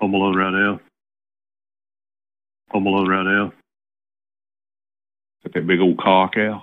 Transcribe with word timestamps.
Home 0.00 0.14
Alone 0.14 0.36
right 0.36 0.52
now. 0.52 0.80
Home 2.70 2.86
Alone 2.86 3.08
right 3.08 3.24
now. 3.24 3.52
Got 5.44 5.52
that 5.54 5.66
big 5.66 5.80
old 5.80 5.98
cock 5.98 6.38
out. 6.38 6.62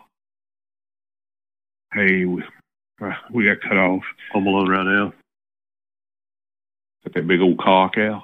Hey, 1.94 2.26
we, 2.26 2.44
uh, 3.02 3.12
we 3.32 3.46
got 3.46 3.62
cut 3.62 3.78
off. 3.78 4.04
Home 4.34 4.48
Alone 4.48 4.70
right 4.70 4.86
now. 4.86 5.14
Got 7.04 7.14
that 7.14 7.28
big 7.28 7.42
old 7.42 7.60
cock 7.60 7.98
out. 7.98 8.24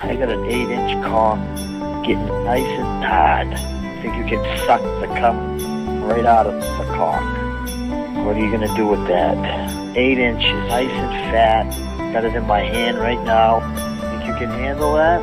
I 0.00 0.16
got 0.16 0.28
an 0.28 0.44
eight 0.46 0.68
inch 0.68 1.04
cock 1.04 1.38
getting 2.04 2.26
nice 2.44 2.66
and 2.66 3.04
hard. 3.04 3.48
Think 4.02 4.16
you 4.16 4.24
can 4.24 4.66
suck 4.66 4.82
the 5.00 5.06
cum 5.20 6.02
right 6.02 6.24
out 6.24 6.48
of 6.48 6.54
the 6.54 6.92
cock. 6.96 7.22
What 8.26 8.36
are 8.36 8.40
you 8.40 8.50
gonna 8.50 8.74
do 8.74 8.88
with 8.88 9.06
that? 9.06 9.96
Eight 9.96 10.18
inches, 10.18 10.68
nice 10.68 10.90
and 10.90 11.32
fat. 11.32 11.91
Got 12.12 12.26
it 12.26 12.34
in 12.34 12.46
my 12.46 12.60
hand 12.60 12.98
right 12.98 13.22
now. 13.24 13.60
Think 14.10 14.26
you 14.26 14.34
can 14.34 14.50
handle 14.50 14.94
that? 14.96 15.22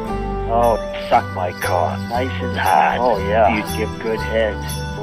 Oh, 0.50 0.78
suck 1.08 1.24
my 1.36 1.52
cock. 1.62 2.00
Nice 2.10 2.32
and 2.42 2.58
hard. 2.58 3.00
Oh 3.00 3.20
yeah. 3.30 3.56
You'd 3.56 3.78
give 3.78 4.02
good 4.02 4.20
head. 4.20 4.56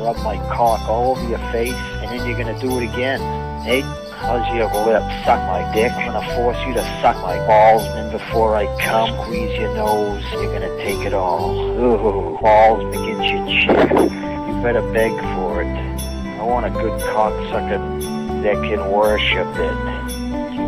Rub 0.02 0.16
my 0.24 0.36
cock 0.48 0.80
all 0.88 1.12
over 1.12 1.28
your 1.28 1.38
face, 1.52 1.72
and 2.02 2.10
then 2.10 2.27
you're 2.27 2.36
gonna 2.36 2.58
do 2.58 2.77
it 2.80 2.92
again. 2.92 3.20
Hey, 3.62 3.82
how's 4.18 4.44
your 4.52 4.66
lip? 4.84 5.00
Suck 5.24 5.38
my 5.46 5.62
dick. 5.72 5.92
I'm 5.92 6.12
gonna 6.12 6.34
force 6.34 6.58
you 6.66 6.74
to 6.74 6.82
suck 7.00 7.16
my 7.22 7.38
balls, 7.46 7.84
and 7.94 8.10
before 8.10 8.56
I 8.56 8.66
come, 8.82 9.16
squeeze 9.22 9.56
your 9.56 9.72
nose. 9.77 10.24
You're 10.32 10.58
gonna 10.58 10.77
take 10.78 11.06
it 11.06 11.14
all. 11.14 11.55
Ooh, 11.55 12.36
balls 12.42 12.82
against 12.96 13.28
your 13.30 13.46
chin. 13.46 14.10
You 14.10 14.60
better 14.60 14.82
beg 14.92 15.12
for 15.36 15.62
it. 15.62 15.68
I 15.68 16.42
want 16.42 16.66
a 16.66 16.70
good 16.70 17.00
cocksucker 17.00 18.42
that 18.42 18.56
can 18.68 18.91
worship 18.91 19.46
it. 19.56 19.95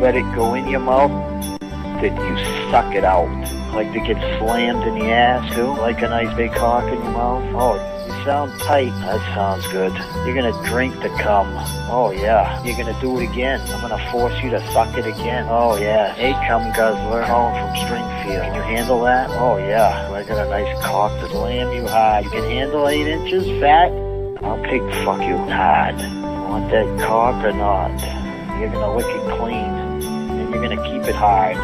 Let 0.00 0.14
it 0.14 0.22
go 0.34 0.54
in 0.54 0.68
your 0.68 0.80
mouth, 0.80 1.10
then 2.00 2.16
you 2.16 2.70
suck 2.70 2.94
it 2.94 3.04
out. 3.04 3.28
Like 3.74 3.92
to 3.92 4.00
get 4.00 4.16
slammed 4.38 4.82
in 4.86 4.98
the 4.98 5.10
ass 5.10 5.54
too? 5.54 5.66
Like 5.66 6.00
a 6.02 6.08
nice 6.08 6.34
big 6.36 6.52
cock 6.52 6.84
in 6.84 6.94
your 6.94 7.12
mouth? 7.12 7.44
Oh, 7.54 7.74
you 8.06 8.24
sound 8.24 8.52
tight. 8.60 8.90
That 9.02 9.20
sounds 9.34 9.66
good. 9.68 9.92
You're 10.24 10.34
gonna 10.34 10.68
drink 10.68 10.94
the 11.02 11.08
cum. 11.20 11.48
Oh 11.90 12.10
yeah. 12.10 12.62
You're 12.64 12.76
gonna 12.76 12.98
do 13.00 13.18
it 13.18 13.28
again. 13.30 13.60
I'm 13.72 13.80
gonna 13.80 14.10
force 14.10 14.40
you 14.42 14.50
to 14.50 14.60
suck 14.72 14.96
it 14.96 15.06
again. 15.06 15.46
Oh 15.50 15.76
yeah. 15.76 16.14
Hey 16.14 16.32
cum 16.46 16.62
guzzler. 16.72 17.24
Calling 17.24 17.54
from 17.54 17.76
Springfield. 17.86 18.42
Can 18.44 18.54
you 18.54 18.62
handle 18.62 19.02
that? 19.02 19.30
Oh 19.30 19.58
yeah. 19.58 20.10
I 20.12 20.22
got 20.24 20.46
a 20.46 20.48
nice 20.48 20.80
cock 20.82 21.12
to 21.20 21.28
slam 21.28 21.72
you 21.72 21.86
hard. 21.88 22.24
You 22.24 22.30
can 22.30 22.44
handle 22.44 22.88
eight 22.88 23.06
inches 23.06 23.44
fat? 23.60 23.90
I'll 24.42 24.62
pig 24.62 24.82
fuck 25.04 25.20
you 25.20 25.36
hard. 25.36 25.96
Want 26.48 26.70
that 26.70 27.06
cock 27.06 27.44
or 27.44 27.52
not? 27.52 27.90
You're 28.58 28.70
gonna 28.70 28.96
lick 28.96 29.06
it 29.06 29.38
clean. 29.38 29.77
And 30.48 30.54
you're 30.54 30.62
gonna 30.62 30.82
keep 30.90 31.04
it 31.04 31.14
hard 31.14 31.56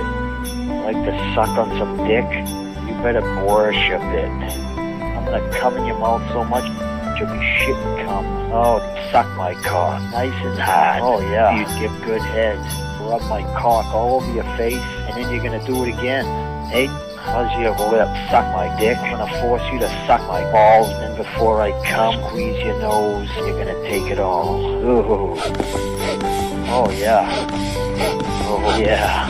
like 0.85 0.97
to 0.97 1.35
suck 1.35 1.49
on 1.57 1.71
some 1.79 1.97
dick, 2.07 2.29
you 2.87 2.93
better 3.03 3.23
worship 3.47 4.03
it. 4.13 4.29
I'm 4.77 5.25
gonna 5.25 5.51
come 5.59 5.79
in 5.79 5.87
your 5.87 5.99
mouth 5.99 6.21
so 6.31 6.45
much 6.45 6.65
you'll 7.19 7.29
be 7.29 7.41
shitting 7.57 8.05
cum. 8.05 8.27
Oh, 8.53 8.81
suck 9.11 9.27
my 9.37 9.55
cock, 9.55 10.03
nice 10.13 10.35
and 10.45 10.59
hard. 10.59 11.01
Oh 11.03 11.21
yeah, 11.21 11.57
you'd 11.57 11.81
give 11.81 12.05
good 12.05 12.21
head. 12.21 12.59
Rub 13.01 13.23
my 13.31 13.43
cock 13.57 13.87
all 13.95 14.17
over 14.17 14.31
your 14.33 14.45
face, 14.59 14.75
and 14.75 15.17
then 15.17 15.33
you're 15.33 15.43
gonna 15.43 15.65
do 15.65 15.85
it 15.85 15.99
again. 15.99 16.27
Hey, 16.69 16.87
how's 17.17 17.51
your 17.59 17.71
lip? 17.89 18.09
Suck 18.31 18.45
my 18.53 18.69
dick. 18.79 18.99
I'm 18.99 19.17
gonna 19.17 19.41
force 19.41 19.63
you 19.73 19.79
to 19.79 19.89
suck 20.07 20.21
my 20.29 20.43
balls, 20.53 20.91
and 20.91 21.17
before 21.17 21.63
I 21.63 21.73
come, 21.89 22.23
squeeze 22.29 22.63
your 22.63 22.79
nose. 22.79 23.27
You're 23.37 23.65
gonna 23.65 23.89
take 23.89 24.11
it 24.13 24.19
all. 24.19 24.61
Ooh. 24.85 25.35
Oh 26.77 26.91
yeah. 26.91 28.24
Oh 28.57 28.79
yeah. 28.79 29.27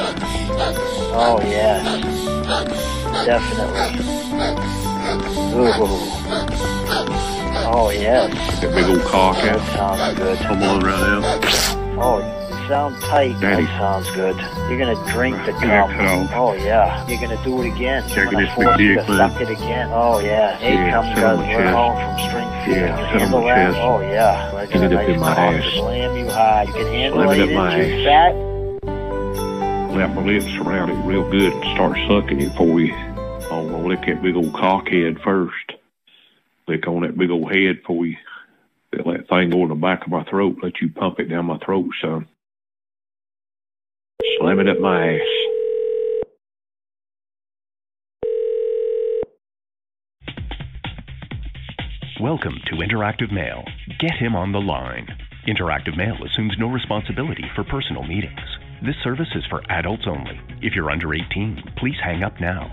Oh 1.16 1.40
yeah. 1.42 1.82
definitely. 3.24 4.04
Ooh. 5.54 5.72
Oh 7.66 7.90
yes, 7.90 8.60
that 8.60 8.74
big 8.74 8.84
old 8.86 9.00
cock 9.02 9.36
out. 9.44 9.60
sounds 9.74 10.18
good. 10.18 10.38
Home 10.38 10.58
Alone 10.62 10.80
right 10.84 11.00
now. 11.00 12.00
Oh, 12.00 12.18
you 12.18 12.68
sound 12.68 13.00
tight. 13.02 13.40
Daddy. 13.40 13.64
That 13.64 13.78
sounds 13.78 14.10
good. 14.10 14.36
You're 14.68 14.78
gonna 14.78 15.12
drink 15.12 15.36
the 15.46 15.52
cum. 15.52 16.28
Oh 16.34 16.52
yeah, 16.54 17.06
you're 17.08 17.20
gonna 17.20 17.42
do 17.44 17.62
it 17.62 17.74
again. 17.74 18.02
I'm 18.10 18.30
gonna 18.30 18.54
force 18.54 18.78
you 18.78 18.94
dick, 18.96 19.06
to 19.06 19.12
man. 19.12 19.30
suck 19.30 19.40
it 19.40 19.50
again. 19.50 19.88
Oh 19.92 20.18
yeah. 20.20 20.56
Hey, 20.58 20.74
Yeah, 20.74 20.98
on 20.98 21.06
my 21.08 21.14
guzzler. 21.14 21.46
chest. 21.46 21.72
Calling 21.72 21.98
from 21.98 22.18
Springfield. 22.28 22.76
Yeah, 22.76 22.96
can 22.96 23.30
you 23.30 23.36
on 23.36 23.42
handle 23.42 23.44
that? 23.44 23.74
Oh 23.76 24.00
yeah. 24.00 24.66
Get 24.66 24.82
a 24.82 24.88
nice 24.88 25.08
in 25.08 25.20
my 25.20 25.34
cock 25.34 25.38
ass. 25.38 25.72
slam 25.74 26.16
you 26.16 26.30
hard. 26.30 26.68
You 26.68 26.74
can 26.74 26.86
handle 26.86 27.30
it 27.30 27.36
eight 27.38 27.42
up 27.42 27.50
my 27.50 27.80
inches 27.80 28.06
ass. 28.06 28.32
fat. 28.34 28.53
Wrap 29.94 30.12
my 30.16 30.24
lips 30.24 30.52
around 30.56 30.90
it 30.90 30.94
real 31.06 31.30
good 31.30 31.52
and 31.52 31.74
start 31.76 31.96
sucking 32.08 32.40
it 32.40 32.52
for 32.56 32.80
you. 32.80 32.92
I'm 32.92 33.70
gonna 33.70 33.86
lick 33.86 34.00
that 34.06 34.20
big 34.24 34.34
old 34.34 34.52
cock 34.52 34.88
head 34.88 35.20
first. 35.22 35.70
Lick 36.66 36.88
on 36.88 37.02
that 37.02 37.16
big 37.16 37.30
old 37.30 37.52
head 37.52 37.80
for 37.86 38.04
you. 38.04 38.16
Let 38.92 39.04
that 39.04 39.28
thing 39.28 39.50
go 39.50 39.62
in 39.62 39.68
the 39.68 39.76
back 39.76 40.02
of 40.02 40.08
my 40.08 40.24
throat. 40.24 40.56
Let 40.64 40.80
you 40.80 40.90
pump 40.90 41.20
it 41.20 41.26
down 41.26 41.46
my 41.46 41.58
throat, 41.58 41.86
son. 42.02 42.26
Slam 44.38 44.58
it 44.58 44.68
up 44.68 44.80
my 44.80 45.14
ass. 45.14 45.20
Welcome 52.20 52.56
to 52.66 52.76
Interactive 52.78 53.32
Male. 53.32 53.62
Get 54.00 54.14
him 54.14 54.34
on 54.34 54.50
the 54.50 54.60
line. 54.60 55.06
Interactive 55.46 55.96
Male 55.96 56.18
assumes 56.24 56.54
no 56.58 56.66
responsibility 56.66 57.44
for 57.54 57.62
personal 57.62 58.02
meetings. 58.02 58.40
This 58.84 58.96
service 59.02 59.30
is 59.34 59.46
for 59.46 59.62
adults 59.70 60.04
only. 60.06 60.38
If 60.60 60.74
you're 60.74 60.90
under 60.90 61.14
18, 61.14 61.72
please 61.78 61.96
hang 62.04 62.22
up 62.22 62.38
now. 62.38 62.70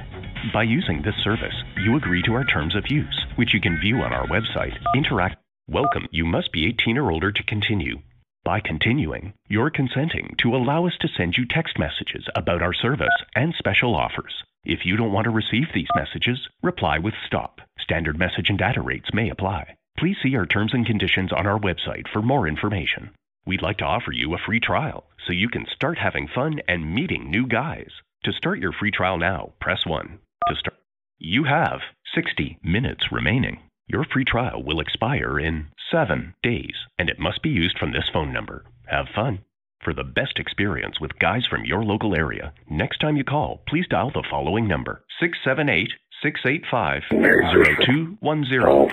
By 0.54 0.64
using 0.64 1.02
this 1.02 1.16
service, 1.24 1.56
you 1.78 1.96
agree 1.96 2.22
to 2.24 2.34
our 2.34 2.44
terms 2.44 2.76
of 2.76 2.92
use, 2.92 3.26
which 3.38 3.54
you 3.54 3.62
can 3.62 3.80
view 3.80 4.02
on 4.02 4.12
our 4.12 4.28
website. 4.28 4.76
Interact. 4.94 5.38
Welcome. 5.70 6.08
You 6.12 6.26
must 6.26 6.52
be 6.52 6.68
18 6.68 6.98
or 6.98 7.14
older 7.14 7.32
to 7.32 7.44
continue. 7.44 8.00
By 8.44 8.60
continuing, 8.60 9.32
you're 9.48 9.70
consenting 9.70 10.36
to 10.40 10.54
allow 10.54 10.86
us 10.86 10.98
to 11.00 11.08
send 11.08 11.38
you 11.38 11.46
text 11.46 11.80
messages 11.80 12.28
about 12.36 12.62
our 12.62 12.74
service 12.74 13.08
and 13.34 13.54
special 13.58 13.96
offers. 13.96 14.34
If 14.66 14.86
you 14.86 14.98
don't 14.98 15.14
want 15.14 15.24
to 15.26 15.30
receive 15.30 15.68
these 15.74 15.96
messages, 15.96 16.50
reply 16.62 16.98
with 16.98 17.14
stop. 17.26 17.62
Standard 17.80 18.20
message 18.20 18.50
and 18.50 18.60
data 18.60 18.82
rates 18.82 19.14
may 19.14 19.30
apply. 19.30 19.78
Please 19.98 20.18
see 20.22 20.36
our 20.36 20.46
terms 20.46 20.74
and 20.74 20.86
conditions 20.86 21.32
on 21.32 21.48
our 21.48 21.58
website 21.58 22.10
for 22.12 22.22
more 22.22 22.50
information. 22.50 23.12
We'd 23.46 23.62
like 23.62 23.78
to 23.78 23.86
offer 23.86 24.12
you 24.12 24.34
a 24.34 24.38
free 24.38 24.60
trial 24.60 25.06
so 25.26 25.34
you 25.34 25.50
can 25.50 25.66
start 25.74 25.98
having 25.98 26.28
fun 26.28 26.60
and 26.68 26.94
meeting 26.94 27.30
new 27.30 27.48
guys. 27.48 27.90
To 28.24 28.34
start 28.34 28.60
your 28.60 28.72
free 28.72 28.92
trial 28.92 29.18
now, 29.18 29.54
press 29.60 29.86
1. 29.86 30.20
To 30.50 30.56
start, 30.56 30.78
you 31.20 31.44
have 31.46 31.80
60 32.14 32.58
minutes 32.64 33.12
remaining. 33.12 33.60
Your 33.88 34.06
free 34.06 34.26
trial 34.26 34.64
will 34.64 34.80
expire 34.80 35.40
in 35.40 35.68
7 35.92 36.34
days 36.44 36.76
and 36.98 37.10
it 37.10 37.20
must 37.20 37.42
be 37.42 37.50
used 37.50 37.78
from 37.78 37.92
this 37.92 38.10
phone 38.14 38.32
number. 38.32 38.66
Have 38.88 39.08
fun. 39.14 39.40
For 39.84 39.94
the 39.94 40.04
best 40.04 40.38
experience 40.38 41.00
with 41.00 41.18
guys 41.20 41.46
from 41.48 41.66
your 41.66 41.84
local 41.84 42.16
area, 42.16 42.54
next 42.70 43.00
time 43.00 43.18
you 43.18 43.24
call, 43.24 43.64
please 43.68 43.88
dial 43.90 44.12
the 44.12 44.24
following 44.30 44.68
number 44.68 45.04
678 45.20 45.90
685 46.22 47.04
0210. 47.10 48.18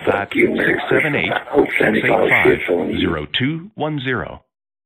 That's 0.07 0.33
678 0.33 1.33
685 1.79 2.61
0210. 2.67 4.41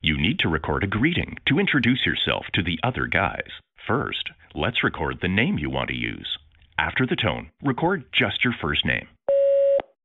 You 0.05 0.21
need 0.21 0.41
to 0.41 0.49
record 0.49 0.83
a 0.83 0.89
greeting 0.89 1.37
to 1.47 1.61
introduce 1.61 2.05
yourself 2.05 2.47
to 2.55 2.63
the 2.63 2.81
other 2.83 3.07
guys. 3.07 3.49
First, 3.87 4.31
let's 4.53 4.83
record 4.83 5.19
the 5.23 5.29
name 5.29 5.59
you 5.59 5.71
want 5.71 5.91
to 5.91 5.97
use. 5.97 6.39
After 6.77 7.07
the 7.07 7.15
tone, 7.15 7.51
record 7.63 8.05
just 8.13 8.43
your 8.43 8.53
first 8.61 8.85
name. 8.85 9.07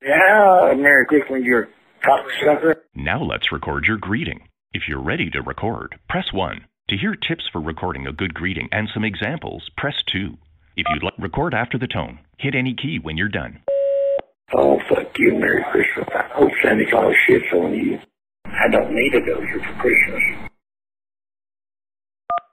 Yeah, 0.04 0.76
Mary 0.78 1.08
Quickly, 1.08 1.42
you're 1.42 1.70
cocksucker. 2.04 2.76
Now 2.94 3.24
let's 3.24 3.52
record 3.52 3.86
your 3.88 3.98
greeting. 3.98 4.48
If 4.72 4.84
you're 4.88 5.02
ready 5.02 5.32
to 5.32 5.42
record, 5.42 5.98
press 6.08 6.32
1. 6.32 6.66
To 6.90 6.96
hear 6.98 7.16
tips 7.16 7.50
for 7.52 7.60
recording 7.60 8.06
a 8.06 8.14
good 8.14 8.36
greeting 8.36 8.70
and 8.72 8.88
some 8.94 9.04
examples, 9.04 9.68
press 9.78 9.96
2. 10.12 10.38
If 10.76 10.86
you'd 10.94 11.02
like 11.02 11.18
record 11.18 11.56
after 11.56 11.80
the 11.80 11.88
tone, 11.88 12.20
hit 12.38 12.54
any 12.54 12.76
key 12.76 13.00
when 13.02 13.18
you're 13.18 13.30
done. 13.30 13.62
Oh, 14.54 14.80
fuck 14.88 15.18
you, 15.18 15.34
Merry 15.34 15.66
Christmas. 15.72 16.08
I 16.14 16.28
hope 16.36 16.52
Santa 16.62 16.86
Claus 16.88 17.16
shits 17.28 17.52
on 17.52 17.74
you. 17.74 18.00
I 18.54 18.68
don't 18.72 18.92
need 18.92 19.12
go 19.12 19.42
here 19.42 19.60
for 19.60 19.82
Christmas. 19.82 20.24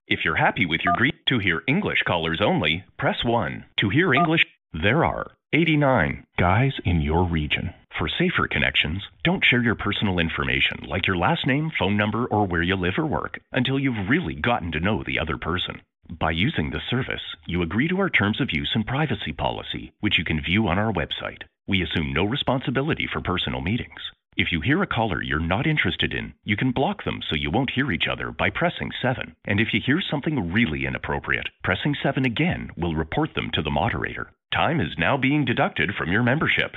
If 0.07 0.21
you're 0.25 0.37
happy 0.37 0.67
with 0.67 0.83
your 0.85 0.95
greet 0.97 1.15
to 1.29 1.39
hear 1.39 1.63
English 1.67 2.03
callers 2.07 2.41
only, 2.45 2.85
press 2.99 3.25
1. 3.25 3.65
To 3.81 3.89
hear 3.89 4.13
English, 4.13 4.45
there 4.73 5.05
are 5.05 5.31
89 5.53 6.27
guys 6.39 6.73
in 6.85 7.01
your 7.01 7.25
region. 7.25 7.73
For 7.99 8.09
safer 8.09 8.49
connections, 8.49 9.03
don't 9.23 9.45
share 9.45 9.63
your 9.63 9.77
personal 9.77 10.19
information 10.19 10.85
like 10.87 11.07
your 11.07 11.17
last 11.17 11.47
name, 11.47 11.71
phone 11.79 11.97
number, 11.97 12.27
or 12.27 12.45
where 12.45 12.63
you 12.63 12.77
live 12.77 12.95
or 12.99 13.07
work 13.07 13.39
until 13.53 13.79
you've 13.79 14.09
really 14.09 14.35
gotten 14.35 14.73
to 14.73 14.81
know 14.81 15.03
the 15.03 15.19
other 15.19 15.39
person. 15.39 15.81
By 16.11 16.33
using 16.33 16.71
the 16.71 16.83
service, 16.91 17.23
you 17.47 17.63
agree 17.63 17.89
to 17.89 17.99
our 18.01 18.11
terms 18.11 18.41
of 18.41 18.53
use 18.53 18.73
and 18.75 18.87
privacy 18.87 19.33
policy, 19.33 19.93
which 20.01 20.19
you 20.19 20.25
can 20.25 20.43
view 20.43 20.69
on 20.69 20.79
our 20.79 20.93
website. 20.93 21.45
We 21.67 21.83
assume 21.83 22.13
no 22.13 22.25
responsibility 22.25 23.09
for 23.11 23.23
personal 23.23 23.63
meetings. 23.63 24.01
If 24.37 24.49
you 24.53 24.61
hear 24.61 24.83
a 24.83 24.87
caller 24.87 25.23
you're 25.23 25.41
not 25.41 25.67
interested 25.67 26.13
in, 26.13 26.35
you 26.45 26.57
can 26.57 26.73
block 26.73 27.05
them 27.05 27.21
so 27.23 27.37
you 27.37 27.51
won't 27.51 27.71
hear 27.75 27.91
each 27.91 28.05
other 28.11 28.33
by 28.33 28.51
pressing 28.51 28.91
7. 29.01 29.35
And 29.47 29.61
if 29.61 29.69
you 29.73 29.81
hear 29.85 30.03
something 30.11 30.53
really 30.53 30.85
inappropriate, 30.85 31.49
pressing 31.63 31.95
7 32.03 32.27
again 32.27 32.71
will 32.77 32.95
report 32.95 33.31
them 33.35 33.51
to 33.55 33.63
the 33.63 33.71
moderator. 33.71 34.33
Time 34.53 34.81
is 34.81 34.99
now 34.99 35.17
being 35.17 35.45
deducted 35.45 35.93
from 35.97 36.11
your 36.13 36.23
membership. 36.23 36.73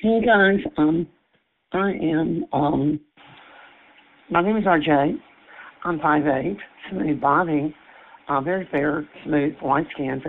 Hey 0.00 0.20
guys, 0.20 0.60
um, 0.76 1.06
I 1.72 1.92
am, 1.92 2.44
um, 2.52 3.00
my 4.30 4.42
name 4.42 4.58
is 4.58 4.64
RJ. 4.64 5.18
I'm 5.84 5.98
5'8", 6.00 6.56
smooth 6.90 7.20
body, 7.20 7.74
uh, 8.28 8.40
very 8.42 8.68
fair, 8.70 9.08
smooth, 9.24 9.54
white 9.62 9.86
skin, 9.94 10.20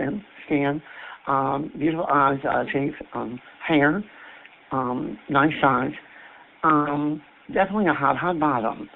skin, 0.46 0.82
um, 1.28 1.70
beautiful 1.78 2.06
eyes, 2.10 2.38
uh, 2.48 2.64
teeth, 2.72 2.94
um, 3.14 3.38
hair, 3.66 4.02
um, 4.72 5.18
nice 5.28 5.52
size. 5.60 5.92
Um, 6.64 7.22
definitely 7.52 7.86
a 7.86 7.94
hot, 7.94 8.16
hot 8.16 8.40
bottom. 8.40 8.88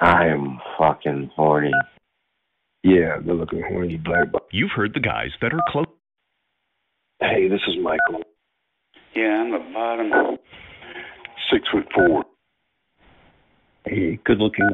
I 0.00 0.26
am 0.26 0.58
fucking 0.78 1.30
horny. 1.36 1.70
Yeah, 2.82 3.18
good 3.24 3.36
looking 3.36 3.62
horny 3.68 3.96
black. 3.96 4.32
bo- 4.32 4.46
You've 4.50 4.70
heard 4.74 4.94
the 4.94 5.00
guys 5.00 5.30
that 5.42 5.52
are 5.52 5.60
close. 5.68 5.86
Hey, 7.20 7.48
this 7.48 7.60
is 7.68 7.76
Michael. 7.82 8.22
Yeah, 9.14 9.42
I'm 9.42 9.50
the 9.52 9.58
bottom. 9.74 10.38
Six 11.52 11.68
foot 11.70 11.86
four. 11.94 12.24
Hey, 13.84 14.18
good 14.24 14.38
looking. 14.38 14.68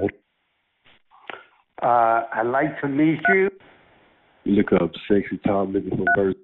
Uh, 1.82 1.86
I'd 2.32 2.46
like 2.46 2.80
to 2.80 2.88
meet 2.88 3.18
you. 3.28 3.50
You 4.46 4.52
look 4.54 4.72
up 4.80 4.92
sexy 5.08 5.40
Tom 5.44 5.72
looking 5.72 5.90
for 5.90 6.04
verse. 6.16 6.36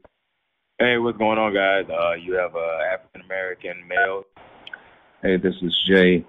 Hey, 0.80 0.98
what's 0.98 1.16
going 1.18 1.38
on, 1.38 1.54
guys? 1.54 1.84
Uh, 1.88 2.14
you 2.14 2.34
have 2.34 2.56
uh, 2.56 2.78
African 2.92 3.20
American 3.20 3.86
male. 3.86 4.24
Hey, 5.22 5.36
this 5.36 5.54
is 5.62 5.72
Jay. 5.86 6.26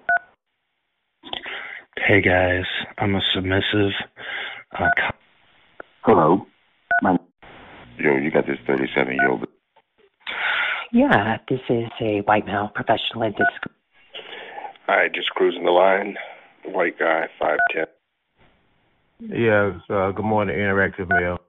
Hey 1.96 2.20
guys, 2.22 2.62
I'm 2.98 3.16
a 3.16 3.20
submissive. 3.34 3.90
Uh, 4.70 4.86
co- 4.96 5.16
Hello. 6.02 6.46
My... 7.02 7.16
Yo, 7.98 8.18
you 8.18 8.30
got 8.30 8.46
this 8.46 8.58
37 8.68 9.12
year 9.12 9.30
old. 9.30 9.44
Yeah, 10.92 11.38
this 11.48 11.58
is 11.68 11.90
a 12.00 12.20
white 12.20 12.46
male 12.46 12.70
professional 12.72 13.24
in 13.24 13.32
disc. 13.32 13.74
All 14.86 14.96
right, 14.96 15.12
just 15.12 15.30
cruising 15.30 15.64
the 15.64 15.72
line. 15.72 16.14
White 16.66 17.00
guy, 17.00 17.24
five 17.36 17.58
ten. 17.72 17.86
Yeah, 19.18 19.72
uh, 19.90 20.12
good 20.12 20.24
morning, 20.24 20.56
interactive 20.56 21.08
male. 21.08 21.40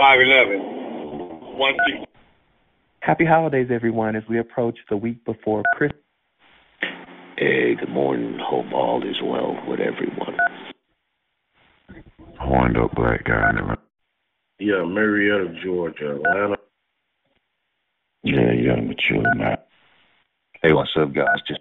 Five 0.00 0.18
eleven. 0.22 0.60
One 1.58 1.74
six. 1.86 2.10
Happy 3.00 3.26
holidays, 3.26 3.68
everyone, 3.70 4.16
as 4.16 4.22
we 4.30 4.38
approach 4.38 4.78
the 4.88 4.96
week 4.96 5.22
before 5.26 5.62
Christmas. 5.76 6.00
Hey, 7.36 7.74
good 7.74 7.90
morning. 7.90 8.38
Hope 8.42 8.72
all 8.72 9.02
is 9.02 9.20
well 9.22 9.58
with 9.68 9.78
everyone. 9.78 10.38
Horned 12.38 12.78
up 12.78 12.94
black 12.94 13.24
guy. 13.24 13.52
Never. 13.52 13.76
Yeah, 14.58 14.86
Marietta, 14.86 15.60
Georgia, 15.62 16.14
Atlanta. 16.14 16.56
Yeah, 18.22 18.52
young 18.52 18.88
mature 18.88 19.22
man. 19.36 19.58
Hey, 20.62 20.72
what's 20.72 20.96
up, 20.98 21.12
guys? 21.12 21.42
Just 21.46 21.60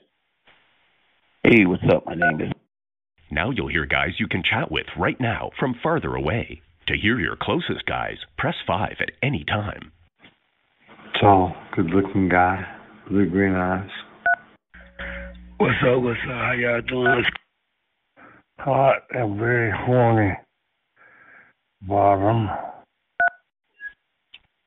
Hey, 1.43 1.65
what's 1.65 1.83
up? 1.93 2.05
My 2.05 2.15
name 2.15 2.39
is. 2.39 2.53
Now 3.31 3.51
you'll 3.51 3.67
hear 3.67 3.85
guys 3.85 4.11
you 4.17 4.29
can 4.29 4.43
chat 4.43 4.71
with 4.71 4.85
right 4.97 5.19
now 5.19 5.51
from 5.59 5.75
farther 5.83 6.15
away. 6.15 6.61
To 6.89 6.97
hear 6.97 7.19
your 7.19 7.35
closest 7.39 7.85
guys, 7.85 8.17
press 8.39 8.55
5 8.65 8.95
at 8.99 9.11
any 9.21 9.43
time. 9.43 9.91
Tall, 11.21 11.55
good 11.75 11.91
looking 11.91 12.29
guy, 12.29 12.65
blue 13.07 13.29
green 13.29 13.53
eyes. 13.53 13.91
What's 15.57 15.75
up? 15.87 16.01
What's 16.01 16.19
up? 16.23 16.31
How 16.31 16.53
y'all 16.53 16.81
doing? 16.81 17.23
Hot 18.57 19.03
and 19.11 19.37
very 19.37 19.71
horny. 19.71 20.31
Bottom. 21.83 22.49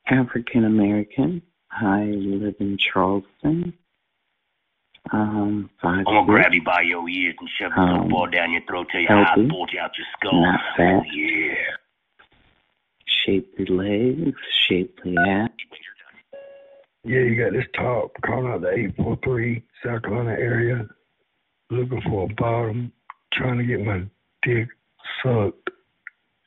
African 0.07 0.65
American. 0.65 1.43
I 1.73 2.05
live 2.05 2.55
in 2.61 2.79
Charleston. 2.79 3.75
Um, 5.13 5.71
five 5.83 5.99
I'm 5.99 6.05
gonna 6.05 6.27
grab 6.27 6.55
you 6.55 6.63
by 6.63 6.83
your 6.83 7.09
ears 7.09 7.35
and 7.41 7.49
shove 7.59 7.73
your 7.77 7.85
Um, 7.85 8.01
um, 8.03 8.09
ball 8.09 8.29
down 8.29 8.53
your 8.53 8.63
throat 8.69 8.87
till 8.93 9.01
your 9.01 9.11
eyes 9.11 9.27
healthy, 9.27 9.49
bulge 9.49 9.75
out 9.75 9.91
your 9.99 10.07
skull. 10.17 10.41
not 10.41 10.61
fat. 10.77 11.01
Oh, 11.01 11.03
yeah. 11.13 11.72
Shapely 13.25 13.67
legs, 13.67 14.39
shapely 14.69 15.15
ass. 15.29 15.51
Yeah, 17.05 17.21
you 17.21 17.37
got 17.37 17.53
this 17.53 17.67
top 17.77 18.13
calling 18.25 18.53
out 18.53 18.61
the 18.61 18.71
843 18.71 19.65
South 19.85 20.03
Carolina 20.03 20.31
area. 20.39 20.87
Looking 21.71 22.03
for 22.03 22.31
a 22.31 22.35
bottom. 22.35 22.93
Trying 23.33 23.59
to 23.59 23.65
get 23.65 23.85
my 23.85 24.05
dick 24.43 24.69
sucked 25.23 25.71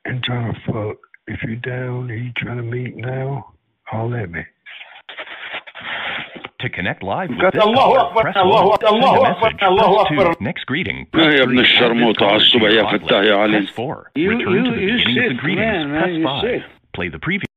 and 0.06 0.24
trying 0.24 0.54
to 0.54 0.60
fuck. 0.66 0.98
If 1.28 1.42
you're 1.44 1.56
down 1.56 2.12
and 2.12 2.26
you 2.26 2.32
trying 2.38 2.58
to 2.58 2.64
meet 2.64 2.96
now, 2.96 3.54
holler 3.84 4.20
at 4.20 4.30
me. 4.30 4.42
To 6.65 6.69
connect 6.69 7.03
live 7.03 7.31
with 7.31 7.39
Got 7.41 7.53
this 7.55 7.63
Allahu 7.63 7.95
caller, 7.95 8.01
Akbar, 8.09 8.23
press 8.23 8.37
Allahu 8.37 8.69
1. 8.69 8.73
Akbar, 8.75 8.91
Send 8.91 9.03
a 9.03 9.07
Allahu 9.07 9.23
message, 9.23 9.55
Akbar, 9.55 9.69
Allahu 9.71 9.95
press 9.97 10.09
2. 10.09 10.21
Akbar. 10.21 10.37
Next 10.41 10.65
greeting, 10.67 10.99
يا 10.99 11.11
press 11.13 11.41
ابن 11.41 11.55
3. 11.57 11.61
الشرموطة 11.61 12.27
Add 12.27 12.31
this 12.31 12.33
عالصبح 12.33 12.61
caller 12.61 12.71
to 12.71 12.75
يا 12.75 12.83
your 12.83 12.85
hot 12.91 13.01
فتاح 13.01 13.21
list, 13.21 13.27
يا 13.29 13.35
علي. 13.37 13.59
Press 13.61 13.71
4. 13.71 14.11
You- 14.17 14.31
Return 14.31 14.53
you- 14.53 14.65
to 14.65 14.71
the 14.71 14.81
you 14.81 14.97
beginning 14.97 15.19
of 15.19 15.25
the 15.25 15.29
sick, 15.31 15.41
greetings, 15.41 15.59
man, 15.61 15.91
man, 15.93 16.03
press 16.03 16.17
you 16.17 16.25
5. 16.25 16.43
sick. 16.43 16.63
Play 16.95 17.09
the 17.09 17.19
preview. 17.19 17.49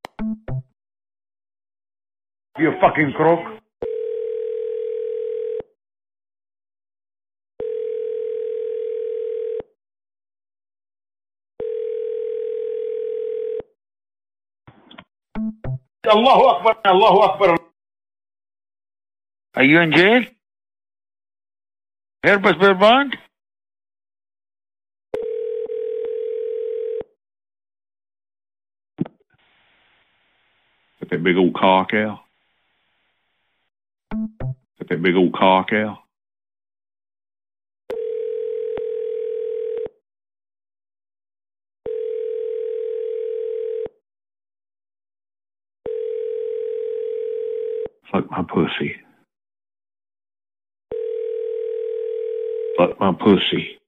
You 2.60 2.72
fucking 2.82 3.12
crook. 3.14 3.42
Allahu 16.08 16.44
Akbar, 16.54 16.76
Allahu 16.86 17.20
Akbar. 17.22 17.57
are 19.59 19.65
you 19.65 19.81
in 19.81 19.91
jail? 19.91 20.23
Airbus 22.25 22.61
bear 22.61 22.77
bond? 22.77 23.17
Got 31.01 31.11
that 31.11 31.25
big 31.25 31.37
old 31.37 31.55
cock 31.55 31.93
out. 31.93 32.21
Got 34.13 34.89
that 34.91 35.03
big 35.03 35.17
old 35.17 35.33
cock 35.33 35.73
out. 35.73 35.99
Fuck 48.13 48.31
my 48.31 48.45
pussy. 48.45 48.95
My 53.01 53.13
pussy. 53.13 53.79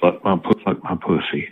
Fuck 0.00 0.24
my 0.24 0.36
pu- 0.36 0.60
fuck 0.64 0.82
my 0.84 0.96
pussy. 0.96 1.48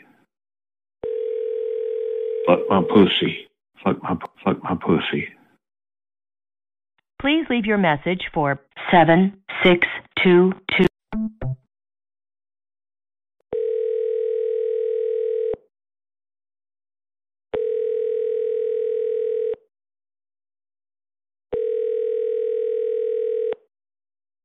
Fuck 2.47 2.61
my 2.69 2.83
pussy. 2.93 3.47
Fuck 3.83 4.03
my 4.03 4.17
fuck 4.45 4.63
my 4.63 4.77
pussy. 4.77 5.29
Please 7.21 7.47
leave 7.51 7.67
your 7.67 7.79
message 7.79 8.23
for 8.33 8.61
7622. 8.91 10.87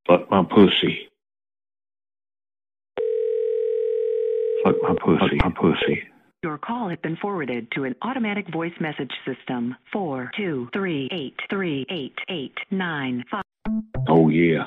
Fuck 0.08 0.30
my 0.30 0.44
pussy. 0.44 1.10
Fuck 4.66 4.82
my 4.82 4.96
pussy. 4.96 5.38
Fuck 5.40 5.54
my 5.54 5.62
pussy. 5.62 6.04
Your 6.42 6.58
call 6.58 6.90
has 6.90 6.98
been 7.04 7.18
forwarded 7.18 7.72
to 7.74 7.84
an 7.84 7.96
automatic 8.02 8.52
voice 8.52 8.74
message 8.80 9.12
system. 9.26 9.76
Four 9.94 10.32
two 10.36 10.70
three 10.74 11.08
eight 11.12 11.36
three 11.52 11.86
eight 11.90 12.16
eight 12.30 12.56
nine 12.72 13.24
five. 13.30 13.44
Oh 14.08 14.30
yeah, 14.30 14.66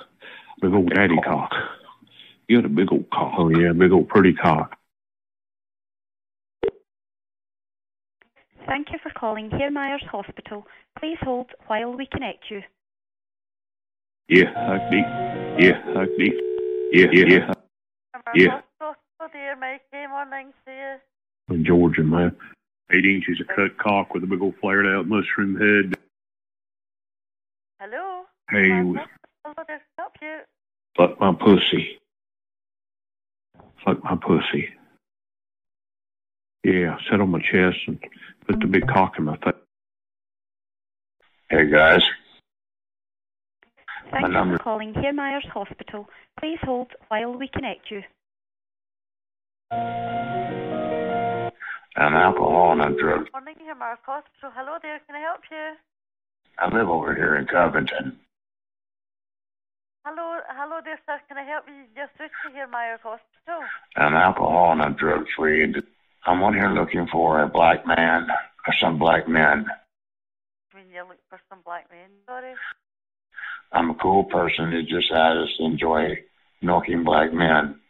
big 0.62 0.72
old 0.72 0.90
daddy 0.94 1.16
cock. 1.24 1.50
You 2.46 2.58
got 2.58 2.66
a 2.66 2.68
big 2.68 2.92
old 2.92 3.10
cock. 3.10 3.32
Oh 3.38 3.48
yeah, 3.48 3.72
big 3.72 3.90
old 3.90 4.08
pretty 4.08 4.34
cock. 4.34 4.76
Thank 8.66 8.88
you 8.92 8.98
for 9.02 9.10
calling 9.18 9.50
Here 9.50 9.70
Myers 9.70 10.04
Hospital. 10.12 10.64
Please 11.00 11.16
hold 11.22 11.50
while 11.66 11.96
we 11.96 12.06
connect 12.06 12.44
you. 12.50 12.60
Yeah, 14.28 14.52
huck 14.54 14.90
deep. 14.90 15.06
Yeah, 15.58 15.82
huck 15.94 16.08
deep. 16.18 16.34
Yeah, 16.92 17.06
yeah, 17.12 17.24
yeah. 17.26 17.52
Yeah. 18.34 18.60
Dear, 19.32 19.56
Mikey, 19.56 20.06
morning 20.08 20.52
to 20.66 20.72
you. 20.72 21.54
In 21.54 21.64
Georgia, 21.64 22.02
man. 22.02 22.34
Eight 22.92 23.04
inches 23.04 23.40
of 23.40 23.48
cut 23.54 23.76
cock 23.78 24.14
with 24.14 24.24
a 24.24 24.26
big 24.26 24.40
old 24.40 24.54
flared 24.60 24.86
out 24.86 25.06
mushroom 25.06 25.56
head. 25.56 25.94
Hello? 27.80 28.22
Hey, 28.50 28.68
Hello, 28.70 28.94
there, 29.66 29.82
help 29.98 30.12
you. 30.22 30.38
fuck 30.96 31.20
my 31.20 31.32
pussy. 31.34 31.98
Fuck 33.84 34.02
my 34.02 34.16
pussy. 34.16 34.68
Yeah, 36.64 36.96
sit 37.10 37.20
on 37.20 37.30
my 37.30 37.40
chest 37.40 37.78
and 37.86 37.98
put 38.46 38.60
the 38.60 38.66
big 38.66 38.86
cock 38.88 39.14
in 39.18 39.24
my 39.24 39.36
face. 39.38 39.54
Hey 41.50 41.70
guys, 41.70 42.02
Thank 44.10 44.22
My 44.22 44.28
you 44.28 44.34
number- 44.34 44.56
for 44.58 44.62
calling 44.64 44.94
Here 44.94 45.12
Myers 45.12 45.44
Hospital. 45.52 46.08
Please 46.40 46.58
hold 46.62 46.92
while 47.08 47.32
we 47.38 47.48
connect 47.48 47.90
you. 47.90 48.02
I'm 49.70 51.52
alcohol 51.96 52.72
and 52.72 52.82
I'm 52.82 52.96
drugs. 52.96 53.28
Morning, 53.32 53.56
here, 53.58 53.74
Mark 53.74 54.00
Hospital. 54.04 54.50
Hello 54.54 54.78
there, 54.80 55.00
can 55.06 55.16
I 55.16 55.20
help 55.20 55.40
you? 55.50 55.74
I 56.58 56.74
live 56.74 56.88
over 56.88 57.14
here 57.14 57.36
in 57.36 57.46
Covington. 57.46 58.18
Hello, 60.04 60.38
hello 60.48 60.80
there, 60.82 60.98
sir. 61.06 61.20
Can 61.28 61.36
I 61.36 61.44
help 61.44 61.64
you? 61.68 61.84
Just 61.94 62.16
switch 62.16 62.30
to 62.46 62.52
here, 62.52 62.66
Myers 62.66 63.00
Hospital. 63.02 63.62
I'm 63.96 64.14
alcohol 64.14 64.72
and 64.72 64.80
I'm 64.80 64.94
drug 64.94 65.26
free. 65.36 65.74
I'm 66.26 66.42
on 66.42 66.54
here 66.54 66.70
looking 66.70 67.06
for 67.12 67.42
a 67.42 67.48
black 67.48 67.86
man 67.86 68.26
or 68.66 68.74
some 68.80 68.98
black 68.98 69.28
men. 69.28 69.66
When 70.72 70.84
you 70.90 71.02
look 71.06 71.18
for 71.28 71.40
some 71.50 71.60
black 71.64 71.90
men, 71.90 72.08
sorry. 72.26 72.54
I'm 73.72 73.90
a 73.90 73.94
cool 73.96 74.24
person 74.24 74.72
who 74.72 74.82
just 74.82 75.12
I 75.12 75.34
to 75.34 75.64
enjoy 75.64 76.16
milking 76.62 77.04
black 77.04 77.32
men. 77.34 77.80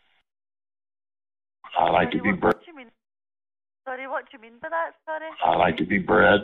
I 1.76 1.90
like 1.90 2.10
to 2.12 2.22
be 2.22 2.32
bred. 2.32 2.54
What 2.54 2.64
do 2.64 2.70
you 2.70 2.76
mean? 2.76 2.90
Sorry, 3.84 4.06
what 4.06 4.24
do 4.24 4.36
you 4.36 4.42
mean 4.42 4.58
by 4.60 4.68
that? 4.68 4.92
Sorry. 5.04 5.30
I 5.44 5.56
like 5.56 5.76
to 5.78 5.86
be 5.86 5.98
bred, 5.98 6.40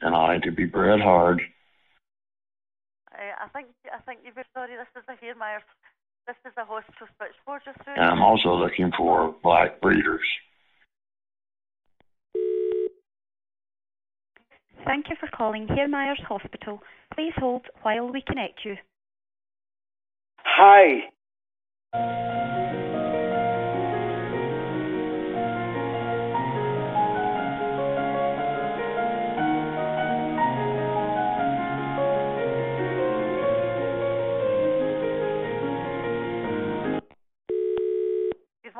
and 0.00 0.14
I 0.14 0.34
like 0.34 0.42
to 0.42 0.52
be 0.52 0.64
bred 0.64 1.00
hard. 1.00 1.40
I, 3.12 3.44
I 3.44 3.48
think 3.48 3.68
I 3.92 4.00
think 4.02 4.20
you've 4.24 4.34
been 4.34 4.44
sorry. 4.54 4.76
This 4.76 5.02
is 5.02 5.08
a 5.08 5.16
here, 5.20 5.34
Myers. 5.34 5.62
This 6.26 6.36
is 6.44 6.52
a 6.58 6.64
hospital 6.64 7.06
switchboard 7.16 7.62
just 7.64 7.82
through. 7.84 7.94
And 7.94 8.04
I'm 8.04 8.22
also 8.22 8.54
looking 8.54 8.90
for 8.96 9.34
black 9.42 9.80
breeders. 9.80 10.26
Thank 14.84 15.08
you 15.08 15.16
for 15.18 15.28
calling 15.34 15.66
Here 15.74 15.88
Myers 15.88 16.20
Hospital. 16.28 16.80
Please 17.14 17.32
hold 17.36 17.62
while 17.82 18.12
we 18.12 18.22
connect 18.26 18.64
you. 18.64 18.76
Hi. 20.38 21.10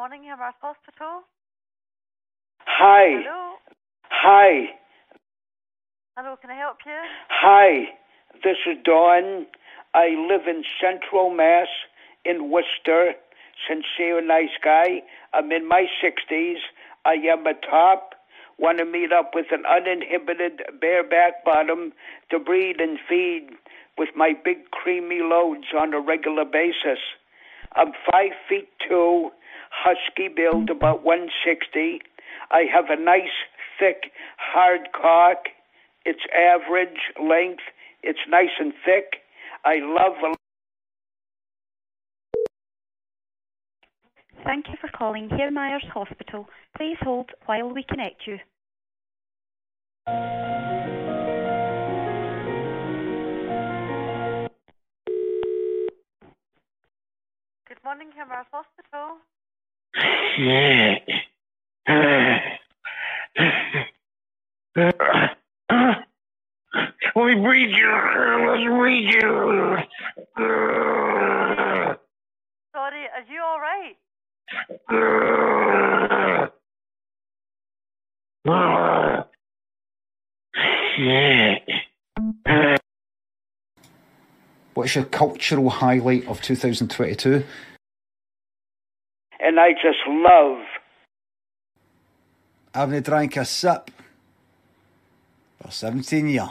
Morning, 0.07 0.23
here, 0.23 0.37
Myers 0.37 0.55
Hospital. 0.63 1.27
Hi. 2.61 3.27
Hello. 3.27 3.55
Hi. 4.05 4.67
Hello, 6.17 6.37
can 6.41 6.49
I 6.49 6.55
help 6.55 6.77
you? 6.87 6.95
Hi. 7.29 7.91
This 8.45 8.55
is 8.71 8.79
Dawn. 8.85 9.47
I 9.95 10.15
live 10.31 10.47
in 10.47 10.63
Central 10.81 11.35
Mass 11.35 11.67
in 12.25 12.53
Worcester. 12.53 13.15
Sincere 13.67 14.25
nice 14.25 14.55
guy. 14.63 15.03
I'm 15.35 15.51
in 15.51 15.67
my 15.67 15.87
60s. 15.99 16.63
I 17.05 17.15
am 17.27 17.45
a 17.45 17.55
top. 17.69 18.15
Want 18.61 18.79
to 18.79 18.85
meet 18.85 19.11
up 19.11 19.33
with 19.35 19.47
an 19.51 19.65
uninhibited 19.67 20.63
bareback 20.81 21.45
bottom 21.45 21.93
to 22.31 22.39
breed 22.39 22.77
and 22.79 23.01
feed 23.09 23.49
with 23.99 24.11
my 24.15 24.35
big 24.45 24.71
creamy 24.71 25.19
loads 25.21 25.67
on 25.77 25.95
a 25.95 25.99
regular 25.99 26.45
basis. 26.45 27.03
I'm 27.75 27.91
five 28.09 28.39
feet 28.49 28.69
two, 28.89 29.31
husky 29.71 30.29
build, 30.29 30.71
about 30.71 31.05
160. 31.05 32.01
I 32.51 32.65
have 32.73 32.87
a 32.91 33.01
nice, 33.01 33.35
thick, 33.79 34.13
hard 34.39 34.89
cock. 34.93 35.49
It's 36.05 36.23
average 36.35 37.13
length. 37.23 37.63
It's 38.03 38.21
nice 38.29 38.55
and 38.59 38.73
thick. 38.85 39.23
I 39.65 39.77
love 39.81 40.15
a 40.25 40.35
Thank 44.45 44.69
you 44.69 44.75
for 44.81 44.89
calling 44.97 45.29
Here 45.29 45.51
Myers 45.51 45.85
Hospital. 45.93 46.49
Please 46.77 46.97
hold 47.01 47.31
while 47.47 47.69
we 47.75 47.83
connect 47.83 48.29
you. 48.29 48.39
Good 57.67 57.83
morning, 57.85 58.11
here, 58.15 58.27
Myers 58.27 58.47
Hospital. 58.53 59.19
Let 67.15 67.25
me 67.25 67.35
breathe 67.43 67.71
you. 67.71 67.91
Let's 68.47 68.65
breathe 68.65 69.15
you. 69.15 69.79
Sorry, 72.75 73.05
are 73.15 73.25
you 73.29 73.41
all 73.43 73.59
right? 73.59 73.97
What's 84.75 84.95
your 84.95 85.05
cultural 85.05 85.71
highlight 85.71 86.27
of 86.27 86.43
2022? 86.43 87.45
And 89.57 89.65
I 89.65 89.73
just 89.73 90.07
love. 90.07 90.59
I 92.75 92.81
haven't 92.81 93.07
drank 93.07 93.39
a 93.39 93.45
sip 93.47 93.91
for 95.63 95.71
17 95.71 96.29
years. 96.29 96.51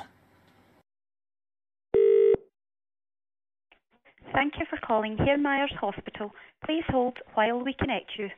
Thank 4.34 4.54
you 4.58 4.66
for 4.68 4.80
calling 4.84 5.20
Here 5.24 5.38
Myers 5.38 5.72
Hospital. 5.80 6.32
Please 6.66 6.84
hold 6.90 7.20
while 7.36 7.64
we 7.64 7.76
connect 7.76 8.10
you. 8.18 8.30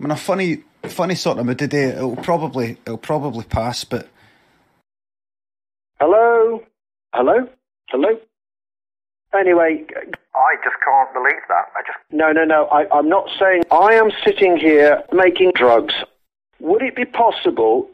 I'm 0.00 0.06
in 0.06 0.12
a 0.12 0.16
funny, 0.16 0.62
funny 0.84 1.14
sort 1.14 1.36
of 1.38 1.44
mood 1.44 1.58
today. 1.58 1.90
It'll 1.90 2.16
probably, 2.16 2.78
it'll 2.86 2.96
probably 2.96 3.44
pass, 3.44 3.84
but 3.84 4.08
Hello? 6.00 6.62
Hello? 7.12 7.46
Hello? 7.90 8.08
Anyway, 9.38 9.84
I 10.34 10.54
just 10.64 10.76
can't 10.82 11.12
believe 11.12 11.42
that. 11.48 11.66
I 11.76 11.82
just 11.86 11.98
no, 12.10 12.32
no, 12.32 12.44
no. 12.44 12.64
I, 12.68 12.86
I'm 12.96 13.10
not 13.10 13.28
saying 13.38 13.64
I 13.70 13.92
am 13.92 14.10
sitting 14.24 14.56
here 14.56 15.02
making 15.12 15.52
drugs. 15.54 15.92
Would 16.60 16.80
it 16.80 16.96
be 16.96 17.04
possible? 17.04 17.90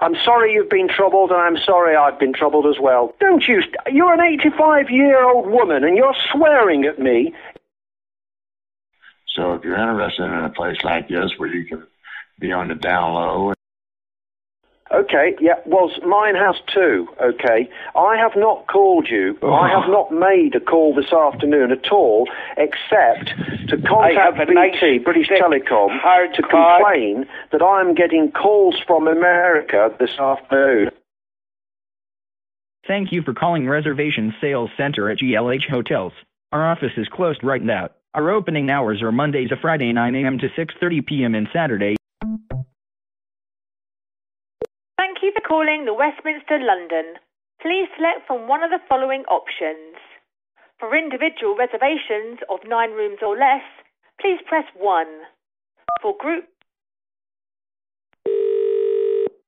I'm 0.00 0.14
sorry 0.22 0.52
you've 0.52 0.68
been 0.68 0.88
troubled, 0.88 1.30
and 1.30 1.40
I'm 1.40 1.56
sorry 1.64 1.96
I've 1.96 2.18
been 2.18 2.34
troubled 2.34 2.66
as 2.66 2.78
well. 2.78 3.14
Don't 3.20 3.48
you? 3.48 3.62
st- 3.62 3.76
You're 3.90 4.12
an 4.12 4.20
85 4.20 4.90
year 4.90 5.24
old 5.24 5.46
woman, 5.46 5.82
and 5.82 5.96
you're 5.96 6.14
swearing 6.30 6.84
at 6.84 6.98
me. 6.98 7.32
So 9.40 9.54
if 9.54 9.64
you're 9.64 9.74
interested 9.74 10.24
in 10.24 10.44
a 10.44 10.50
place 10.50 10.76
like 10.84 11.08
this 11.08 11.32
where 11.38 11.48
you 11.48 11.64
can 11.64 11.86
be 12.38 12.52
on 12.52 12.68
the 12.68 12.74
down 12.74 13.14
low, 13.14 13.54
Okay, 14.92 15.36
yeah, 15.40 15.54
well, 15.66 15.88
mine 16.04 16.34
has 16.34 16.56
too, 16.74 17.06
okay? 17.22 17.70
I 17.94 18.16
have 18.16 18.32
not 18.34 18.66
called 18.66 19.06
you. 19.08 19.38
I 19.40 19.68
have 19.68 19.84
oh. 19.86 19.92
not 19.92 20.12
made 20.12 20.56
a 20.56 20.60
call 20.60 20.92
this 20.96 21.12
afternoon 21.12 21.70
at 21.70 21.92
all, 21.92 22.28
except 22.56 23.28
to 23.68 23.78
contact 23.86 24.50
a 24.50 24.52
nice, 24.52 24.72
BT, 24.80 24.98
British 24.98 25.28
Telecom, 25.28 25.90
to 26.34 26.42
cock. 26.42 26.80
complain 26.82 27.24
that 27.52 27.62
I'm 27.62 27.94
getting 27.94 28.32
calls 28.32 28.80
from 28.84 29.06
America 29.06 29.94
this 30.00 30.18
afternoon. 30.18 30.90
Thank 32.88 33.12
you 33.12 33.22
for 33.22 33.32
calling 33.32 33.68
Reservation 33.68 34.34
Sales 34.40 34.70
Center 34.76 35.08
at 35.08 35.18
GLH 35.18 35.68
Hotels. 35.70 36.12
Our 36.50 36.68
office 36.68 36.92
is 36.96 37.06
closed 37.08 37.44
right 37.44 37.62
now. 37.62 37.90
Our 38.12 38.32
opening 38.32 38.70
hours 38.70 39.02
are 39.02 39.12
Monday 39.12 39.46
to 39.46 39.56
Friday 39.62 39.92
9 39.92 40.14
a.m. 40.16 40.38
to 40.38 40.48
6:30 40.48 41.06
p.m. 41.06 41.34
and 41.36 41.46
Saturday 41.52 41.94
Thank 44.98 45.22
you 45.22 45.32
for 45.32 45.46
calling 45.46 45.84
the 45.84 45.94
Westminster 45.94 46.58
London. 46.58 47.14
Please 47.62 47.86
select 47.96 48.26
from 48.26 48.48
one 48.48 48.64
of 48.64 48.70
the 48.70 48.80
following 48.88 49.22
options. 49.30 49.94
For 50.80 50.96
individual 50.96 51.54
reservations 51.56 52.40
of 52.50 52.58
nine 52.66 52.90
rooms 52.90 53.18
or 53.22 53.36
less, 53.36 53.62
please 54.20 54.40
press 54.48 54.64
1. 54.76 55.06
For 56.02 56.14
group 56.18 56.46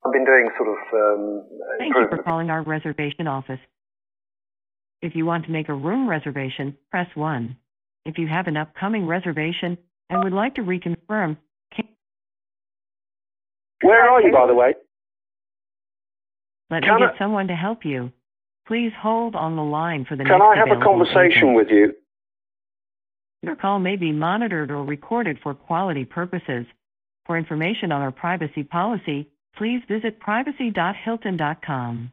I've 0.05 0.13
been 0.13 0.25
doing 0.25 0.51
sort 0.57 0.69
of 0.69 0.79
um, 0.95 1.43
Thank 1.79 1.95
you 1.97 2.07
for 2.11 2.23
calling 2.23 2.51
our 2.51 2.63
reservation 2.63 3.27
office. 3.27 3.61
If 5.01 5.17
you 5.17 5.27
want 5.27 5.47
to 5.47 5.51
make 5.51 5.69
a 5.69 5.75
room 5.75 6.09
reservation, 6.09 6.77
press 6.91 7.09
1. 7.15 7.57
If 8.05 8.19
you 8.19 8.27
have 8.27 8.47
an 8.49 8.57
upcoming 8.57 9.07
reservation 9.07 9.79
and 10.11 10.25
would 10.25 10.33
like 10.33 10.55
to 10.57 10.63
reconfirm, 10.63 11.37
can- 11.73 11.89
Where 13.83 14.09
are 14.11 14.21
you, 14.23 14.33
by 14.33 14.47
the 14.47 14.55
way? 14.55 14.75
let 16.71 16.83
Can 16.83 16.97
me 16.97 17.03
I- 17.05 17.09
get 17.09 17.19
someone 17.19 17.49
to 17.49 17.55
help 17.57 17.85
you. 17.85 18.13
Please 18.67 18.93
hold 18.95 19.35
on 19.37 19.57
the 19.57 19.63
line 19.63 20.05
for 20.05 20.17
the 20.17 20.25
Can 20.25 20.39
next 20.39 20.43
Can 20.43 20.53
I 20.53 20.57
have 20.57 20.71
a 20.71 20.81
conversation 20.83 21.49
agent. 21.51 21.55
with 21.57 21.71
you? 21.71 21.95
Your 23.43 23.57
call 23.57 23.79
may 23.81 23.97
be 23.97 24.13
monitored 24.13 24.71
or 24.71 24.85
recorded 24.85 25.39
for 25.41 25.53
quality 25.55 26.05
purposes. 26.05 26.65
For 27.27 27.37
information 27.37 27.91
on 27.93 28.01
our 28.03 28.13
privacy 28.13 28.63
policy, 28.65 29.29
please 29.57 29.83
visit 29.89 30.19
privacy.hilton.com. 30.21 32.13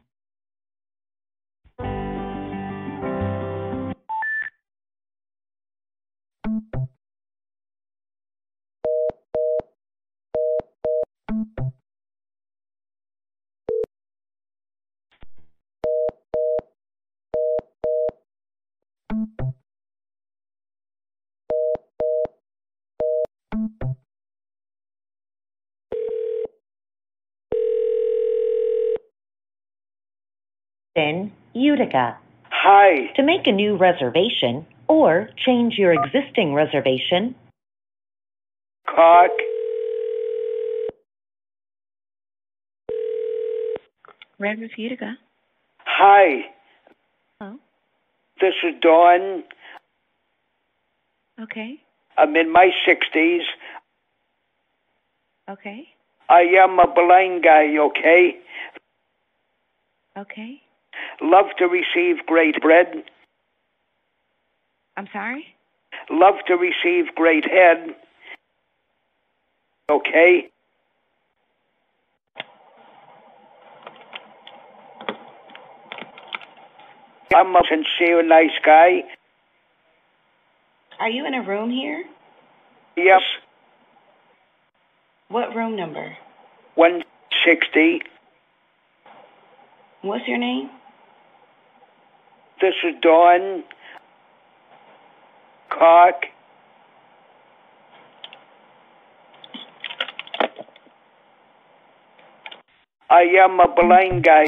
in 31.00 31.32
Utica. 31.54 32.16
Hi. 32.50 33.12
To 33.16 33.22
make 33.22 33.46
a 33.46 33.52
new 33.52 33.76
reservation 33.76 34.66
or 34.88 35.30
change 35.44 35.74
your 35.78 35.92
existing 35.92 36.52
reservation, 36.54 37.34
Cock. 38.86 39.30
Red 44.38 44.58
Roof 44.58 44.72
Utica. 44.76 45.16
Hi. 45.84 46.46
Hello. 47.38 47.56
This 48.40 48.54
is 48.64 48.74
Dawn. 48.80 49.44
Okay. 51.40 51.80
I'm 52.16 52.36
in 52.36 52.52
my 52.52 52.70
60s. 52.86 53.44
Okay. 55.48 55.88
I 56.28 56.42
am 56.62 56.78
a 56.78 56.86
blind 56.86 57.42
guy, 57.42 57.76
okay? 57.76 58.38
Okay. 60.16 60.62
Love 61.20 61.46
to 61.58 61.66
receive 61.66 62.24
great 62.26 62.60
bread. 62.60 63.04
I'm 64.96 65.08
sorry? 65.12 65.44
Love 66.10 66.36
to 66.46 66.54
receive 66.54 67.14
great 67.14 67.44
head. 67.44 67.94
Okay? 69.90 70.48
I'm 77.34 77.54
a 77.54 77.62
sincere, 77.68 78.22
nice 78.22 78.50
guy. 78.64 79.02
Are 80.98 81.08
you 81.08 81.26
in 81.26 81.34
a 81.34 81.42
room 81.42 81.70
here? 81.70 82.04
Yes, 82.96 83.22
What 85.28 85.54
room 85.54 85.76
number? 85.76 86.16
160. 86.74 88.02
What's 90.02 90.26
your 90.26 90.38
name? 90.38 90.70
This 92.60 92.74
is 92.84 92.94
Dawn. 93.00 93.64
Cock. 95.70 96.24
I 103.08 103.22
am 103.42 103.60
a 103.60 103.74
blind 103.74 104.24
guy. 104.24 104.44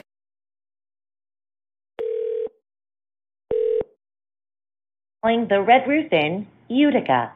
calling 5.23 5.47
the 5.49 5.63
Red 5.63 5.87
Roof 5.87 6.13
Inn, 6.13 6.47
Utica. 6.69 7.33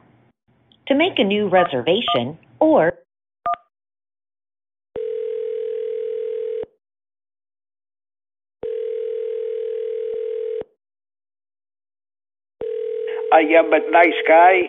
To 0.87 0.95
make 0.95 1.17
a 1.17 1.23
new 1.23 1.47
reservation 1.49 2.37
or 2.59 2.93
I 13.37 13.41
am 13.41 13.71
a 13.71 13.91
nice 13.91 14.19
guy 14.27 14.61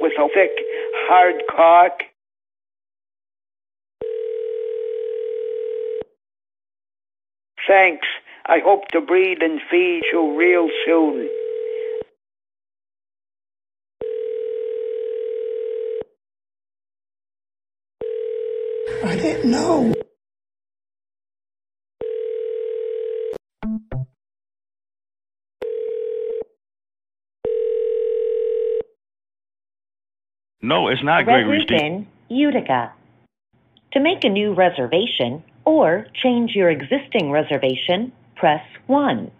with 0.00 0.12
a 0.18 0.28
thick, 0.34 0.50
hard 1.08 1.36
cock. 1.48 1.92
Thanks. 7.66 8.06
I 8.44 8.58
hope 8.62 8.88
to 8.88 9.00
breed 9.00 9.38
and 9.40 9.62
feed 9.70 10.02
you 10.12 10.36
real 10.38 10.68
soon. 10.84 11.30
I 19.06 19.16
didn't 19.16 19.50
know. 19.50 19.94
No, 30.62 30.88
it's 30.88 31.02
not 31.02 31.26
Red 31.26 31.44
Gregory 31.44 31.58
Roof 31.58 31.70
Inn, 31.70 32.06
Utica. 32.28 32.92
To 33.92 34.00
make 34.00 34.24
a 34.24 34.28
new 34.28 34.52
reservation 34.52 35.42
or 35.64 36.06
change 36.22 36.52
your 36.54 36.68
existing 36.68 37.30
reservation, 37.30 38.12
press 38.36 38.62
1. 38.86 39.30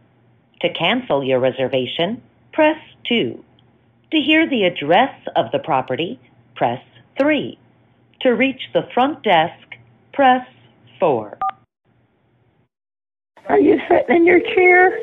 To 0.63 0.73
cancel 0.73 1.23
your 1.23 1.39
reservation, 1.39 2.23
press 2.53 2.79
2. 3.09 3.45
To 4.13 4.17
hear 4.19 4.49
the 4.49 4.65
address 4.65 5.15
of 5.37 5.53
the 5.53 5.59
property, 5.59 6.19
press 6.57 6.83
3. 7.21 7.59
To 8.23 8.31
reach 8.31 8.63
the 8.73 8.89
front 8.95 9.23
desk, 9.23 9.77
press 10.15 10.47
4. 10.99 11.39
Are 13.49 13.61
you 13.61 13.79
sitting 13.89 14.17
in 14.17 14.27
your 14.27 14.41
chair? 14.41 14.99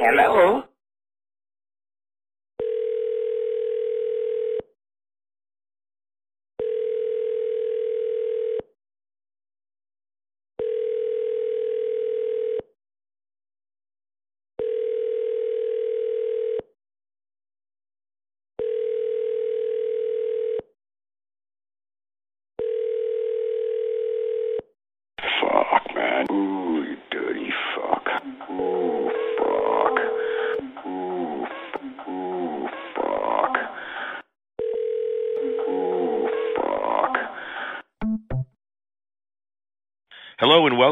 Hello? 0.00 0.64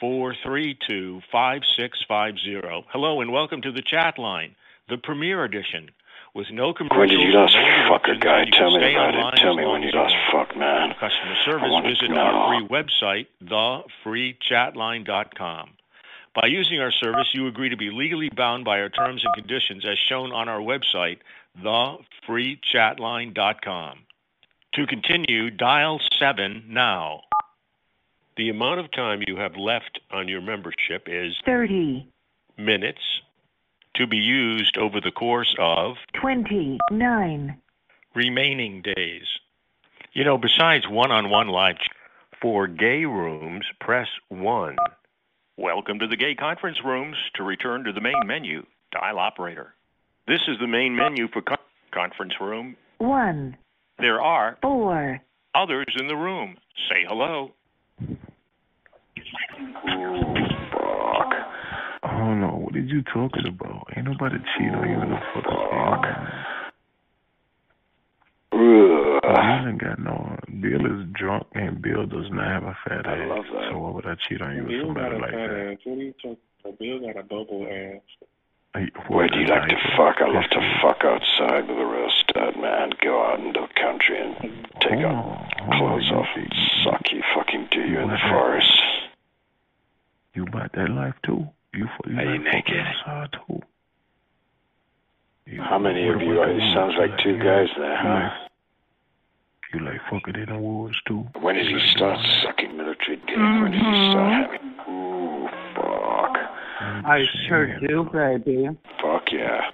712-432-5650. 0.00 2.84
Hello 2.88 3.20
and 3.20 3.30
welcome 3.30 3.60
to 3.60 3.70
the 3.70 3.82
chat 3.82 4.18
line, 4.18 4.56
the 4.88 4.96
Premier 4.96 5.44
Edition, 5.44 5.90
with 6.34 6.50
no 6.50 6.72
commercials. 6.72 6.98
When 6.98 7.08
did 7.08 7.20
you 7.20 7.32
last 7.32 7.54
no 7.54 7.88
fuck 7.88 8.08
a 8.08 8.16
guy? 8.16 8.46
Tell 8.52 8.70
me 8.70 8.78
stay 8.80 8.94
about 8.94 9.14
online 9.14 9.34
it. 9.34 9.40
Tell 9.40 9.54
me 9.54 9.66
when 9.66 9.82
you 9.82 9.88
as 9.88 9.94
last 9.94 10.16
fuck, 10.32 10.56
man. 10.56 10.94
Customer 10.98 11.36
service, 11.44 11.64
I 11.64 11.70
wanna 11.70 11.88
visit 11.88 12.10
know. 12.10 12.20
our 12.20 12.48
free 12.48 12.66
website, 12.68 13.26
thefreechatline.com. 13.44 15.70
By 16.34 16.46
using 16.46 16.80
our 16.80 16.90
service, 16.90 17.34
you 17.34 17.46
agree 17.46 17.68
to 17.68 17.76
be 17.76 17.90
legally 17.90 18.30
bound 18.34 18.64
by 18.64 18.80
our 18.80 18.88
terms 18.88 19.22
and 19.22 19.34
conditions 19.34 19.84
as 19.84 19.98
shown 19.98 20.32
on 20.32 20.48
our 20.48 20.60
website, 20.60 21.18
thefreechatline.com. 21.62 23.98
To 24.74 24.86
continue, 24.86 25.50
dial 25.50 26.00
7 26.18 26.64
now. 26.66 27.24
The 28.38 28.48
amount 28.48 28.80
of 28.80 28.90
time 28.92 29.22
you 29.26 29.36
have 29.36 29.58
left 29.58 30.00
on 30.10 30.28
your 30.28 30.40
membership 30.40 31.06
is 31.06 31.36
30, 31.44 32.06
minutes 32.56 33.20
to 33.94 34.06
be 34.06 34.16
used 34.16 34.76
over 34.78 35.00
the 35.00 35.10
course 35.10 35.54
of 35.58 35.96
29, 36.14 37.56
remaining 38.14 38.82
days. 38.82 39.26
You 40.12 40.24
know, 40.24 40.38
besides 40.38 40.88
one 40.88 41.10
on 41.10 41.30
one 41.30 41.48
live 41.48 41.76
ch- 41.78 41.88
for 42.40 42.66
gay 42.66 43.04
rooms, 43.04 43.64
press 43.80 44.08
1. 44.28 44.76
Welcome 45.56 45.98
to 46.00 46.06
the 46.06 46.16
gay 46.16 46.34
conference 46.34 46.78
rooms. 46.84 47.16
To 47.34 47.42
return 47.42 47.84
to 47.84 47.92
the 47.92 48.00
main 48.00 48.26
menu, 48.26 48.64
dial 48.90 49.18
operator. 49.18 49.74
This 50.26 50.40
is 50.48 50.58
the 50.58 50.66
main 50.66 50.96
menu 50.96 51.28
for 51.28 51.42
con- 51.42 51.56
conference 51.92 52.34
room. 52.40 52.76
1, 52.98 53.56
There 53.98 54.20
are 54.20 54.56
4, 54.62 55.20
others 55.54 55.86
in 55.98 56.08
the 56.08 56.16
room. 56.16 56.56
Say 56.88 57.04
hello. 57.06 57.52
Oh 62.72 62.78
what 62.78 62.80
are 62.80 62.94
you 62.94 63.02
talking 63.02 63.46
about? 63.48 63.86
Ain't 63.96 64.06
nobody 64.06 64.36
cheat 64.56 64.72
on 64.74 64.88
you 64.88 65.00
in 65.02 65.10
the 65.10 65.18
fucking 65.34 65.52
field, 65.70 66.02
man. 66.02 66.44
You 68.52 69.68
ain't 69.68 69.80
got 69.80 69.98
no. 69.98 70.36
Bill 70.60 70.86
is 70.86 71.06
drunk 71.12 71.46
and 71.54 71.80
Bill 71.82 72.06
does 72.06 72.30
not 72.30 72.46
have 72.48 72.62
a 72.64 72.76
fat 72.86 73.06
ass. 73.06 73.28
love 73.28 73.44
that. 73.52 73.70
So 73.70 73.78
why 73.78 73.90
would 73.90 74.06
I 74.06 74.14
cheat 74.28 74.40
on 74.42 74.56
you 74.56 74.62
with 74.62 74.70
Bill 74.70 74.86
somebody 74.86 75.10
got 75.10 75.12
a 75.12 75.18
like 75.20 75.30
fat 75.30 75.48
that? 75.48 75.72
ass. 75.72 75.78
What 75.84 75.98
are 75.98 76.02
you 76.02 76.12
talking 76.12 76.36
about? 76.64 76.78
Bill 76.78 77.00
got 77.00 77.16
a 77.16 77.22
bubble 77.22 77.66
ass. 77.70 78.28
Hey, 78.74 78.88
Where 79.08 79.28
do 79.28 79.38
you 79.38 79.46
like 79.46 79.68
to 79.68 79.76
fuck? 79.96 80.16
I 80.20 80.28
love 80.32 80.48
to 80.50 80.78
fuck 80.80 81.04
outside 81.04 81.68
with 81.68 81.76
a 81.78 81.84
real 81.84 82.08
stud, 82.24 82.56
man. 82.56 82.90
Go 83.02 83.22
out 83.22 83.40
into 83.40 83.60
the 83.60 83.68
country 83.80 84.16
and 84.18 84.34
take 84.80 85.04
our 85.04 85.48
clothes 85.76 86.10
off 86.10 86.26
and 86.36 86.48
suck 86.84 87.02
you 87.12 87.22
fucking 87.34 87.68
do 87.70 87.80
you 87.80 87.98
in 88.00 88.08
the 88.08 88.16
forest. 88.30 88.72
You 90.34 90.44
about 90.44 90.72
that 90.72 90.88
life 90.90 91.14
too? 91.26 91.46
You, 91.74 91.86
fu- 91.86 92.10
you 92.10 92.18
Are 92.18 92.22
you 92.24 92.42
like 92.44 92.52
fucking 92.52 92.74
naked? 92.74 92.86
outside 93.06 93.28
too? 93.46 93.60
How 95.58 95.78
many 95.78 96.08
of 96.08 96.20
you? 96.20 96.42
It 96.42 96.74
sounds 96.74 96.94
like 96.98 97.18
two 97.22 97.38
guys 97.38 97.68
there, 97.76 97.96
huh? 97.96 98.30
You 99.72 99.80
like 99.80 100.00
fucking 100.10 100.34
in 100.34 100.46
the 100.50 100.58
woods 100.58 100.96
too? 101.08 101.24
When 101.40 101.56
does 101.56 101.66
he 101.66 101.78
start 101.96 102.18
sucking 102.44 102.76
military 102.76 103.16
dick? 103.16 103.36
When 103.36 103.70
does 103.70 103.80
he 103.80 104.10
start 104.10 104.50
mm-hmm. 104.50 104.52
having? 104.52 104.94
Ooh, 104.94 105.48
fuck. 105.74 106.36
I 107.04 107.24
sure 107.48 107.80
do, 107.80 108.04
baby. 108.12 108.68
Fuck 109.00 109.32
yeah. 109.32 109.70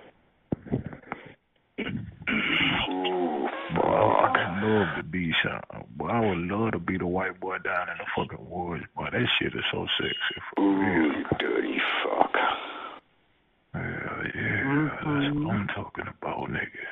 Boy, 3.98 4.04
I 4.04 4.60
would 4.62 4.70
love 4.70 4.96
to 4.96 5.02
be 5.02 5.32
shot. 5.42 5.64
Boy, 5.96 6.06
I 6.06 6.20
would 6.20 6.38
love 6.38 6.72
to 6.72 6.78
be 6.78 6.98
the 6.98 7.06
white 7.06 7.40
boy 7.40 7.58
down 7.58 7.88
in 7.88 7.96
the 7.98 8.04
fucking 8.14 8.48
woods. 8.48 8.84
Boy, 8.94 9.08
that 9.10 9.26
shit 9.38 9.52
is 9.54 9.64
so 9.72 9.86
sexy. 9.98 10.40
For 10.54 10.62
Ooh, 10.62 10.78
real. 10.78 11.18
you 11.18 11.24
dirty 11.40 11.78
fuck. 12.04 12.32
Hell 13.74 13.82
yeah, 13.82 14.62
mm-hmm. 14.62 14.86
that's 14.86 15.34
what 15.34 15.54
I'm 15.54 15.68
talking 15.74 16.04
about, 16.06 16.48
nigga. 16.48 16.86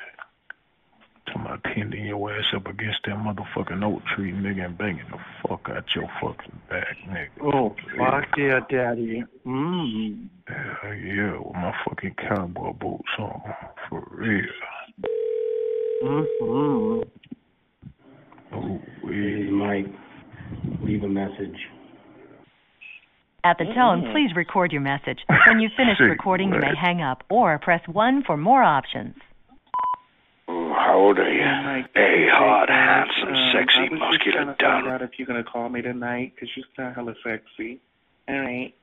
Talking 1.27 1.41
about 1.41 1.63
tending 1.73 2.05
your 2.07 2.31
ass 2.33 2.53
up 2.53 2.67
against 2.67 2.99
that 3.05 3.15
motherfucking 3.15 3.83
oak 3.85 4.01
tree, 4.13 4.33
nigga, 4.33 4.65
and 4.65 4.77
banging 4.77 5.07
the 5.09 5.17
fuck 5.47 5.69
out 5.69 5.85
your 5.95 6.09
fucking 6.21 6.59
back, 6.69 6.97
nigga. 7.07 7.29
Oh, 7.41 7.73
fuck 7.97 8.37
yeah, 8.37 8.59
daddy. 8.69 9.23
Mmm. 9.45 10.27
Hell 10.45 10.93
yeah, 10.93 11.39
with 11.39 11.53
my 11.53 11.73
fucking 11.85 12.15
cowboy 12.15 12.73
boots 12.73 13.09
on, 13.17 13.41
for 13.87 14.05
real. 14.11 14.43
Mm-hmm. 16.03 17.01
Oh, 18.53 18.79
This 19.03 19.45
is 19.45 19.51
Mike. 19.51 19.85
Leave 20.81 21.03
a 21.03 21.07
message. 21.07 21.57
At 23.43 23.57
the 23.57 23.65
tone, 23.65 24.09
please 24.11 24.35
record 24.35 24.71
your 24.71 24.81
message. 24.81 25.19
When 25.47 25.59
you've 25.59 25.71
finished 25.77 25.97
Say 25.99 26.05
recording, 26.05 26.53
you 26.53 26.59
may 26.59 26.75
hang 26.79 27.01
up 27.01 27.23
or 27.29 27.57
press 27.59 27.81
1 27.87 28.23
for 28.25 28.35
more 28.37 28.61
options. 28.63 29.15
Ooh, 30.49 30.73
how 30.73 30.95
old 30.97 31.17
are 31.19 31.31
you? 31.31 31.85
Hey, 31.93 32.27
hot, 32.31 32.69
handsome, 32.69 33.35
Um, 33.35 33.51
sexy, 33.53 33.79
I 33.79 33.81
was 33.91 33.99
muscular, 33.99 34.43
trying 34.43 34.47
to 34.57 34.63
find 34.63 34.85
down. 34.87 35.01
if 35.01 35.11
you're 35.17 35.27
gonna 35.27 35.43
call 35.43 35.69
me 35.69 35.81
tonight, 35.81 36.33
'cause 36.37 36.49
you 36.55 36.63
sound 36.75 36.95
hella 36.95 37.15
sexy. 37.23 37.79
All 38.27 38.39
right. 38.39 38.73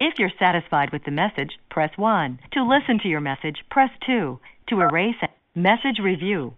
If 0.00 0.14
you're 0.18 0.30
satisfied 0.38 0.92
with 0.92 1.02
the 1.04 1.10
message, 1.10 1.58
press 1.70 1.90
1. 1.96 2.38
To 2.52 2.62
listen 2.62 3.00
to 3.02 3.08
your 3.08 3.20
message, 3.20 3.56
press 3.68 3.90
2. 4.06 4.38
To 4.68 4.80
erase 4.80 5.16
it, 5.22 5.30
message 5.56 5.98
review. 6.00 6.54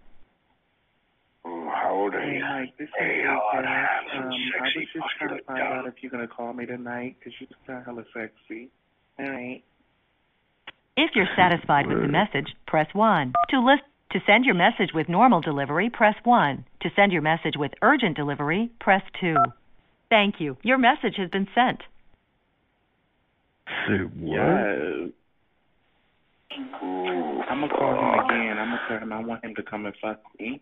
Ooh, 1.46 1.70
how 1.74 1.90
old 1.90 2.14
are 2.14 2.20
Hey, 2.20 2.36
you? 2.36 2.44
Mike, 2.44 2.76
this 2.76 2.90
Hey, 2.98 3.20
is 3.20 3.26
hot, 3.26 3.62
Jack. 3.64 3.90
handsome, 4.02 4.24
Um, 4.24 4.32
I 4.32 4.58
sexy, 4.64 4.78
was 4.80 4.88
just 4.92 5.06
trying 5.16 5.38
to 5.38 5.44
find 5.44 5.58
down. 5.58 5.72
out 5.78 5.86
if 5.86 6.02
you're 6.02 6.10
gonna 6.10 6.28
call 6.28 6.52
me 6.52 6.66
tonight, 6.66 7.16
'cause 7.24 7.32
you 7.40 7.46
sound 7.66 7.86
hella 7.86 8.04
sexy. 8.12 8.68
All 9.18 9.30
right. 9.30 9.62
If 10.98 11.16
you're 11.16 11.34
satisfied 11.34 11.86
with 11.86 12.02
the 12.02 12.08
message, 12.08 12.54
press 12.66 12.92
1. 12.92 13.32
To 13.48 13.60
list 13.60 13.84
to 14.10 14.20
send 14.26 14.44
your 14.44 14.56
message 14.56 14.92
with 14.92 15.08
normal 15.08 15.40
delivery, 15.40 15.88
press 15.88 16.16
1. 16.24 16.64
To 16.80 16.90
send 16.90 17.12
your 17.12 17.22
message 17.22 17.56
with 17.56 17.72
urgent 17.80 18.16
delivery, 18.16 18.68
press 18.80 19.02
2. 19.14 19.36
Thank 20.10 20.40
you. 20.40 20.58
Your 20.62 20.76
message 20.78 21.16
has 21.16 21.30
been 21.30 21.46
sent. 21.54 21.84
Say 23.86 23.98
what? 24.18 24.36
Yes. 24.36 25.10
I'm 26.52 27.60
gonna 27.60 27.68
call 27.68 27.92
him 27.94 28.24
again. 28.24 28.58
I'm 28.58 28.70
gonna 28.70 28.80
tell 28.88 28.98
him 28.98 29.12
I 29.12 29.20
want 29.24 29.44
him 29.44 29.54
to 29.54 29.62
come 29.62 29.86
and 29.86 29.94
fuck 30.00 30.20
me. 30.38 30.60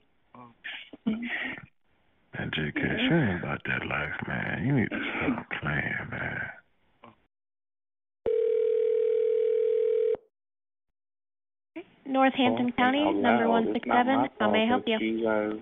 Man, 1.06 2.50
JK, 2.50 2.76
you 2.76 3.16
ain't 3.16 3.42
about 3.42 3.60
that 3.64 3.86
life, 3.86 4.14
man. 4.28 4.66
You 4.66 4.72
need 4.74 4.90
to 4.90 5.00
stop 5.16 5.46
playing, 5.60 6.10
man. 6.10 6.40
Northampton 12.06 12.72
County, 12.72 13.04
number 13.04 13.44
loud. 13.44 13.48
one 13.48 13.64
It's 13.68 13.74
six 13.74 13.86
not 13.86 14.06
seven. 14.06 14.16
my 14.16 14.28
How 14.40 14.50
may 14.50 14.64
I 14.64 14.68
fault 14.68 14.82
help 14.86 14.88
you? 14.88 14.98
that 14.98 15.04
You 15.04 15.24
guys 15.24 15.60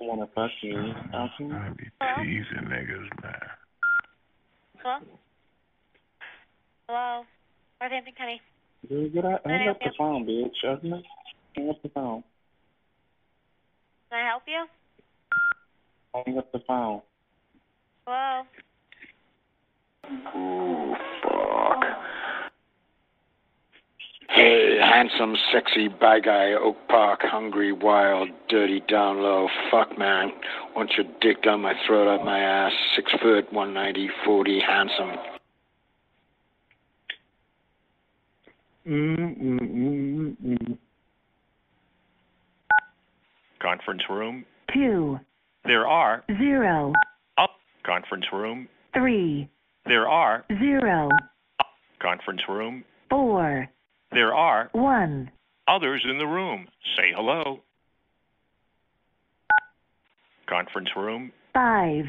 uh, 0.00 0.04
wanna 0.04 0.26
fuck 0.34 0.50
me. 0.62 0.70
Okay. 0.70 1.54
I 1.54 1.70
be 1.70 1.84
teasing 2.22 2.68
niggas, 2.68 3.22
man. 3.22 3.48
Hello? 4.82 4.98
Hello? 6.88 7.24
Northampton 7.80 8.14
County. 8.16 8.40
Dude, 8.88 9.12
get 9.12 9.24
out. 9.24 9.42
Can 9.42 9.52
I 9.52 9.56
Hang 9.58 9.64
help 9.66 9.76
up 9.76 9.82
the 9.82 9.86
you? 9.86 9.92
phone, 9.98 10.26
bitch. 10.26 10.64
Okay? 10.64 11.04
Hang 11.56 11.68
up 11.70 11.82
the 11.82 11.88
phone. 11.90 12.24
Can 14.10 14.20
I 14.20 14.28
help 14.28 14.42
you? 14.46 14.66
Hang 16.14 16.38
up 16.38 16.52
the 16.52 16.60
phone. 16.66 17.00
Hello? 18.06 18.42
Ooh, 20.36 20.94
fuck. 21.22 21.84
Hey, 24.28 24.78
handsome, 24.82 25.36
sexy, 25.52 25.88
bad 25.88 26.24
guy, 26.24 26.52
Oak 26.52 26.76
Park, 26.88 27.20
hungry, 27.22 27.70
wild, 27.72 28.28
dirty, 28.48 28.80
down 28.88 29.22
low. 29.22 29.46
Fuck, 29.70 29.96
man. 29.98 30.32
Want 30.74 30.90
your 30.96 31.06
dick 31.20 31.42
down 31.42 31.60
my 31.60 31.74
throat, 31.86 32.12
up 32.12 32.24
my 32.24 32.40
ass. 32.40 32.72
Six 32.96 33.12
foot, 33.22 33.52
one 33.52 33.72
ninety, 33.74 34.08
forty, 34.24 34.58
handsome. 34.60 35.12
Mm 38.86 39.38
mm 39.38 40.36
mm. 40.44 40.78
Conference 43.60 44.02
room. 44.10 44.44
2, 44.74 45.18
There 45.64 45.86
are 45.86 46.24
0, 46.38 46.92
up. 47.38 47.50
Conference 47.86 48.24
room. 48.32 48.68
3, 48.94 49.48
There 49.86 50.08
are 50.08 50.44
0, 50.58 51.08
conference 52.00 52.40
room. 52.48 52.82
4, 53.10 53.68
There 54.10 54.34
are 54.34 54.68
1. 54.72 55.30
others 55.68 56.04
in 56.10 56.18
the 56.18 56.26
room. 56.26 56.66
Say 56.96 57.12
hello. 57.14 57.60
Conference 60.48 60.88
room. 60.96 61.30
5, 61.54 62.04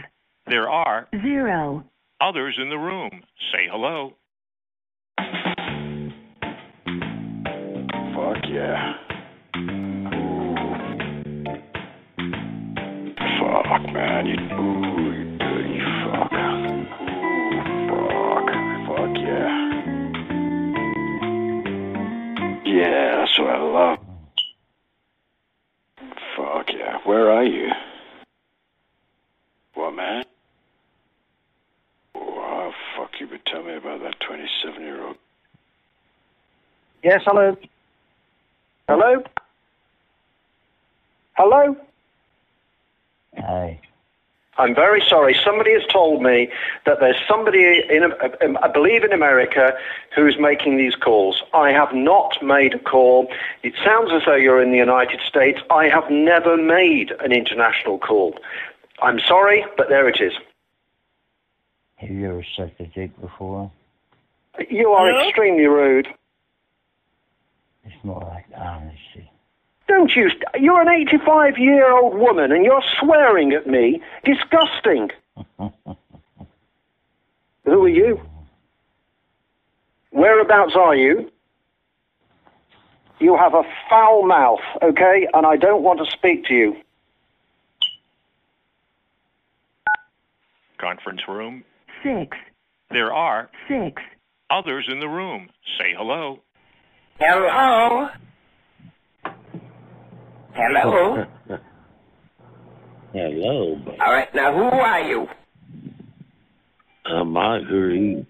There 0.47 0.69
are 0.69 1.07
0, 1.21 1.83
others 2.19 2.57
in 2.59 2.69
the 2.69 2.77
room. 2.77 3.11
Say 3.51 3.67
hello. 3.69 4.13
Yeah. 8.53 8.93
Fuck, 13.39 13.83
man. 13.91 14.27
You, 14.27 14.37
ooh, 14.55 15.11
you 15.11 15.37
dirty 15.39 15.79
fuck. 16.05 16.29
Fuck. 17.89 18.47
Fuck 18.87 19.13
yeah. 19.17 19.49
Yeah, 22.63 23.17
that's 23.17 23.39
what 23.39 23.49
I 23.49 23.61
love. 23.61 23.99
Fuck 26.37 26.67
yeah. 26.77 26.97
Where 27.05 27.31
are 27.31 27.43
you? 27.45 27.69
What, 29.73 29.95
man? 29.95 30.25
Oh, 32.13 32.71
fuck, 32.95 33.09
you 33.19 33.27
would 33.29 33.45
tell 33.47 33.63
me 33.63 33.75
about 33.75 34.01
that 34.01 34.19
27 34.19 34.81
year 34.81 35.03
old. 35.03 35.17
Yes, 37.03 37.21
hello. 37.25 37.57
Hello? 38.93 39.23
Hello? 41.35 41.75
Hi. 43.39 43.79
I'm 44.59 44.75
very 44.75 45.01
sorry. 45.09 45.35
Somebody 45.43 45.73
has 45.73 45.81
told 45.91 46.21
me 46.21 46.49
that 46.85 46.99
there's 46.99 47.17
somebody 47.27 47.81
in, 47.89 48.03
um, 48.03 48.55
I 48.61 48.67
believe 48.67 49.03
in 49.03 49.11
America, 49.11 49.75
who's 50.15 50.37
making 50.39 50.77
these 50.77 50.93
calls. 50.93 51.41
I 51.55 51.71
have 51.71 51.91
not 51.95 52.37
made 52.43 52.75
a 52.75 52.77
call. 52.77 53.33
It 53.63 53.73
sounds 53.83 54.11
as 54.13 54.21
though 54.27 54.35
you're 54.35 54.61
in 54.61 54.69
the 54.69 54.77
United 54.77 55.21
States. 55.27 55.59
I 55.71 55.85
have 55.85 56.11
never 56.11 56.55
made 56.55 57.13
an 57.19 57.31
international 57.31 57.97
call. 57.97 58.37
I'm 59.01 59.19
sorry, 59.19 59.65
but 59.75 59.89
there 59.89 60.07
it 60.07 60.21
is. 60.21 60.33
Have 61.95 62.11
you 62.11 62.29
ever 62.29 62.45
sucked 62.55 62.79
a 62.79 62.85
dick 62.85 63.19
before? 63.19 63.71
You 64.69 64.91
are 64.91 65.25
extremely 65.25 65.65
rude. 65.65 66.13
It's 67.85 67.95
more 68.03 68.19
like 68.21 68.45
um, 68.55 68.61
honesty. 68.63 69.29
Don't 69.87 70.15
you? 70.15 70.29
St- 70.29 70.43
you're 70.63 70.81
an 70.81 70.87
85 70.89 71.57
year 71.57 71.91
old 71.91 72.15
woman 72.17 72.51
and 72.51 72.63
you're 72.65 72.83
swearing 72.99 73.51
at 73.53 73.67
me. 73.67 74.01
Disgusting. 74.23 75.09
Who 77.65 77.83
are 77.85 77.89
you? 77.89 78.19
Whereabouts 80.11 80.75
are 80.75 80.95
you? 80.95 81.31
You 83.19 83.35
have 83.37 83.53
a 83.53 83.63
foul 83.89 84.25
mouth, 84.27 84.59
okay? 84.81 85.27
And 85.33 85.45
I 85.45 85.55
don't 85.55 85.81
want 85.83 85.99
to 85.99 86.11
speak 86.11 86.45
to 86.45 86.53
you. 86.53 86.75
Conference 90.77 91.21
room. 91.27 91.63
Six, 92.03 92.35
There 92.91 93.13
are 93.13 93.49
six. 93.67 94.01
others 94.49 94.87
in 94.91 94.99
the 94.99 95.07
room. 95.07 95.49
Say 95.77 95.93
hello. 95.97 96.39
Hello? 97.19 98.09
Hello? 100.53 101.25
Hello. 103.13 103.77
All 104.01 104.13
right, 104.13 104.33
now 104.33 104.53
who 104.53 104.63
are 104.63 105.01
you? 105.01 105.27
I'm 107.05 107.31
Mike. 107.31 107.63
Who 107.69 107.75
are 107.75 107.91
you? 107.91 108.25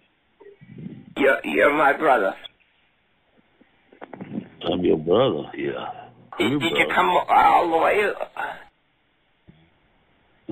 You're, 1.17 1.39
you're 1.45 1.73
my 1.73 1.93
brother. 1.93 2.35
I'm 4.69 4.83
your 4.83 4.97
brother. 4.97 5.43
Yeah. 5.55 5.89
Your 6.39 6.59
Did 6.59 6.71
you 6.71 6.87
come 6.93 7.09
all 7.29 7.69
the 7.69 7.77
way? 7.77 8.11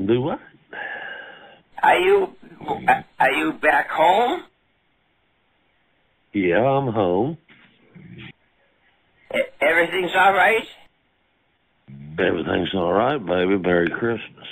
Do 0.05 0.21
what? 0.21 0.39
Are 1.83 1.97
you 1.97 2.27
are 3.19 3.31
you 3.31 3.53
back 3.53 3.89
home? 3.89 4.43
Yeah, 6.33 6.63
I'm 6.63 6.93
home. 6.93 7.37
Everything's 9.61 10.11
all 10.15 10.33
right? 10.33 10.67
Everything's 12.19 12.73
all 12.75 12.93
right, 12.93 13.17
baby. 13.17 13.57
Merry 13.57 13.89
Christmas. 13.89 14.45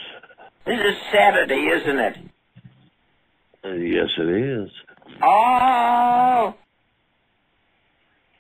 This 0.66 0.80
is 0.80 0.96
Saturday, 1.12 1.68
isn't 1.68 2.00
it? 2.00 2.18
Uh, 3.64 3.74
yes, 3.74 4.10
it 4.18 4.30
is. 4.30 4.70
Oh. 5.22 6.56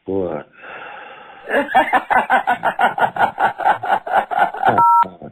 What? 0.05 0.49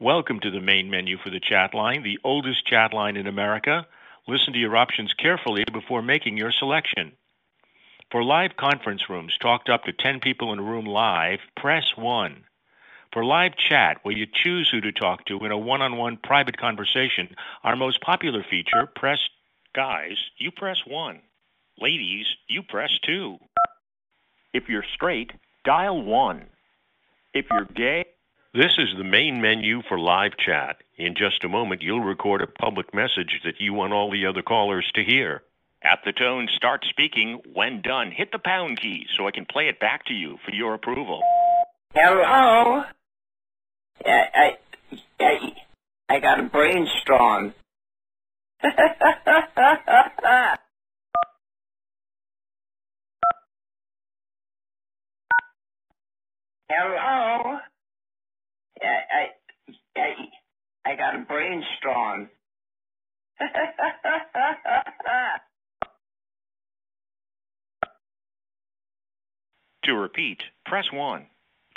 Welcome 0.06 0.40
to 0.42 0.52
the 0.52 0.62
main 0.62 0.92
menu 0.92 1.18
for 1.18 1.32
the 1.32 1.40
chat 1.40 1.74
line, 1.74 2.04
the 2.04 2.20
oldest 2.24 2.68
chat 2.68 2.94
line 2.94 3.18
in 3.18 3.26
America. 3.26 3.88
Listen 4.28 4.54
to 4.54 4.60
your 4.60 4.78
options 4.78 5.12
carefully 5.16 5.64
before 5.74 6.04
making 6.04 6.38
your 6.38 6.52
selection. 6.52 7.14
For 8.12 8.24
live 8.24 8.56
conference 8.56 9.10
rooms, 9.10 9.36
talked 9.42 9.68
up 9.68 9.86
to 9.86 9.94
10 9.94 10.20
people 10.20 10.54
in 10.54 10.60
a 10.60 10.62
room 10.62 10.86
live, 10.86 11.40
press 11.58 11.86
1. 11.96 12.44
For 13.14 13.26
live 13.26 13.54
chat, 13.58 13.98
where 14.04 14.16
you 14.16 14.28
choose 14.32 14.70
who 14.70 14.80
to 14.82 14.92
talk 14.92 15.26
to 15.26 15.44
in 15.44 15.52
a 15.52 15.58
one 15.58 15.82
on 15.82 15.98
one 15.98 16.18
private 16.18 16.58
conversation, 16.58 17.36
our 17.64 17.76
most 17.76 18.00
popular 18.02 18.46
feature, 18.48 18.86
press 18.96 19.28
guys, 19.74 20.18
you 20.38 20.52
press 20.52 20.78
1. 20.86 21.20
Ladies, 21.82 22.28
you 22.48 22.62
press 22.62 22.92
2. 23.08 23.40
If 24.54 24.70
you're 24.70 24.86
straight, 24.94 25.32
dial 25.64 26.00
1. 26.00 26.46
If 27.34 27.48
you're 27.52 27.66
gay, 27.66 28.06
this 28.56 28.78
is 28.78 28.96
the 28.98 29.04
main 29.04 29.42
menu 29.42 29.82
for 29.88 30.00
live 30.00 30.38
chat. 30.38 30.78
In 30.98 31.14
just 31.16 31.44
a 31.44 31.50
moment, 31.50 31.82
you'll 31.82 32.00
record 32.00 32.42
a 32.42 32.48
public 32.48 32.94
message 32.94 33.42
that 33.44 33.60
you 33.60 33.74
want 33.74 33.92
all 33.92 34.10
the 34.10 34.26
other 34.28 34.42
callers 34.42 34.90
to 34.96 35.04
hear. 35.04 35.44
At 35.84 36.00
the 36.06 36.14
tone, 36.14 36.48
start 36.56 36.86
speaking. 36.90 37.42
When 37.54 37.82
done, 37.82 38.12
hit 38.12 38.32
the 38.32 38.40
pound 38.40 38.80
key 38.80 39.08
so 39.18 39.28
I 39.28 39.32
can 39.32 39.46
play 39.46 39.68
it 39.68 39.82
back 39.82 40.06
to 40.06 40.14
you 40.14 40.38
for 40.46 40.56
your 40.56 40.74
approval. 40.74 41.22
Hello? 41.94 42.86
I, 44.06 44.26
I, 44.34 44.58
I, 45.20 45.54
I 46.08 46.20
got 46.20 46.40
a 46.40 46.44
brainstorm. 46.44 47.54
Hello? 56.70 57.60
I, 58.86 59.28
I, 59.98 60.02
I, 60.02 60.92
I 60.92 60.96
got 60.96 61.16
a 61.16 61.26
brainstorm. 61.26 62.30
To 69.84 69.94
repeat, 69.94 70.40
press 70.66 70.86
1. 70.92 71.26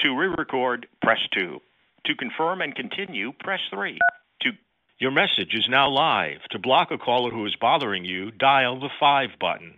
To 0.01 0.17
re-record, 0.17 0.87
press 1.03 1.19
2. 1.35 1.61
To 2.07 2.15
confirm 2.15 2.63
and 2.63 2.75
continue, 2.75 3.33
press 3.39 3.61
3. 3.71 3.99
To 4.43 4.51
Your 4.99 5.11
message 5.11 5.53
is 5.53 5.69
now 5.69 5.91
live. 5.91 6.41
To 6.53 6.59
block 6.59 6.91
a 6.91 6.97
caller 6.97 7.31
who 7.31 7.45
is 7.45 7.57
bothering 7.57 8.05
you, 8.05 8.31
dial 8.31 8.81
the 8.81 8.89
5 8.99 9.31
button. 9.39 9.75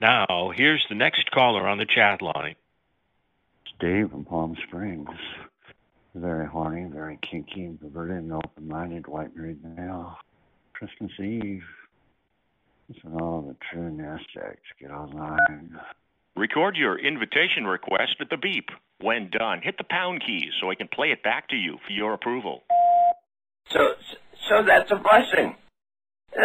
Now, 0.00 0.52
here's 0.54 0.86
the 0.88 0.94
next 0.94 1.30
caller 1.32 1.66
on 1.66 1.78
the 1.78 1.86
chat 1.86 2.22
line. 2.22 2.54
It's 3.64 3.74
Dave 3.80 4.10
from 4.10 4.24
Palm 4.24 4.56
Springs. 4.68 5.08
Very 6.20 6.46
horny, 6.46 6.90
very 6.92 7.18
kinky, 7.22 7.76
perverted, 7.80 8.18
and 8.18 8.32
open-minded 8.32 9.06
white 9.06 9.36
married 9.36 9.62
male. 9.62 10.16
Christmas 10.72 11.12
Eve. 11.20 11.62
It's 12.88 13.02
when 13.04 13.20
all 13.20 13.42
the 13.42 13.56
true 13.70 13.90
nest 13.90 14.26
eggs 14.36 14.60
get 14.80 14.90
online. 14.90 15.78
Record 16.36 16.76
your 16.76 16.98
invitation 16.98 17.64
request 17.64 18.16
at 18.20 18.30
the 18.30 18.36
beep. 18.36 18.68
When 19.00 19.30
done, 19.30 19.60
hit 19.62 19.76
the 19.76 19.84
pound 19.84 20.22
key 20.26 20.50
so 20.60 20.70
I 20.70 20.74
can 20.74 20.88
play 20.88 21.08
it 21.08 21.22
back 21.22 21.48
to 21.48 21.56
you 21.56 21.78
for 21.86 21.92
your 21.92 22.14
approval. 22.14 22.62
So, 23.70 23.94
so 24.48 24.62
that's 24.64 24.90
a 24.90 24.96
blessing. 24.96 25.56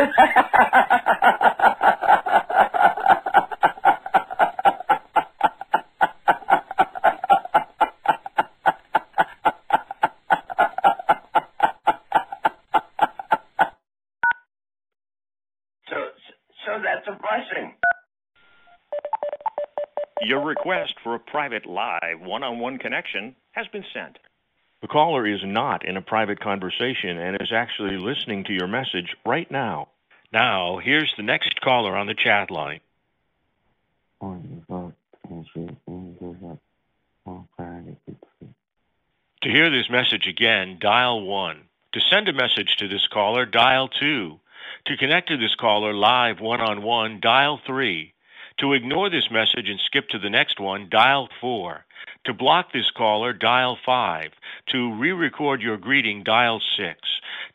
so, 15.89 15.95
so 16.65 16.79
that's 16.83 17.07
a 17.07 17.17
blessing. 17.21 17.75
Your 20.25 20.55
request 21.33 21.63
for 21.63 21.63
a 21.63 21.63
private 21.63 21.65
live 21.65 22.21
one-on-one 22.21 22.77
connection 22.77 23.35
has 23.51 23.67
been 23.67 23.85
sent. 23.93 24.17
The 24.81 24.87
caller 24.87 25.27
is 25.27 25.41
not 25.43 25.85
in 25.85 25.97
a 25.97 26.01
private 26.01 26.39
conversation 26.39 27.17
and 27.17 27.41
is 27.41 27.51
actually 27.53 27.97
listening 27.97 28.43
to 28.45 28.53
your 28.53 28.67
message 28.67 29.15
right 29.25 29.49
now. 29.49 29.89
Now, 30.31 30.79
here's 30.79 31.13
the 31.15 31.23
next 31.23 31.61
caller 31.61 31.95
on 31.95 32.07
the 32.07 32.15
chat 32.15 32.51
line. 32.51 32.79
To 39.41 39.49
hear 39.49 39.69
this 39.69 39.89
message 39.89 40.27
again, 40.27 40.77
dial 40.79 41.21
1. 41.21 41.57
To 41.93 41.99
send 42.09 42.27
a 42.29 42.33
message 42.33 42.77
to 42.77 42.87
this 42.87 43.07
caller, 43.07 43.45
dial 43.45 43.87
2. 43.87 44.39
To 44.85 44.97
connect 44.97 45.27
to 45.29 45.37
this 45.37 45.55
caller 45.55 45.93
live 45.93 46.39
one 46.39 46.61
on 46.61 46.81
one, 46.81 47.19
dial 47.21 47.59
3. 47.65 48.12
To 48.59 48.73
ignore 48.73 49.09
this 49.09 49.29
message 49.31 49.67
and 49.67 49.79
skip 49.79 50.09
to 50.09 50.19
the 50.19 50.29
next 50.29 50.59
one, 50.59 50.87
dial 50.89 51.27
4. 51.41 51.85
To 52.25 52.33
block 52.33 52.71
this 52.71 52.91
caller, 52.91 53.33
dial 53.33 53.77
5. 53.85 54.31
To 54.71 54.93
re 54.95 55.11
record 55.11 55.61
your 55.61 55.77
greeting, 55.77 56.23
dial 56.23 56.61
6. 56.77 56.99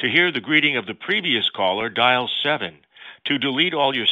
To 0.00 0.08
hear 0.08 0.32
the 0.32 0.40
greeting 0.40 0.76
of 0.76 0.86
the 0.86 0.94
previous 0.94 1.48
caller, 1.50 1.88
dial 1.88 2.28
7. 2.42 2.74
To 3.26 3.38
delete 3.38 3.74
all 3.74 3.94
your. 3.94 4.06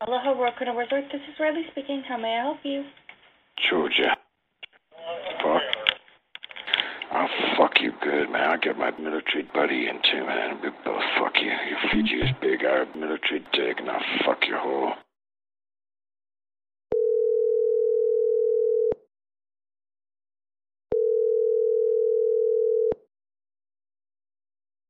Aloha 0.00 0.32
World 0.32 0.54
Resort. 0.60 1.04
This 1.10 1.22
is 1.22 1.40
Riley 1.40 1.64
speaking. 1.72 2.02
How 2.08 2.18
may 2.18 2.36
I 2.36 2.42
help 2.42 2.58
you? 2.62 2.84
Georgia. 3.68 4.16
Fuck. 5.42 5.62
I'll 7.18 7.56
fuck 7.56 7.80
you 7.80 7.90
good, 8.00 8.30
man. 8.30 8.48
I'll 8.48 8.60
get 8.60 8.78
my 8.78 8.92
military 8.92 9.42
buddy 9.52 9.88
in 9.88 9.96
too, 10.08 10.24
man. 10.24 10.60
We 10.62 10.70
both 10.84 11.02
fuck 11.18 11.32
you. 11.34 11.50
You 11.50 11.76
feed 11.90 12.06
you 12.06 12.22
big 12.40 12.62
Arab 12.62 12.94
military 12.94 13.40
dick, 13.52 13.80
and 13.80 13.90
I'll 13.90 14.00
fuck 14.24 14.46
your 14.46 14.60
hole. 14.60 14.92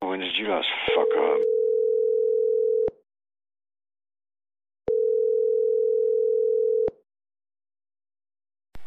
When 0.01 0.21
did 0.21 0.37
you 0.37 0.49
last 0.51 0.69
fuck 0.95 1.09
up? 1.19 1.58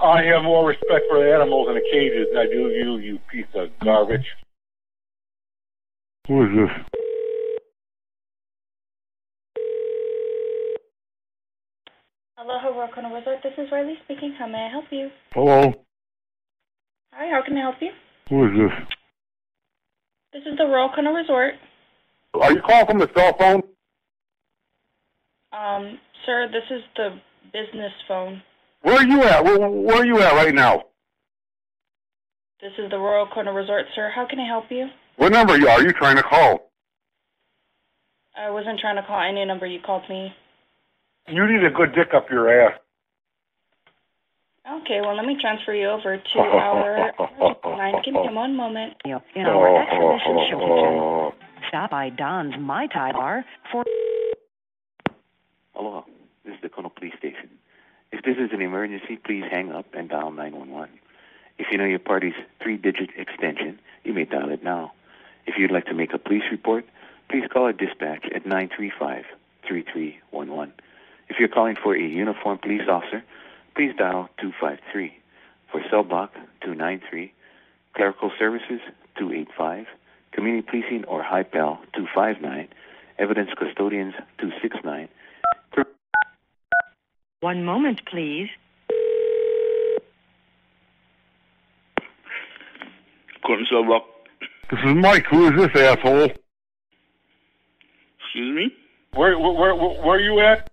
I 0.02 0.24
have 0.24 0.44
more 0.44 0.68
respect 0.68 1.06
for 1.10 1.24
the 1.24 1.32
animals 1.32 1.68
in 1.70 1.76
the 1.76 1.86
cages 1.92 2.28
than 2.34 2.42
I 2.42 2.46
do 2.46 2.70
you, 2.70 2.98
you 2.98 3.20
piece 3.32 3.46
of 3.54 3.70
garbage. 3.84 4.26
Who 6.28 6.44
is 6.44 6.50
this? 6.50 7.02
Aloha 12.40 12.76
World 12.76 12.90
Resort. 13.14 13.38
This 13.44 13.54
is 13.60 13.72
Riley 13.72 13.94
speaking. 14.06 14.34
How 14.40 14.48
may 14.48 14.66
I 14.66 14.70
help 14.70 14.86
you? 14.90 15.10
Hello? 15.34 15.72
Hi, 17.14 17.30
how 17.30 17.44
can 17.46 17.56
I 17.58 17.62
help 17.62 17.76
you? 17.80 17.92
Who 18.30 18.46
is 18.46 18.52
this? 18.58 18.88
This 20.34 20.52
is 20.52 20.58
the 20.58 20.66
Royal 20.66 20.90
Kona 20.96 21.12
Resort. 21.12 21.54
Are 22.34 22.52
you 22.52 22.62
calling 22.62 22.88
from 22.88 23.00
the 23.00 23.10
cell 23.16 23.38
phone? 23.38 23.62
Um, 25.54 26.00
sir, 26.26 26.48
this 26.52 26.64
is 26.76 26.82
the 26.96 27.20
business 27.54 27.92
phone. 28.08 28.42
Where 28.82 28.96
are 28.96 29.06
you 29.06 29.24
at? 29.24 29.44
Where, 29.44 29.70
where 29.70 29.98
are 29.98 30.06
you 30.06 30.20
at 30.22 30.34
right 30.34 30.54
now? 30.54 30.84
This 32.62 32.72
is 32.78 32.90
the 32.90 32.98
Royal 32.98 33.28
Kona 33.34 33.52
Resort, 33.52 33.86
sir. 33.96 34.12
How 34.14 34.28
can 34.28 34.40
I 34.40 34.48
help 34.48 34.66
you? 34.70 34.88
What 35.18 35.32
number 35.32 35.54
are 35.54 35.58
you, 35.58 35.68
are 35.68 35.82
you 35.82 35.94
trying 35.94 36.16
to 36.18 36.24
call? 36.24 36.72
I 38.38 38.50
wasn't 38.50 38.80
trying 38.80 38.96
to 38.96 39.04
call 39.04 39.22
any 39.22 39.44
number. 39.46 39.66
You 39.66 39.80
called 39.86 40.04
me. 40.10 40.34
You 41.28 41.46
need 41.48 41.64
a 41.64 41.70
good 41.70 41.94
dick 41.94 42.14
up 42.16 42.30
your 42.30 42.50
ass. 42.50 42.80
Okay, 44.84 45.02
well, 45.02 45.16
let 45.16 45.26
me 45.26 45.38
transfer 45.42 45.74
you 45.74 45.90
over 45.90 46.18
to 46.18 46.40
our 46.40 47.12
line. 47.66 47.96
Give 48.06 48.14
me 48.14 48.30
one 48.32 48.56
moment. 48.56 48.94
In 49.06 49.12
our 49.46 49.68
oh. 49.68 49.82
exhibition 49.82 50.50
show 50.52 51.34
stop 51.72 51.92
by 51.92 52.10
Don's 52.10 52.54
Mai 52.60 52.88
Tai 52.88 53.14
Bar 53.14 53.46
for. 53.72 53.86
Aloha. 55.76 56.02
This 56.44 56.56
is 56.56 56.60
the 56.62 56.70
Kona 56.70 56.90
Police 56.90 57.14
Station. 57.18 57.50
If 58.12 58.24
this 58.24 58.38
is 58.38 58.52
an 58.52 58.62
emergency, 58.62 59.18
please 59.18 59.46
hang 59.50 59.72
up 59.72 59.86
and 59.94 60.10
dial 60.10 60.32
911. 60.32 60.90
If 61.58 61.68
you 61.72 61.78
know 61.78 61.86
your 61.86 62.00
party's 62.00 62.34
three-digit 62.62 63.12
extension, 63.18 63.80
you 64.04 64.14
may 64.14 64.26
dial 64.26 64.50
it 64.50 64.64
now. 64.64 64.92
If 65.46 65.56
you'd 65.58 65.72
like 65.72 65.86
to 65.86 65.94
make 65.94 66.14
a 66.14 66.18
police 66.18 66.44
report, 66.52 66.86
please 67.30 67.46
call 67.52 67.64
our 67.64 67.74
dispatch 67.74 68.26
at 68.36 68.44
935-3311. 68.44 69.24
If 71.30 71.40
you're 71.40 71.48
calling 71.48 71.78
for 71.82 71.96
a 71.96 72.02
uniformed 72.02 72.62
police 72.62 72.88
officer, 72.90 73.24
please 73.76 73.94
dial 73.98 74.30
253. 74.42 75.18
For 75.72 75.82
cell 75.90 76.04
block, 76.04 76.34
293. 76.62 77.32
Clerical 77.94 78.32
services, 78.38 78.82
285. 79.18 79.86
Community 80.34 80.68
policing 80.70 81.06
or 81.06 81.24
HI-PAL, 81.24 81.80
259. 81.94 82.68
Evidence 83.18 83.52
custodians, 83.58 84.14
269. 84.40 85.08
One 87.42 87.66
moment, 87.66 88.02
please. 88.06 88.50
Couldn't 93.44 93.68
cell 93.68 93.84
block. 93.84 94.04
This 94.70 94.80
is 94.86 94.96
Mike. 94.96 95.26
Who 95.32 95.48
is 95.48 95.54
this 95.60 95.82
asshole? 95.82 96.30
Excuse 98.20 98.56
me? 98.56 98.72
Where, 99.16 99.38
where, 99.40 99.54
where, 99.54 99.76
where 99.76 100.18
are 100.18 100.20
you 100.20 100.40
at? 100.40 100.70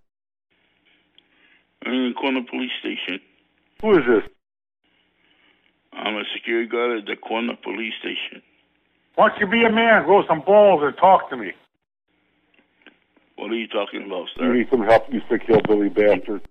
I'm 1.87 1.93
in 1.93 2.15
Kona 2.21 2.43
Police 2.45 2.71
Station. 2.81 3.19
Who 3.81 3.93
is 3.93 4.05
this? 4.07 4.31
I'm 5.95 6.17
a 6.17 6.25
security 6.35 6.69
guard 6.69 6.99
at 6.99 7.07
the 7.07 7.17
Kona 7.17 7.57
Police 7.57 7.95
Station. 7.99 8.43
Why 9.15 9.31
don't 9.31 9.41
you 9.41 9.47
be 9.47 9.65
a 9.65 9.73
man, 9.73 10.05
grow 10.05 10.23
some 10.29 10.43
balls, 10.43 10.83
and 10.85 10.95
talk 10.99 11.31
to 11.31 11.37
me? 11.39 11.53
What 13.37 13.51
are 13.53 13.57
you 13.57 13.69
talking 13.69 14.05
about, 14.05 14.29
sir? 14.37 14.53
You 14.53 14.59
need 14.59 14.69
some 14.71 14.83
help, 14.83 15.11
you 15.11 15.23
sick 15.31 15.43
hillbilly 15.47 15.89
bastard. 15.89 16.47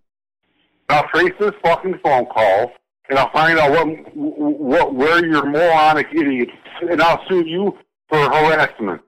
I'll 0.90 1.08
trace 1.10 1.34
this 1.40 1.54
fucking 1.64 2.00
phone 2.04 2.26
call, 2.28 2.72
and 3.10 3.18
I'll 3.20 3.32
find 3.32 3.60
out 3.60 3.72
what, 3.72 3.88
what, 4.16 4.96
where 4.96 5.26
you're 5.26 5.46
moronic 5.46 6.08
idiot, 6.14 6.50
and 6.82 7.02
I'll 7.02 7.22
sue 7.28 7.46
you 7.46 7.78
for 8.08 8.18
harassment. 8.18 9.02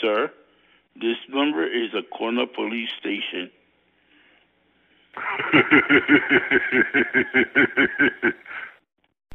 Sir, 0.00 0.30
this 0.94 1.16
number 1.28 1.66
is 1.66 1.92
a 1.94 2.02
Kona 2.16 2.46
Police 2.46 2.90
Station. 3.00 3.50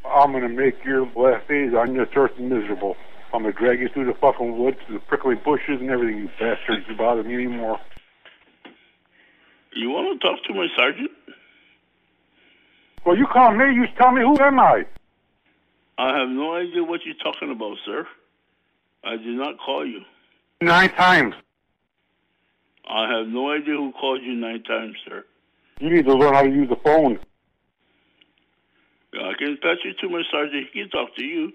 I'm 0.04 0.32
gonna 0.32 0.48
make 0.48 0.84
your 0.84 1.06
last 1.16 1.48
days 1.48 1.72
on 1.74 1.96
this 1.96 2.08
earth 2.16 2.38
miserable. 2.38 2.96
I'm 3.34 3.42
gonna 3.42 3.54
drag 3.54 3.80
you 3.80 3.88
through 3.88 4.06
the 4.06 4.14
fucking 4.20 4.58
woods, 4.58 4.78
the 4.90 4.98
prickly 5.00 5.34
bushes, 5.34 5.80
and 5.80 5.90
everything. 5.90 6.18
You 6.18 6.28
bastards, 6.38 6.86
you 6.88 6.96
bother 6.96 7.22
me 7.22 7.34
anymore. 7.34 7.78
You 9.74 9.90
want 9.90 10.20
to 10.20 10.26
talk 10.26 10.42
to 10.44 10.54
my 10.54 10.66
sergeant? 10.76 11.10
Well, 13.04 13.16
you 13.16 13.26
call 13.26 13.52
me. 13.52 13.74
You 13.74 13.86
tell 13.98 14.12
me 14.12 14.20
who 14.20 14.38
am 14.40 14.60
I? 14.60 14.84
I 15.98 16.18
have 16.18 16.28
no 16.28 16.54
idea 16.56 16.82
what 16.84 17.00
you're 17.04 17.14
talking 17.22 17.50
about, 17.50 17.76
sir. 17.84 18.06
I 19.04 19.16
did 19.16 19.36
not 19.36 19.58
call 19.58 19.86
you. 19.86 20.00
Nine 20.60 20.90
times. 20.90 21.34
I 22.88 23.08
have 23.16 23.26
no 23.26 23.50
idea 23.50 23.76
who 23.76 23.92
called 23.92 24.22
you 24.22 24.34
nine 24.34 24.62
times, 24.62 24.96
sir. 25.08 25.24
You 25.80 25.90
need 25.90 26.04
to 26.06 26.14
learn 26.14 26.34
how 26.34 26.42
to 26.42 26.50
use 26.50 26.68
the 26.68 26.76
phone. 26.76 27.18
I 29.14 29.32
can 29.38 29.58
patch 29.60 29.78
you 29.84 29.92
to 30.00 30.08
my 30.08 30.22
sergeant. 30.30 30.66
He 30.72 30.82
can 30.82 30.90
talk 30.90 31.14
to 31.16 31.24
you. 31.24 31.52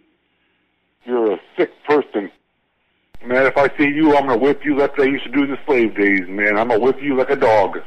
You're 1.06 1.34
a 1.34 1.40
sick 1.58 1.72
person. 1.86 2.32
Man, 3.26 3.46
if 3.46 3.58
I 3.58 3.68
see 3.78 3.88
you, 3.88 4.16
I'm 4.16 4.28
gonna 4.28 4.38
whip 4.38 4.64
you 4.64 4.78
like 4.78 4.96
they 4.96 5.06
used 5.06 5.24
to 5.26 5.32
do 5.32 5.44
in 5.44 5.52
the 5.52 5.58
slave 5.66 5.96
days, 5.96 6.28
man. 6.28 6.58
I'm 6.58 6.68
gonna 6.68 6.80
whip 6.80 7.02
you 7.02 7.18
like 7.18 7.30
a 7.30 7.36
dog. 7.36 7.80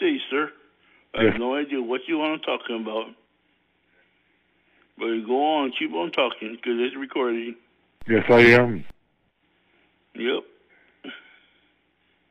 Well, 0.00 0.06
whatever 0.06 0.12
you 0.12 0.18
say, 0.18 0.24
sir. 0.30 0.52
I 1.14 1.24
have 1.24 1.40
no 1.40 1.54
idea 1.56 1.80
what 1.80 2.02
you 2.06 2.18
want 2.18 2.40
to 2.42 2.46
talk 2.46 2.60
about. 2.68 3.06
But 4.98 5.26
go 5.26 5.56
on, 5.56 5.72
keep 5.78 5.92
on 5.92 6.10
talking, 6.12 6.56
because 6.56 6.74
it's 6.78 6.96
recording. 6.96 7.54
Yes, 8.08 8.24
I 8.28 8.40
am. 8.40 8.84
Yep. 10.14 10.42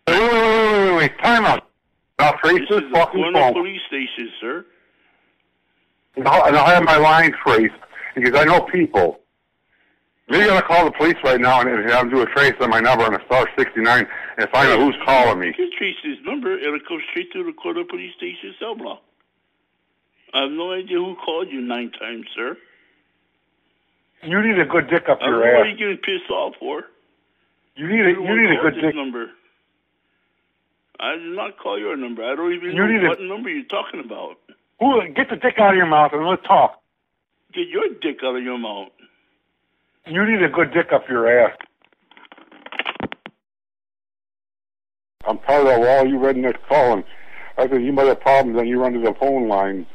Wait, 0.07 0.19
wait, 0.19 0.31
wait, 0.31 0.89
wait, 0.89 0.95
wait. 0.97 1.19
Time 1.19 1.45
out. 1.45 1.63
Trace 2.43 2.61
This 2.69 2.79
is 2.79 2.91
fucking 2.91 3.21
Kona 3.23 3.39
phone. 3.39 3.53
police 3.53 3.81
station, 3.87 4.31
sir. 4.41 4.65
And 6.15 6.27
I'll, 6.27 6.45
and 6.45 6.57
I'll 6.57 6.65
have 6.65 6.83
my 6.83 6.97
lines 6.97 7.33
traced 7.45 7.73
because 8.15 8.35
I 8.35 8.43
know 8.43 8.61
people. 8.61 9.19
Maybe 10.29 10.43
I'm 10.43 10.49
gonna 10.49 10.61
call 10.63 10.85
the 10.85 10.91
police 10.91 11.15
right 11.23 11.39
now 11.39 11.61
and, 11.61 11.69
and 11.69 11.91
I'll 11.91 12.09
do 12.09 12.21
a 12.21 12.25
trace 12.25 12.53
on 12.59 12.69
my 12.69 12.79
number 12.81 13.05
on 13.05 13.15
a 13.15 13.23
star 13.25 13.47
69 13.57 14.07
and 14.37 14.49
find 14.49 14.69
out 14.69 14.79
who's 14.79 14.95
calling 15.05 15.39
me. 15.39 15.53
You 15.57 15.69
trace 15.77 15.95
this 16.03 16.17
number. 16.25 16.57
It'll 16.59 16.79
come 16.87 16.99
straight 17.11 17.31
to 17.33 17.43
the 17.43 17.53
Kona 17.53 17.85
police 17.85 18.13
station 18.17 18.53
cell 18.59 18.75
block. 18.75 19.01
I 20.33 20.41
have 20.41 20.51
no 20.51 20.73
idea 20.73 20.97
who 20.97 21.15
called 21.23 21.47
you 21.49 21.61
nine 21.61 21.91
times, 21.97 22.25
sir. 22.35 22.57
You 24.23 24.41
need 24.41 24.59
a 24.59 24.65
good 24.65 24.89
dick 24.89 25.07
up 25.09 25.19
I 25.21 25.27
your 25.27 25.47
ass. 25.47 25.53
what 25.53 25.61
are 25.61 25.69
you're 25.69 25.77
getting 25.95 25.97
pissed 26.03 26.29
off 26.29 26.55
for. 26.59 26.83
You 27.75 27.87
need 27.87 28.01
a, 28.05 28.09
you 28.19 28.35
need 28.41 28.51
a 28.57 28.61
good 28.61 28.81
dick. 28.81 28.95
number. 28.95 29.27
I 30.99 31.13
did 31.15 31.35
not 31.35 31.57
call 31.59 31.79
your 31.79 31.95
number. 31.95 32.23
I 32.25 32.35
don't 32.35 32.51
even 32.53 32.75
You 32.75 32.87
need 32.87 33.01
know 33.01 33.05
a- 33.05 33.09
what 33.09 33.21
number 33.21 33.49
you're 33.49 33.63
talking 33.65 34.01
about. 34.03 34.37
Who, 34.79 35.01
get 35.13 35.29
the 35.29 35.35
dick 35.37 35.55
out 35.59 35.71
of 35.71 35.77
your 35.77 35.85
mouth 35.85 36.11
and 36.13 36.25
let's 36.27 36.43
talk. 36.45 36.81
Get 37.53 37.67
your 37.69 37.87
dick 38.01 38.17
out 38.23 38.35
of 38.35 38.43
your 38.43 38.57
mouth. 38.57 38.89
You 40.09 40.25
need 40.25 40.41
a 40.41 40.47
good 40.47 40.73
dick 40.73 40.93
up 40.93 41.03
your 41.09 41.27
ass. 41.27 41.57
I'm 45.25 45.37
tired 45.39 45.67
of 45.67 45.85
all 45.85 46.07
you 46.07 46.15
rednecks 46.15 46.65
calling. 46.69 47.03
I 47.57 47.67
think 47.67 47.83
you 47.83 47.91
might 47.91 48.07
have 48.07 48.21
problems 48.21 48.57
and 48.57 48.69
you 48.69 48.79
run 48.79 48.93
to 48.93 48.99
the 48.99 49.13
phone 49.19 49.49
lines. 49.49 49.85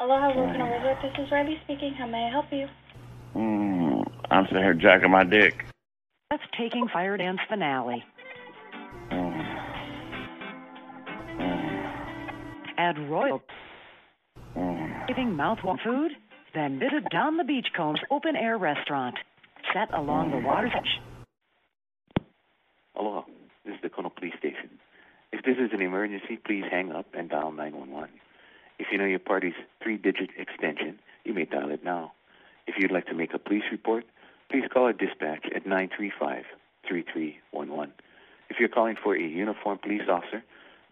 Aloha 0.00 0.32
Volcano 0.32 0.72
Resort. 0.72 0.96
This 1.02 1.26
is 1.26 1.30
Riley 1.30 1.58
speaking. 1.64 1.92
How 1.98 2.06
may 2.06 2.24
I 2.24 2.30
help 2.30 2.46
you? 2.50 2.66
Mm, 3.36 4.10
I'm 4.30 4.46
sitting 4.46 4.62
here 4.62 4.72
jacking 4.72 5.10
my 5.10 5.24
dick. 5.24 5.66
That's 6.30 6.42
taking 6.56 6.88
Fire 6.88 7.18
Dance 7.18 7.40
finale. 7.48 8.04
Add 12.78 12.98
royal 13.10 13.42
giving 15.08 15.30
mouthwatering 15.30 15.82
food, 15.82 16.12
then 16.54 16.78
visit 16.78 17.04
Don 17.10 17.36
the 17.38 17.44
Beachcombers 17.44 18.00
open 18.10 18.36
air 18.36 18.58
restaurant, 18.58 19.16
set 19.72 19.92
along 19.92 20.30
the 20.30 20.38
water's 20.38 20.72
edge. 20.76 21.00
Aloha. 22.94 23.22
This 23.64 23.74
is 23.74 23.80
the 23.82 23.88
Kona 23.88 24.10
Police 24.10 24.34
Station. 24.38 24.78
If 25.32 25.44
this 25.44 25.56
is 25.58 25.70
an 25.72 25.82
emergency, 25.82 26.38
please 26.44 26.64
hang 26.70 26.92
up 26.92 27.06
and 27.14 27.28
dial 27.28 27.52
911. 27.52 28.10
If 28.78 28.86
you 28.92 28.98
know 28.98 29.04
your 29.04 29.18
party's 29.18 29.54
three-digit 29.82 30.30
extension, 30.38 31.00
you 31.24 31.34
may 31.34 31.44
dial 31.44 31.70
it 31.70 31.82
now. 31.84 32.12
If 32.66 32.76
you'd 32.78 32.92
like 32.92 33.06
to 33.06 33.14
make 33.14 33.34
a 33.34 33.38
police 33.38 33.64
report, 33.70 34.04
please 34.50 34.64
call 34.72 34.84
our 34.84 34.92
dispatch 34.92 35.44
at 35.54 35.64
935-3311. 35.64 36.44
If 38.50 38.58
you're 38.60 38.68
calling 38.68 38.96
for 39.02 39.16
a 39.16 39.20
uniformed 39.20 39.82
police 39.82 40.08
officer, 40.08 40.42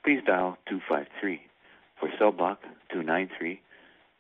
please 0.05 0.21
dial 0.27 0.59
253. 0.69 1.41
For 1.99 2.09
cell 2.19 2.33
block, 2.33 2.63
293. 2.93 3.61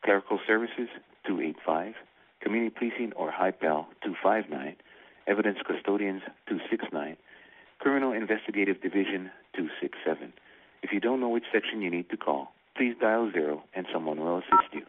Clerical 0.04 0.38
services, 0.46 0.88
285. 1.26 1.94
Community 2.40 2.74
policing 2.76 3.12
or 3.14 3.30
HI-PAL, 3.30 3.88
259. 4.02 4.76
Evidence 5.26 5.58
custodians, 5.66 6.22
269. 6.48 7.16
Criminal 7.78 8.12
Investigative 8.12 8.80
Division 8.80 9.30
267. 9.54 10.32
If 10.82 10.92
you 10.92 11.00
don't 11.00 11.20
know 11.20 11.28
which 11.28 11.44
section 11.52 11.82
you 11.82 11.90
need 11.90 12.08
to 12.10 12.16
call, 12.16 12.52
please 12.76 12.94
dial 13.00 13.30
zero 13.32 13.64
and 13.74 13.86
someone 13.92 14.20
will 14.20 14.38
assist 14.38 14.72
you. 14.72 14.82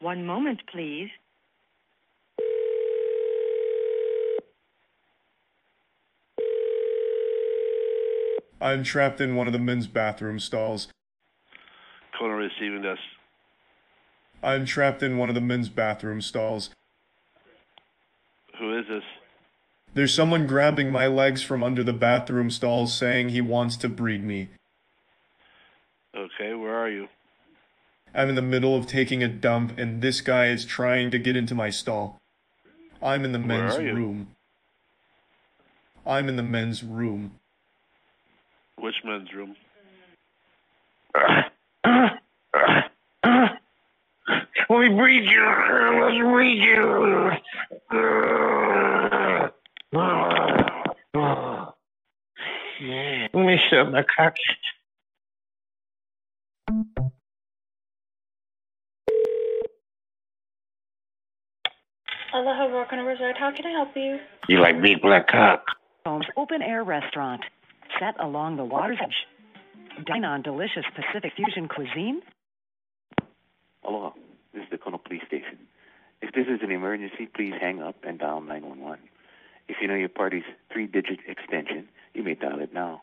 One 0.00 0.24
moment, 0.24 0.62
please. 0.70 1.10
I'm 8.60 8.84
trapped 8.84 9.20
in 9.20 9.34
one 9.34 9.48
of 9.48 9.52
the 9.52 9.58
men's 9.58 9.86
bathroom 9.86 10.38
stalls. 10.38 10.88
Kona 12.22 12.36
receiving 12.36 12.82
desk. 12.82 13.00
I'm 14.44 14.64
trapped 14.64 15.02
in 15.02 15.18
one 15.18 15.28
of 15.28 15.34
the 15.34 15.40
men's 15.40 15.68
bathroom 15.68 16.20
stalls. 16.20 16.70
Who 18.60 18.78
is 18.78 18.84
this? 18.88 19.02
There's 19.92 20.14
someone 20.14 20.46
grabbing 20.46 20.92
my 20.92 21.08
legs 21.08 21.42
from 21.42 21.64
under 21.64 21.82
the 21.82 21.92
bathroom 21.92 22.48
stalls 22.48 22.96
saying 22.96 23.30
he 23.30 23.40
wants 23.40 23.76
to 23.78 23.88
breed 23.88 24.22
me. 24.22 24.50
Okay, 26.16 26.54
where 26.54 26.76
are 26.76 26.88
you? 26.88 27.08
I'm 28.14 28.28
in 28.28 28.36
the 28.36 28.40
middle 28.42 28.76
of 28.76 28.86
taking 28.86 29.24
a 29.24 29.28
dump 29.28 29.76
and 29.76 30.00
this 30.00 30.20
guy 30.20 30.46
is 30.46 30.64
trying 30.64 31.10
to 31.10 31.18
get 31.18 31.34
into 31.34 31.56
my 31.56 31.70
stall. 31.70 32.20
I'm 33.02 33.24
in 33.24 33.32
the 33.32 33.40
Where 33.40 33.48
men's 33.48 33.74
are 33.74 33.82
you? 33.82 33.94
room. 33.94 34.28
I'm 36.06 36.28
in 36.28 36.36
the 36.36 36.44
men's 36.44 36.84
room. 36.84 37.32
Which 38.78 39.02
men's 39.04 39.32
room? 39.34 39.56
Let 44.72 44.88
me 44.88 44.96
breed 44.96 45.24
you. 45.24 45.44
Let's 46.00 46.16
breed 46.16 46.62
you. 46.62 47.30
Let 53.34 53.46
me 53.46 53.60
shove 53.68 53.88
my 53.92 54.02
cock. 54.16 54.34
Aloha 62.32 62.68
Volcano 62.68 63.04
Resort. 63.04 63.36
How 63.38 63.52
can 63.54 63.66
I 63.66 63.72
help 63.72 63.90
you? 63.94 64.18
You 64.48 64.60
like 64.60 64.80
big 64.80 65.02
black 65.02 65.28
cock? 65.28 65.66
Combs 66.06 66.24
open 66.38 66.62
air 66.62 66.82
restaurant, 66.82 67.42
set 68.00 68.18
along 68.18 68.56
the 68.56 68.64
water's 68.64 68.96
edge. 69.02 69.26
Dine 70.06 70.24
on 70.24 70.40
delicious 70.40 70.86
Pacific 70.94 71.34
fusion 71.36 71.68
cuisine. 71.68 72.22
Aloha. 73.86 74.12
This 74.52 74.64
is 74.64 74.70
the 74.70 74.78
Kona 74.78 74.98
Police 74.98 75.22
Station. 75.26 75.58
If 76.20 76.34
this 76.34 76.46
is 76.46 76.60
an 76.62 76.70
emergency, 76.70 77.26
please 77.26 77.54
hang 77.58 77.80
up 77.82 77.96
and 78.04 78.18
dial 78.18 78.40
911. 78.40 79.00
If 79.68 79.76
you 79.80 79.88
know 79.88 79.94
your 79.94 80.10
party's 80.10 80.44
three-digit 80.72 81.20
extension, 81.26 81.88
you 82.14 82.22
may 82.22 82.34
dial 82.34 82.60
it 82.60 82.74
now. 82.74 83.02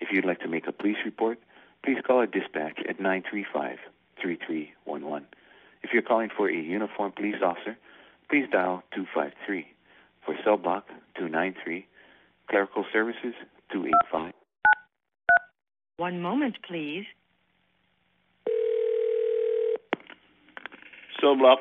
If 0.00 0.08
you'd 0.10 0.24
like 0.24 0.40
to 0.40 0.48
make 0.48 0.66
a 0.66 0.72
police 0.72 0.96
report, 1.04 1.38
please 1.84 1.98
call 2.06 2.18
our 2.18 2.26
dispatch 2.26 2.78
at 2.88 2.98
935-3311. 2.98 3.78
If 5.82 5.92
you're 5.92 6.02
calling 6.02 6.30
for 6.34 6.48
a 6.48 6.54
uniformed 6.54 7.14
police 7.14 7.42
officer, 7.44 7.76
please 8.30 8.46
dial 8.50 8.82
253. 8.94 9.66
For 10.24 10.34
cell 10.44 10.56
block, 10.56 10.88
293. 11.16 11.86
Clerical 12.48 12.84
services, 12.92 13.34
285. 13.70 14.32
One 15.98 16.20
moment, 16.20 16.56
please. 16.66 17.04
Block. 21.20 21.58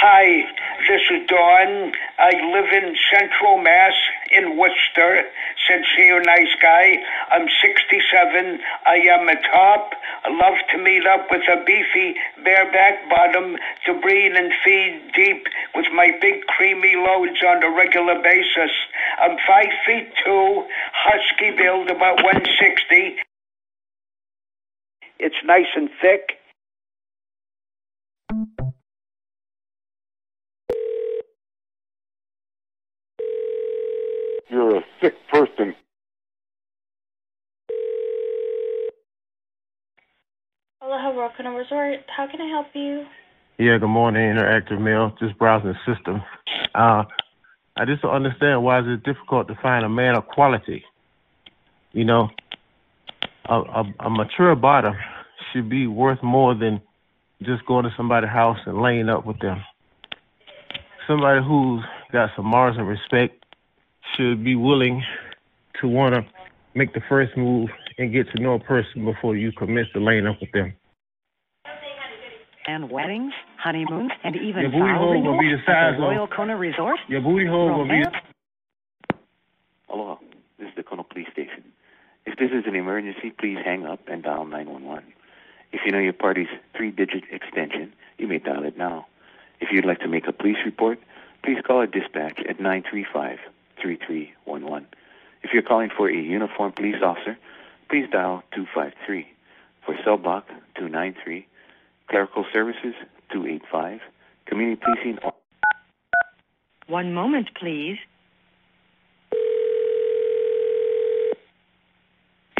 Hi, 0.00 0.44
this 0.88 1.02
is 1.10 1.28
Dawn. 1.28 1.92
I 2.18 2.30
live 2.54 2.72
in 2.72 2.94
Central 3.12 3.58
Mass 3.58 3.92
in 4.30 4.56
Worcester. 4.56 5.24
Since 5.68 5.86
you're 5.98 6.20
a 6.20 6.24
nice 6.24 6.54
guy. 6.62 6.96
I'm 7.32 7.46
67. 7.60 8.60
I 8.86 8.94
am 8.94 9.28
a 9.28 9.34
top. 9.52 9.92
I 10.24 10.30
love 10.30 10.56
to 10.72 10.78
meet 10.78 11.04
up 11.04 11.26
with 11.30 11.42
a 11.50 11.62
beefy 11.64 12.14
bareback 12.44 13.10
bottom 13.10 13.56
to 13.86 14.00
breed 14.00 14.32
and 14.32 14.52
feed 14.64 15.12
deep 15.14 15.46
with 15.74 15.86
my 15.92 16.12
big 16.20 16.46
creamy 16.46 16.94
loads 16.96 17.42
on 17.46 17.62
a 17.62 17.70
regular 17.70 18.22
basis. 18.22 18.70
I'm 19.20 19.36
five 19.46 19.72
feet 19.84 20.08
two, 20.24 20.64
husky 20.94 21.50
build, 21.56 21.90
about 21.90 22.22
160. 22.22 23.16
It's 25.18 25.36
nice 25.44 25.68
and 25.76 25.90
thick. 26.00 26.39
You're 34.50 34.78
a 34.78 34.84
sick 35.00 35.14
person. 35.30 35.76
Aloha 40.82 41.12
Volcano 41.12 41.56
Resort. 41.56 42.00
How 42.08 42.26
can 42.28 42.40
I 42.40 42.48
help 42.48 42.66
you? 42.74 43.04
Yeah, 43.58 43.78
good 43.78 43.86
morning, 43.86 44.22
Interactive 44.22 44.80
Male. 44.80 45.14
Just 45.20 45.38
browsing 45.38 45.72
the 45.72 45.94
system. 45.94 46.22
Uh, 46.74 47.04
I 47.76 47.84
just 47.84 48.02
don't 48.02 48.12
understand 48.12 48.64
why 48.64 48.80
is 48.80 48.86
it 48.88 49.04
difficult 49.04 49.46
to 49.48 49.54
find 49.62 49.84
a 49.84 49.88
man 49.88 50.16
of 50.16 50.26
quality. 50.26 50.82
You 51.92 52.04
know, 52.04 52.28
a, 53.48 53.54
a, 53.54 53.84
a 54.00 54.10
mature 54.10 54.56
bottom 54.56 54.94
should 55.52 55.68
be 55.68 55.86
worth 55.86 56.22
more 56.24 56.56
than 56.56 56.80
just 57.42 57.64
going 57.66 57.84
to 57.84 57.90
somebody's 57.96 58.30
house 58.30 58.58
and 58.66 58.82
laying 58.82 59.08
up 59.08 59.24
with 59.24 59.38
them. 59.38 59.62
Somebody 61.06 61.40
who's 61.46 61.84
got 62.10 62.30
some 62.34 62.46
morals 62.46 62.78
and 62.78 62.88
respect 62.88 63.39
should 64.16 64.44
be 64.44 64.54
willing 64.56 65.02
to 65.80 65.88
want 65.88 66.14
to 66.14 66.22
make 66.74 66.92
the 66.94 67.00
first 67.08 67.36
move 67.36 67.68
and 67.98 68.12
get 68.12 68.26
to 68.34 68.42
know 68.42 68.54
a 68.54 68.58
person 68.60 69.04
before 69.04 69.36
you 69.36 69.52
commit 69.52 69.86
to 69.92 70.00
laying 70.00 70.26
up 70.26 70.36
with 70.40 70.50
them. 70.52 70.72
And 72.66 72.90
weddings, 72.90 73.32
honeymoons, 73.58 74.12
and 74.22 74.36
even 74.36 74.62
Your 74.62 74.70
booty 74.70 74.92
hole 74.92 75.12
renewals 75.12 75.24
gonna 75.36 75.38
be 75.42 75.48
the 75.48 75.58
at 75.60 75.66
size 75.66 75.96
the 75.98 76.04
of- 76.04 76.10
Royal 76.10 76.26
Kona 76.28 76.56
Resort. 76.56 76.98
Your 77.08 77.20
booty 77.20 77.46
hole 77.46 77.68
gonna 77.68 77.84
be 77.84 77.88
Romance 77.90 78.14
Aloha. 79.88 80.16
This 80.58 80.68
is 80.68 80.74
the 80.76 80.82
Kona 80.82 81.02
Police 81.04 81.28
Station. 81.32 81.64
If 82.26 82.36
this 82.38 82.50
is 82.52 82.64
an 82.66 82.76
emergency, 82.76 83.30
please 83.30 83.58
hang 83.64 83.86
up 83.86 84.00
and 84.08 84.22
dial 84.22 84.44
911. 84.44 85.04
If 85.72 85.80
you 85.84 85.90
know 85.92 85.98
your 85.98 86.12
party's 86.12 86.48
three-digit 86.76 87.24
extension, 87.32 87.92
you 88.18 88.28
may 88.28 88.38
dial 88.38 88.64
it 88.64 88.76
now. 88.76 89.06
If 89.60 89.72
you'd 89.72 89.84
like 89.86 90.00
to 90.00 90.08
make 90.08 90.26
a 90.28 90.32
police 90.32 90.58
report, 90.64 90.98
please 91.42 91.58
call 91.66 91.78
our 91.78 91.86
dispatch 91.86 92.38
at 92.48 92.60
935-3311. 93.84 94.84
If 95.42 95.50
you're 95.52 95.62
calling 95.62 95.90
for 95.96 96.08
a 96.08 96.14
uniformed 96.14 96.76
police 96.76 97.02
officer, 97.02 97.36
please 97.88 98.06
dial 98.10 98.42
253. 98.54 99.26
For 99.84 99.94
cell 100.04 100.16
block, 100.18 100.46
293. 100.76 101.46
Clerical 102.08 102.44
services, 102.52 102.94
285. 103.32 104.00
Community 104.46 104.80
policing, 104.84 105.18
One 106.88 107.14
moment, 107.14 107.48
please. 107.58 107.98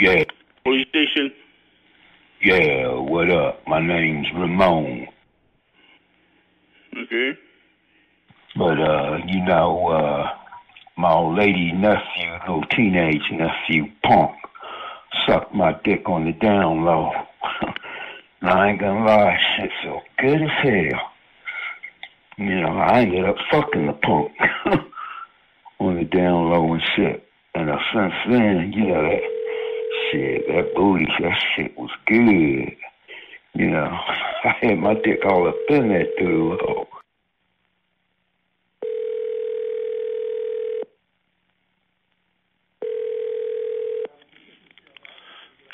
Yeah, 0.01 0.25
Police 0.65 0.87
station. 0.89 1.33
yeah, 2.43 2.89
what 2.95 3.31
up? 3.31 3.61
My 3.67 3.81
name's 3.85 4.29
Ramon. 4.35 5.09
Okay. 6.97 7.33
But, 8.57 8.81
uh, 8.81 9.19
you 9.27 9.45
know, 9.45 9.89
uh, 9.89 10.29
my 11.01 11.13
old 11.13 11.39
lady 11.39 11.73
nephew, 11.73 12.31
little 12.41 12.65
teenage 12.65 13.23
nephew, 13.33 13.87
punk, 14.05 14.33
sucked 15.27 15.55
my 15.55 15.73
dick 15.83 16.09
on 16.09 16.27
the 16.27 16.33
down 16.33 16.85
low. 16.85 17.11
and 18.43 18.51
I 18.51 18.71
ain't 18.71 18.81
gonna 18.81 19.07
lie, 19.07 19.39
it 19.59 19.71
so 19.83 20.01
good 20.19 20.43
as 20.43 20.51
hell. 20.63 21.01
You 22.37 22.61
know, 22.61 22.69
I 22.69 23.01
ended 23.01 23.25
up 23.25 23.37
fucking 23.51 23.87
the 23.87 23.93
punk 23.95 24.33
on 25.81 25.97
the 25.97 26.05
down 26.05 26.51
low 26.51 26.73
and 26.75 26.83
shit. 26.95 27.27
And 27.55 27.71
uh, 27.71 27.79
since 27.93 28.15
then, 28.29 28.73
you 28.75 28.87
know, 28.87 29.03
that 29.03 29.23
shit, 30.11 30.47
that 30.49 30.75
booty, 30.75 31.07
that 31.21 31.43
shit 31.57 31.77
was 31.79 31.91
good. 32.07 32.77
You 33.55 33.71
know, 33.71 33.89
I 34.45 34.55
had 34.61 34.79
my 34.79 34.95
dick 34.95 35.21
all 35.25 35.49
up 35.49 35.57
in 35.69 35.89
that 35.89 36.09
dude. 36.19 36.61
Oh. 36.69 36.87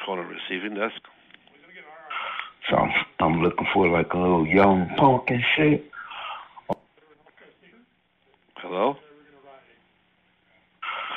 Calling 0.07 0.29
receiving 0.49 0.75
desk. 0.75 1.01
So 2.69 2.77
I'm, 2.77 2.91
I'm 3.21 3.43
looking 3.43 3.67
for 3.73 3.89
like 3.89 4.13
a 4.13 4.19
little 4.19 4.47
young 4.47 4.89
punk 4.97 5.25
and 5.29 5.43
shit. 5.57 5.85
Hello? 8.57 8.95
So 8.95 9.01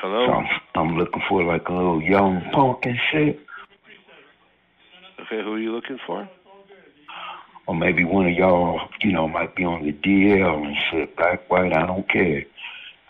Hello? 0.01 0.32
I'm, 0.32 0.47
I'm 0.75 0.97
looking 0.97 1.21
for 1.27 1.43
like 1.43 1.67
a 1.67 1.73
little 1.73 2.01
young 2.01 2.41
punk 2.53 2.86
and 2.86 2.97
shit. 3.11 3.39
Okay, 5.21 5.43
who 5.43 5.53
are 5.53 5.59
you 5.59 5.73
looking 5.73 5.99
for? 6.05 6.30
Or 7.67 7.75
maybe 7.75 8.03
one 8.03 8.27
of 8.27 8.34
y'all, 8.34 8.80
you 9.01 9.11
know, 9.11 9.27
might 9.27 9.55
be 9.55 9.63
on 9.63 9.84
the 9.84 9.93
DL 9.93 10.65
and 10.65 10.75
shit. 10.89 11.15
Black, 11.17 11.49
white, 11.49 11.73
I 11.73 11.86
don't 11.86 12.09
care. 12.09 12.43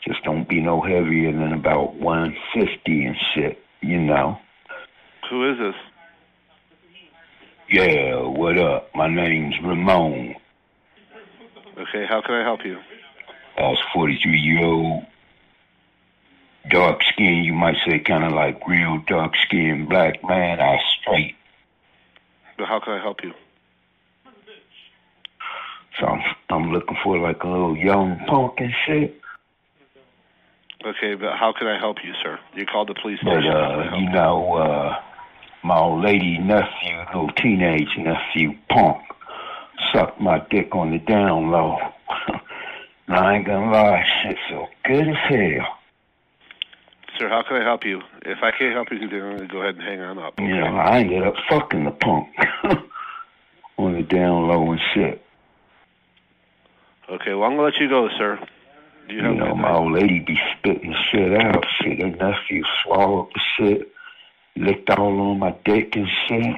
Just 0.05 0.23
don't 0.23 0.47
be 0.47 0.61
no 0.61 0.81
heavier 0.81 1.31
than 1.31 1.53
about 1.53 1.95
150 1.95 3.05
and 3.05 3.15
shit, 3.33 3.59
you 3.81 3.99
know. 3.99 4.37
Who 5.29 5.51
is 5.51 5.57
this? 5.59 5.75
Yeah, 7.69 8.21
what 8.23 8.57
up? 8.57 8.89
My 8.95 9.07
name's 9.07 9.53
Ramon. 9.63 10.35
Okay, 11.77 12.05
how 12.09 12.19
can 12.25 12.33
I 12.33 12.43
help 12.43 12.61
you? 12.65 12.79
I 13.57 13.61
was 13.61 13.77
43 13.93 14.39
year 14.39 14.65
old, 14.65 15.03
dark 16.71 17.01
skin, 17.13 17.43
you 17.43 17.53
might 17.53 17.75
say 17.85 17.99
kind 17.99 18.23
of 18.23 18.31
like 18.31 18.67
real 18.67 19.03
dark 19.07 19.33
skin 19.45 19.87
black 19.87 20.23
man. 20.27 20.59
I 20.59 20.77
straight. 20.99 21.35
But 22.57 22.67
how 22.67 22.79
can 22.79 22.93
I 22.93 23.01
help 23.03 23.17
you? 23.23 23.33
So 25.99 26.07
I'm, 26.07 26.21
I'm 26.49 26.71
looking 26.71 26.97
for 27.03 27.19
like 27.19 27.43
a 27.43 27.47
little 27.47 27.77
young 27.77 28.19
punk 28.27 28.53
and 28.57 28.73
shit. 28.87 29.21
Okay, 30.83 31.13
but 31.13 31.33
how 31.37 31.53
can 31.57 31.67
I 31.67 31.77
help 31.77 31.97
you, 32.03 32.13
sir? 32.23 32.39
You 32.55 32.65
called 32.65 32.89
the 32.89 32.95
police 32.99 33.19
But, 33.23 33.33
station. 33.33 33.51
I 33.51 33.89
uh, 33.89 33.97
you 33.97 34.09
know, 34.09 34.53
uh, 34.53 34.95
my 35.63 35.77
old 35.77 36.03
lady 36.03 36.37
nephew, 36.37 36.97
little 37.07 37.29
teenage 37.29 37.89
nephew, 37.97 38.53
punk, 38.69 39.01
sucked 39.91 40.19
my 40.19 40.45
dick 40.49 40.73
on 40.75 40.91
the 40.91 40.99
down 40.99 41.51
low. 41.51 41.77
and 43.07 43.15
I 43.15 43.37
ain't 43.37 43.45
gonna 43.45 43.71
lie, 43.71 44.05
shit 44.23 44.37
felt 44.49 44.69
good 44.85 45.07
as 45.07 45.15
hell. 45.27 45.79
Sir, 47.17 47.27
how 47.27 47.43
can 47.43 47.61
I 47.61 47.63
help 47.65 47.83
you? 47.83 48.01
If 48.25 48.37
I 48.43 48.51
can't 48.51 48.73
help 48.73 48.87
you, 48.91 49.07
then 49.09 49.21
I'm 49.21 49.39
to 49.39 49.47
go 49.47 49.61
ahead 49.61 49.75
and 49.75 49.83
hang 49.83 49.99
on 49.99 50.19
up. 50.19 50.39
You 50.39 50.55
know, 50.55 50.77
I 50.77 50.99
ended 50.99 51.23
up 51.27 51.33
fucking 51.49 51.83
the 51.83 51.91
punk 51.91 52.29
on 53.77 53.93
the 53.93 54.03
down 54.03 54.47
low 54.47 54.71
and 54.71 54.79
shit. 54.93 55.21
Okay, 57.09 57.33
well, 57.33 57.49
I'm 57.49 57.57
to 57.57 57.63
let 57.63 57.75
you 57.77 57.89
go, 57.89 58.07
sir. 58.17 58.39
You 59.09 59.17
You 59.17 59.33
know, 59.33 59.55
my 59.55 59.73
old 59.73 59.93
lady 59.93 60.19
be 60.19 60.39
spitting 60.57 60.95
shit 61.11 61.33
out. 61.41 61.65
Shit, 61.81 61.99
her 61.99 62.09
nephew 62.09 62.63
swallowed 62.83 63.29
the 63.33 63.41
shit, 63.57 63.91
licked 64.55 64.89
all 64.89 65.19
on 65.19 65.39
my 65.39 65.55
dick 65.65 65.95
and 65.95 66.07
shit. 66.27 66.55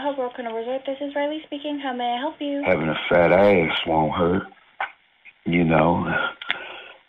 Aloha 0.00 0.16
Broken 0.16 0.46
Resort. 0.46 0.82
This 0.86 0.96
is 1.02 1.14
Riley 1.14 1.42
speaking. 1.44 1.78
How 1.78 1.92
may 1.92 2.04
I 2.04 2.18
help 2.18 2.36
you? 2.40 2.62
Having 2.64 2.88
a 2.88 2.98
fat 3.10 3.32
ass 3.32 3.78
won't 3.86 4.14
hurt, 4.14 4.44
you 5.44 5.62
know, 5.62 6.06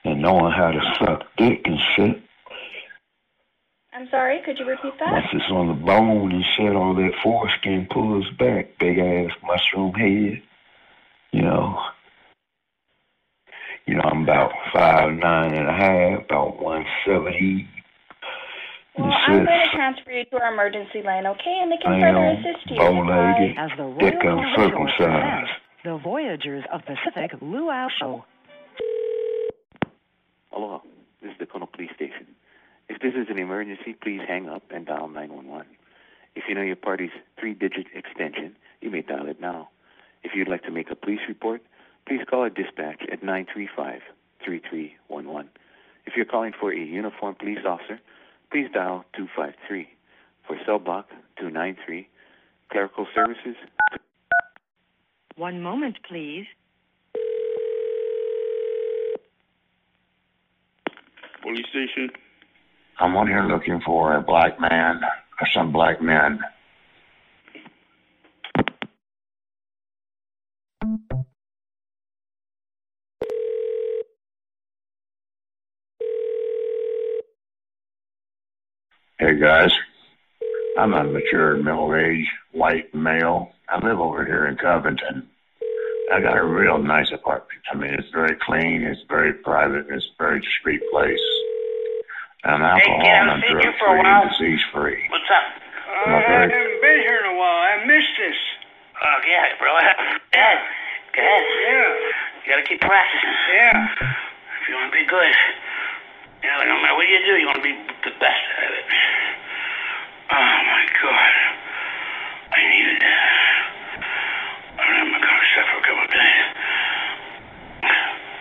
and 0.04 0.22
knowing 0.22 0.52
how 0.52 0.72
to 0.72 0.82
suck 1.00 1.24
dick 1.38 1.62
and 1.64 1.80
shit. 1.96 2.22
I'm 3.94 4.10
sorry. 4.10 4.42
Could 4.44 4.60
you 4.60 4.66
repeat 4.66 4.92
that? 5.00 5.10
Once 5.10 5.28
it's 5.32 5.52
on 5.52 5.68
the 5.68 5.74
bone 5.74 6.34
and 6.34 6.44
shit, 6.58 6.76
all 6.76 6.94
that 6.96 7.14
foreskin 7.24 7.88
pulls 7.90 8.30
back. 8.38 8.78
Big 8.78 8.98
ass 9.00 9.32
mushroom 9.42 9.94
head. 9.94 10.42
You 11.32 11.44
know. 11.44 11.80
You 13.86 13.96
know, 13.96 14.04
I'm 14.04 14.24
about 14.24 14.52
five 14.74 15.14
nine 15.14 15.54
and 15.54 15.70
a 15.70 15.74
half, 15.74 16.26
about 16.26 16.62
one 16.62 16.86
seventy. 17.06 17.70
Well, 18.98 19.10
I'm 19.12 19.46
going 19.46 19.48
to 19.48 19.70
transfer 19.76 20.12
you 20.12 20.26
to 20.26 20.36
our 20.42 20.54
emergency 20.54 21.02
line, 21.04 21.26
okay? 21.26 21.60
And 21.62 21.72
they 21.72 21.78
can 21.78 21.94
I 21.94 22.02
further 22.02 22.18
am 22.26 22.38
assist 22.46 22.70
you. 22.70 22.78
bow 22.78 22.92
legged, 23.02 23.58
As 23.58 23.70
the 23.78 23.96
dick 24.00 24.16
Royal 24.24 24.44
Caribbean 24.56 24.88
uncircumcised. 24.88 24.98
presents 25.00 25.52
the 25.84 25.98
Voyagers 25.98 26.64
of 26.74 26.82
Pacific 26.86 27.32
Luau 27.42 27.88
Show. 28.00 28.26
Aloha. 30.56 30.80
This 31.22 31.32
is 31.32 31.38
the 31.40 31.46
Kona 31.46 31.68
Police 31.68 31.92
Station. 31.96 32.28
If 32.90 33.00
this 33.02 33.14
is 33.16 33.28
an 33.30 33.40
emergency, 33.40 33.94
please 33.94 34.22
hang 34.28 34.50
up 34.50 34.64
and 34.72 34.86
dial 34.86 35.08
911. 35.08 35.66
If 36.36 36.44
you 36.50 36.56
know 36.56 36.62
your 36.62 36.76
party's 36.76 37.12
three-digit 37.40 37.88
extension, 37.96 38.56
you 38.82 38.90
may 38.92 39.02
dial 39.02 39.28
it 39.28 39.40
now. 39.40 39.70
If 40.24 40.32
you'd 40.36 40.50
like 40.50 40.64
to 40.64 40.72
make 40.72 40.92
a 40.92 40.96
police 40.96 41.22
report, 41.28 41.62
please 42.08 42.22
call 42.30 42.42
our 42.42 42.50
dispatch 42.50 43.02
at 43.12 43.22
935-3311. 43.22 44.02
If 46.06 46.14
you're 46.18 46.26
calling 46.26 46.52
for 46.60 46.72
a 46.74 46.78
uniformed 46.78 47.38
police 47.40 47.60
officer, 47.66 48.00
please 48.52 48.68
dial 48.74 49.06
253. 49.16 49.88
For 50.48 50.58
cell 50.66 50.80
block, 50.80 51.08
293. 51.38 52.08
Clerical 52.72 53.08
services, 53.14 53.56
One 55.36 55.62
moment, 55.62 55.98
please. 56.08 56.46
Police 61.42 61.66
station. 61.70 62.10
I'm 63.00 63.16
on 63.16 63.28
here 63.28 63.44
looking 63.44 63.82
for 63.82 64.16
a 64.16 64.22
black 64.22 64.60
man 64.60 65.02
or 65.40 65.48
some 65.54 65.72
black 65.72 66.02
men. 66.02 66.40
Hey 79.22 79.38
guys, 79.38 79.70
I'm 80.80 80.98
a 80.98 81.04
mature 81.04 81.54
middle-aged 81.54 82.26
white 82.54 82.90
male. 82.90 83.54
I 83.70 83.78
live 83.78 84.00
over 84.00 84.26
here 84.26 84.48
in 84.48 84.58
Covington. 84.58 85.30
I 86.12 86.20
got 86.26 86.42
a 86.42 86.44
real 86.44 86.82
nice 86.82 87.14
apartment. 87.14 87.62
I 87.72 87.78
mean, 87.78 87.94
it's 87.94 88.10
very 88.10 88.34
clean, 88.42 88.82
it's 88.82 89.06
very 89.08 89.34
private, 89.46 89.86
it's 89.94 90.10
a 90.10 90.18
very 90.18 90.42
discreet 90.42 90.82
place. 90.90 91.22
I'm 92.50 92.66
alcohol 92.66 92.98
kid, 92.98 93.14
and 93.14 93.30
I've 93.30 93.46
I'm 93.46 93.62
drug-free 93.62 94.02
and 94.02 94.26
disease 94.34 94.66
free. 94.74 95.06
What's 95.14 95.30
up? 95.30 95.54
I'm 95.86 96.18
a 96.18 96.26
very 96.26 96.50
haven't 96.50 96.82
been 96.82 97.06
here 97.06 97.22
in 97.22 97.30
a 97.30 97.38
while. 97.38 97.62
I 97.62 97.86
missed 97.86 98.18
this. 98.18 98.42
Oh, 99.06 99.18
yeah, 99.30 99.54
bro. 99.62 99.70
Go 99.70 99.86
ahead. 99.86 100.58
Go 101.14 101.22
ahead. 101.22 101.46
Yeah. 101.62 101.94
You 102.42 102.58
gotta 102.58 102.66
keep 102.66 102.82
practicing. 102.82 103.38
Yeah. 103.54 103.86
If 103.86 104.66
you 104.66 104.74
wanna 104.74 104.90
be 104.90 105.06
good. 105.06 105.30
You 106.42 106.50
know, 106.50 106.74
no 106.74 106.82
matter 106.82 106.98
what 106.98 107.06
you 107.06 107.22
do, 107.22 107.38
you 107.38 107.46
wanna 107.46 107.62
be 107.62 107.78
the 108.02 108.18
best 108.18 108.42
at 108.58 108.74
it. 108.74 108.90
Oh, 110.32 110.58
my 110.64 110.84
God. 111.02 111.34
I 112.52 112.60
needed 112.72 112.98
that. 113.02 113.32
I 114.80 114.82
don't 114.88 114.96
have 114.96 115.12
my 115.12 115.20
car 115.20 115.42
set 115.56 115.66
for 115.72 115.78
a 115.78 115.84
couple 115.84 116.04
of 116.08 116.12
days. 116.12 116.46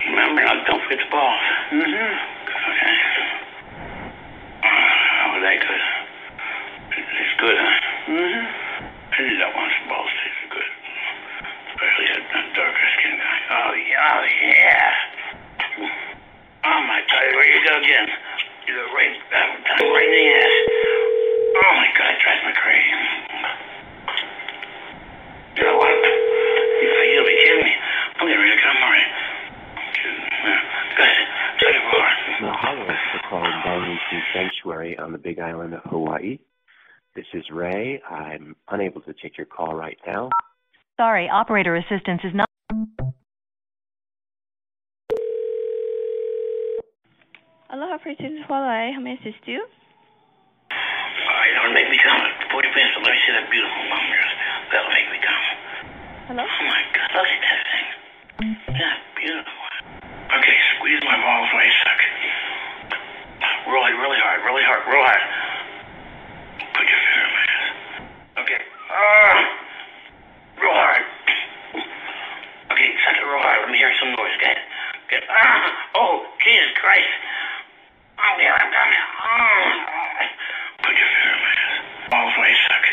Remember, 0.07 0.41
now, 0.43 0.55
don't 0.67 0.83
forget 0.87 0.99
the 1.03 1.11
balls. 1.11 1.43
Mm-hmm. 1.71 2.15
Okay. 2.47 2.95
Oh, 4.63 4.87
how 5.19 5.27
was 5.35 5.43
that 5.43 5.59
good? 5.61 5.83
It's 6.95 7.35
good, 7.41 7.57
huh? 7.59 8.11
Mm-hmm. 8.11 8.45
I 9.11 9.17
did 9.19 9.39
that 9.41 9.53
once. 9.55 9.75
Balls 9.89 10.11
taste 10.23 10.47
good. 10.51 10.71
Especially 11.75 12.07
a, 12.15 12.19
a 12.23 12.41
darker 12.55 12.87
skin 12.99 13.15
guy. 13.19 13.39
Oh, 13.51 13.75
Yeah. 13.75 14.95
Oh 16.63 16.81
my 16.87 17.01
God, 17.09 17.25
where 17.35 17.49
you 17.51 17.61
go 17.67 17.75
again? 17.83 18.07
You 18.69 18.75
go 18.75 18.85
right, 18.95 19.17
uh, 19.33 19.85
right 19.91 20.07
in 20.07 20.13
the 20.13 20.27
ass. 20.39 20.80
Oh 21.61 21.73
my 21.77 21.89
God, 21.97 22.11
it 22.15 22.21
drives 22.25 22.43
me 22.47 22.53
crazy. 22.57 22.95
You 25.57 25.65
know 25.65 25.77
what? 25.77 25.93
You, 25.93 26.89
you 26.89 27.21
gotta 27.21 27.29
be 27.29 27.37
kidding 27.45 27.65
me. 27.65 27.73
I'm 28.17 28.27
getting 28.27 28.41
ready 28.41 28.57
to 28.57 28.63
come 28.65 28.77
already. 28.81 29.09
Go 30.97 31.03
ahead. 31.05 31.27
Tell 31.61 31.73
you 31.73 31.83
more. 31.93 32.11
Mahalo 32.41 32.87
for 32.87 33.21
calling 33.29 33.53
Dimension 33.65 34.23
Sanctuary 34.33 34.99
on 34.99 35.13
the 35.13 35.19
Big 35.19 35.39
Island 35.39 35.75
of 35.75 35.83
Hawaii. 35.85 36.39
This 37.15 37.27
is 37.35 37.45
Ray. 37.53 38.01
I'm 38.09 38.57
unable 38.71 39.03
to 39.03 39.13
take 39.23 39.37
your 39.37 39.47
call 39.47 39.75
right 39.75 39.99
now. 40.07 40.31
Sorry, 40.97 41.29
operator 41.29 41.77
assistance 41.77 42.21
is 42.25 42.33
not. 42.35 42.49
Aloha, 47.73 47.99
Princess 47.99 48.33
Hawaii. 48.47 48.93
How 48.95 49.01
may 49.01 49.11
I 49.11 49.15
assist 49.15 49.47
you? 49.47 49.67
Don't 51.71 51.79
make 51.79 51.87
me 51.87 52.03
come. 52.03 52.19
40 52.51 52.67
minutes, 52.75 52.99
let 52.99 53.15
me 53.15 53.21
see 53.23 53.31
that 53.31 53.47
beautiful 53.47 53.79
mom 53.87 54.03
yours. 54.11 54.33
That'll 54.75 54.91
make 54.91 55.07
me 55.07 55.23
come. 55.23 55.45
Hello? 56.27 56.43
Oh 56.43 56.65
my 56.67 56.83
God, 56.91 57.15
look 57.15 57.31
at 57.31 57.43
that 57.47 57.63
thing. 57.63 57.87
That's 58.75 59.07
beautiful. 59.15 59.63
Okay, 60.35 60.57
squeeze 60.75 60.99
my 61.07 61.15
balls 61.15 61.47
while 61.55 61.63
you 61.63 61.71
suck. 61.87 62.01
Really, 63.71 63.95
really 64.03 64.19
hard, 64.19 64.43
really 64.43 64.67
hard, 64.67 64.83
real 64.91 64.99
hard. 64.99 65.23
Put 66.75 66.91
your 66.91 67.03
finger 67.07 67.23
in 67.23 67.33
my 67.39 67.45
ass. 67.55 67.71
Okay. 68.43 68.61
Ah, 68.91 69.39
real 70.59 70.75
hard. 70.75 71.07
Okay, 72.75 72.89
suck 73.07 73.15
it 73.15 73.27
real 73.31 73.47
hard. 73.47 73.63
Let 73.63 73.71
me 73.71 73.79
hear 73.79 73.95
some 74.03 74.11
noise. 74.19 74.35
Get, 74.43 74.59
get. 75.07 75.23
Ah, 75.31 76.03
oh, 76.03 76.27
Jesus 76.43 76.75
Christ. 76.83 77.15
Oh, 78.19 78.35
yeah, 78.43 78.59
I'm 78.59 78.71
done. 78.75 78.91
Ah. 79.23 79.91
Put 80.83 80.97
your 80.97 81.09
finger 81.13 81.33
in 81.37 81.41
my 81.45 81.53
ass. 81.53 81.77
Balls 82.11 82.33
while 82.41 82.49
you 82.49 82.57
suck. 82.65 82.85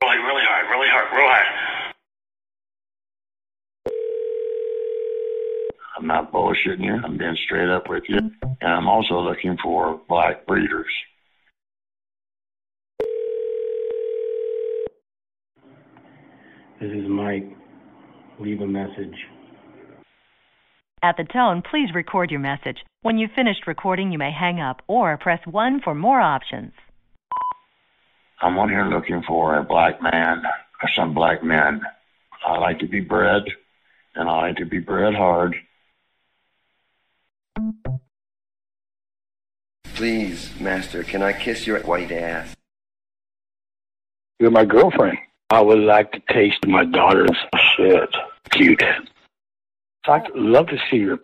Really, 0.00 0.18
really 0.22 0.46
hard, 0.46 0.70
really 0.70 0.88
hard, 0.88 1.01
real 1.12 1.28
hard. 1.28 1.46
I'm 5.98 6.06
not 6.06 6.32
bullshitting 6.32 6.84
you. 6.84 6.94
I'm 7.04 7.16
being 7.16 7.36
straight 7.44 7.68
up 7.68 7.88
with 7.88 8.04
you. 8.08 8.18
And 8.18 8.72
I'm 8.72 8.88
also 8.88 9.20
looking 9.20 9.56
for 9.62 10.00
black 10.08 10.46
breeders. 10.46 10.86
This 16.80 16.90
is 16.90 17.08
Mike. 17.08 17.44
Leave 18.40 18.60
a 18.60 18.66
message. 18.66 19.14
At 21.04 21.16
the 21.16 21.24
tone, 21.24 21.62
please 21.68 21.90
record 21.94 22.30
your 22.30 22.40
message. 22.40 22.78
When 23.02 23.18
you've 23.18 23.32
finished 23.36 23.66
recording, 23.66 24.10
you 24.10 24.18
may 24.18 24.32
hang 24.32 24.60
up 24.60 24.82
or 24.88 25.16
press 25.16 25.40
1 25.48 25.80
for 25.84 25.94
more 25.94 26.20
options. 26.20 26.72
I'm 28.40 28.58
on 28.58 28.68
here 28.68 28.86
looking 28.86 29.22
for 29.26 29.58
a 29.58 29.62
black 29.62 30.02
man 30.02 30.42
or 30.44 30.71
some 30.96 31.14
black 31.14 31.42
men. 31.42 31.82
I 32.46 32.58
like 32.58 32.78
to 32.80 32.88
be 32.88 33.00
bred, 33.00 33.44
and 34.14 34.28
I 34.28 34.48
like 34.48 34.56
to 34.56 34.64
be 34.64 34.78
bred 34.78 35.14
hard. 35.14 35.54
Please, 39.94 40.50
master, 40.58 41.04
can 41.04 41.22
I 41.22 41.32
kiss 41.32 41.66
your 41.66 41.80
white 41.80 42.10
ass? 42.10 42.56
You're 44.40 44.50
my 44.50 44.64
girlfriend. 44.64 45.18
I 45.50 45.60
would 45.60 45.78
like 45.78 46.12
to 46.12 46.20
taste 46.32 46.66
my 46.66 46.84
daughter's 46.84 47.36
shit. 47.76 48.08
Cute. 48.50 48.82
I'd 50.08 50.30
love 50.34 50.66
to 50.68 50.78
see 50.90 50.96
your 50.96 51.18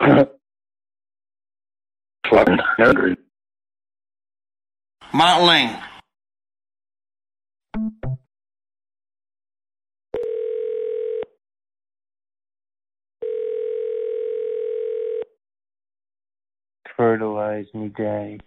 fucking 2.31 2.59
hundred. 2.59 3.19
Montling. 5.13 5.71
Fertilize 16.99 17.67
me, 17.75 17.93
Daddy. 17.97 18.41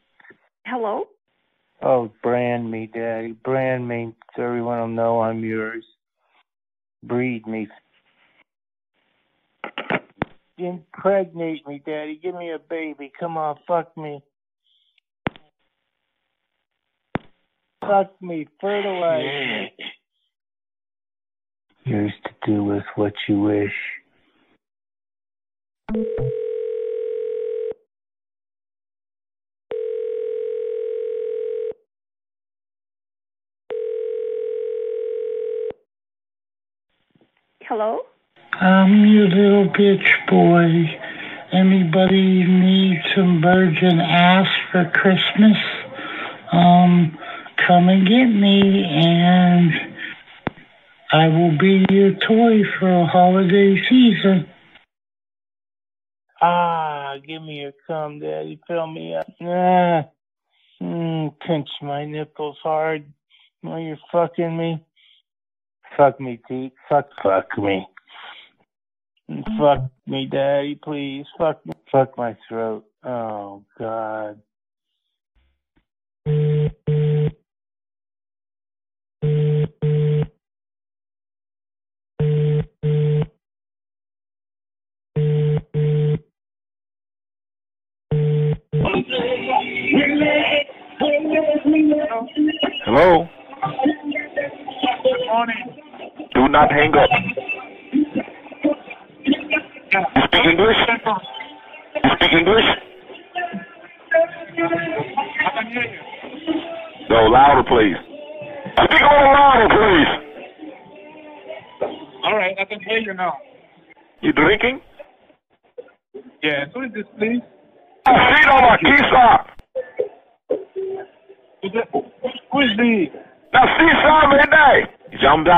Hello? 0.65 1.05
Oh, 1.81 2.11
brand 2.21 2.69
me, 2.69 2.91
Daddy. 2.93 3.31
Brand 3.31 3.87
me 3.87 4.13
so 4.35 4.43
everyone 4.43 4.79
will 4.79 4.87
know 4.89 5.21
I'm 5.21 5.39
yours. 5.39 5.85
Breed 7.03 7.47
me. 7.47 7.69
Impregnate 10.57 11.65
me, 11.65 11.81
Daddy. 11.83 12.19
Give 12.21 12.35
me 12.35 12.51
a 12.51 12.59
baby. 12.59 13.11
Come 13.17 13.37
on, 13.37 13.55
fuck 13.65 13.95
me. 13.97 14.21
Fuck 17.79 18.21
me. 18.21 18.47
Fertilize 18.59 19.23
me. 19.23 19.71
Yours 21.85 22.11
to 22.25 22.31
do 22.45 22.63
with 22.65 22.83
what 22.95 23.13
you 23.27 23.39
wish. 23.39 23.73
Hello? 37.73 37.99
I'm 38.59 39.05
your 39.05 39.29
little 39.29 39.69
bitch 39.71 40.27
boy. 40.27 40.91
Anybody 41.53 42.43
need 42.43 43.01
some 43.15 43.41
virgin 43.41 44.01
ass 44.01 44.47
for 44.69 44.91
Christmas? 44.93 45.55
Um, 46.51 47.17
come 47.65 47.87
and 47.87 48.05
get 48.05 48.25
me 48.25 48.83
and 48.83 49.71
I 51.13 51.29
will 51.29 51.57
be 51.57 51.85
your 51.89 52.11
toy 52.11 52.63
for 52.77 53.03
a 53.03 53.05
holiday 53.05 53.81
season. 53.89 54.49
Ah, 56.41 57.13
give 57.25 57.41
me 57.41 57.61
your 57.61 57.71
cum, 57.87 58.19
daddy. 58.19 58.59
Fill 58.67 58.87
me 58.87 59.15
up. 59.15 59.27
Ah. 59.43 60.09
Mm, 60.83 61.33
pinch 61.47 61.69
my 61.81 62.03
nipples 62.03 62.57
hard 62.61 63.05
while 63.61 63.79
you're 63.79 63.97
fucking 64.11 64.57
me. 64.57 64.83
Fuck 65.97 66.19
me, 66.19 66.39
Pete. 66.47 66.73
Fuck, 66.89 67.09
fuck 67.21 67.57
me. 67.57 67.85
Fuck 69.57 69.89
me, 70.07 70.27
daddy, 70.29 70.79
please. 70.83 71.25
Fuck 71.37 71.65
me. 71.65 71.73
Fuck 71.91 72.17
my 72.17 72.37
throat. 72.47 72.85
Oh, 73.03 73.63
God. 73.77 74.41
Do 96.61 96.67
not 96.91 97.00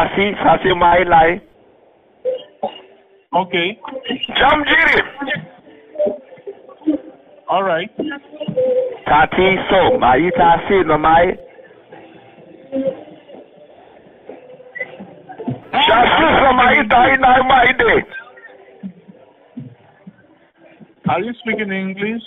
Jamba 0.04 0.16
si 0.16 0.34
sasi 0.44 0.74
mai 0.76 1.04
lai. 1.06 1.42
Okay. 3.34 3.80
Jam 4.36 4.64
jiri. 4.64 5.02
All 7.50 7.64
right. 7.64 7.90
Tati 9.06 9.58
so 9.70 9.98
mai 9.98 10.32
tasi 10.38 10.86
no 10.86 10.98
mai. 10.98 11.38
Shasi 15.72 16.28
so 16.40 16.54
mai 16.54 16.88
tai 16.90 17.16
nai 17.18 17.42
mai 17.48 17.74
de. 17.74 18.04
Are 21.10 21.22
you 21.22 21.34
speaking 21.34 21.72
English? 21.72 22.24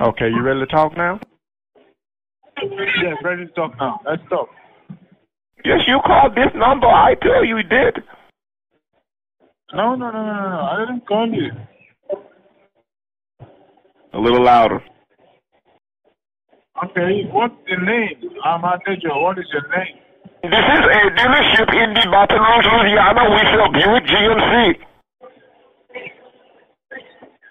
Okay, 0.00 0.28
you 0.28 0.42
ready 0.42 0.60
to 0.60 0.66
talk 0.66 0.96
now? 0.96 1.20
Yes, 2.62 3.16
ready 3.24 3.46
to 3.46 3.52
talk 3.52 3.76
now. 3.78 4.00
Let's 4.06 4.22
talk. 4.30 4.48
Yes, 5.64 5.80
you 5.86 6.00
called 6.04 6.34
this 6.34 6.52
number. 6.54 6.86
I 6.86 7.14
tell 7.22 7.44
you 7.44 7.58
you 7.58 7.62
did. 7.62 8.02
No, 9.74 9.94
no, 9.94 10.10
no, 10.10 10.24
no, 10.24 10.50
no. 10.50 10.60
I 10.60 10.76
didn't 10.80 11.06
call 11.06 11.28
you. 11.28 11.50
A 14.12 14.18
little 14.18 14.42
louder. 14.42 14.82
Okay, 16.84 17.24
what's 17.30 17.54
your 17.66 17.80
name? 17.84 18.30
I'm 18.44 18.62
Adejo. 18.62 19.22
What 19.22 19.38
is 19.38 19.46
your 19.52 19.68
name? 19.76 19.96
This 20.42 20.52
is 20.52 20.80
a 20.80 21.10
dealership 21.14 21.72
in 21.84 21.94
the 21.94 22.08
Baton 22.10 22.40
Rouge, 22.40 22.66
Louisiana. 22.66 23.30
We 23.30 23.38
sell 23.52 23.72
Buick 23.72 24.04
GMC. 24.04 24.74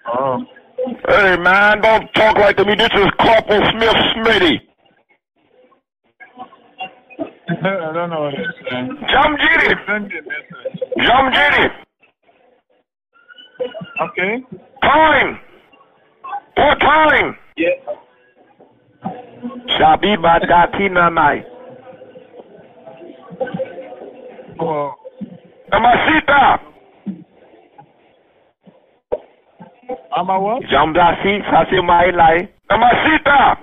Oh. 0.06 0.44
Hey, 1.08 1.36
man, 1.36 1.80
don't 1.80 2.12
talk 2.14 2.36
like 2.36 2.56
to 2.58 2.64
me. 2.64 2.74
This 2.74 2.90
is 2.94 3.06
Corporal 3.18 3.62
Smith 3.70 3.96
Smitty. 4.14 4.60
I 7.64 7.92
don't 7.92 8.10
know 8.10 8.22
what 8.22 8.34
you're 8.34 8.52
saying. 8.70 8.88
Jump 9.08 9.38
Jitty. 9.38 9.74
Send 9.86 10.08
me 10.08 10.18
a 10.18 10.22
message. 10.22 10.80
Jump 11.06 11.32
Jitty. 11.32 11.68
Okay. 14.02 14.42
Time. 14.82 15.38
What 16.56 16.80
time? 16.80 17.36
Yeah. 17.56 17.68
Shabi 19.78 20.16
Badati 20.16 20.90
Nanai. 20.90 21.44
Oh. 24.58 24.94
Namasita. 25.72 26.58
I'm 30.16 30.28
a 30.28 30.40
what? 30.40 30.62
Jamdasi 30.64 31.42
Sasi 31.50 31.78
Mailai. 31.80 32.48
Namasita. 32.70 33.56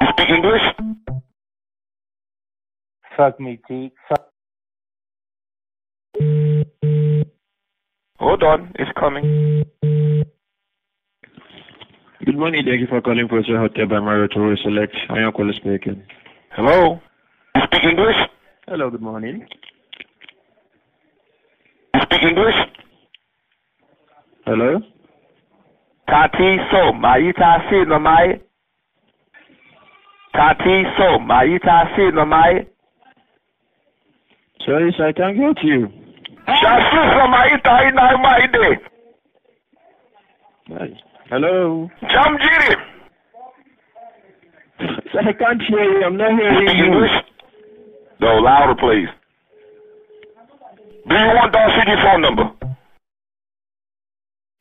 You 0.00 0.08
speak 0.10 0.21
English? 0.32 0.62
Fuck 3.16 3.38
me, 3.38 3.60
T. 3.68 3.92
Fuck. 4.08 4.28
Hold 8.18 8.42
on, 8.42 8.72
it's 8.76 8.90
coming. 8.98 9.64
Good 12.24 12.38
morning. 12.38 12.64
Thank 12.64 12.80
you 12.80 12.86
for 12.86 13.00
calling 13.00 13.28
Pursuit 13.28 13.56
Hotel 13.56 13.86
by 13.86 14.00
Marriott 14.00 14.32
Royal 14.36 14.56
Select. 14.62 14.94
I 15.10 15.18
am 15.20 15.32
calling 15.32 15.54
speaking. 15.56 16.02
Hello? 16.52 17.00
You 17.56 17.62
speak 17.64 17.84
English? 17.84 18.16
Hello, 18.68 18.90
good 18.90 19.02
morning. 19.02 19.46
You 21.94 22.00
speak 22.02 22.22
English? 22.22 22.54
Hello? 24.46 24.80
Tati 26.06 26.58
so 26.70 26.92
maita 26.92 27.68
si 27.68 27.84
no 27.86 27.98
mai. 27.98 28.40
Tati 30.32 30.84
so 30.96 31.18
maita 31.18 31.94
si 31.94 32.10
no 32.10 32.24
mai. 32.24 32.66
Sorry, 34.64 34.92
sir, 34.96 35.08
I 35.08 35.12
can't 35.12 35.36
get 35.36 35.62
you. 35.64 35.88
Shasu 36.46 37.00
so 37.14 37.26
maita 37.34 37.88
ina 37.88 38.18
mai 38.18 38.46
de. 38.46 38.80
Hi. 40.68 40.88
Hello? 41.30 41.90
Jam 42.08 42.38
jiri. 42.38 42.76
I 45.28 45.32
can't 45.32 45.62
hear 45.62 45.84
you. 45.98 46.04
I'm 46.04 46.16
not 46.16 46.32
hearing 46.32 46.76
you. 46.76 47.06
No, 48.20 48.38
louder 48.38 48.74
please. 48.74 49.08
Do 51.08 51.14
you 51.14 51.26
want 51.34 51.52
City 51.76 51.96
phone 52.02 52.22
number? 52.22 52.50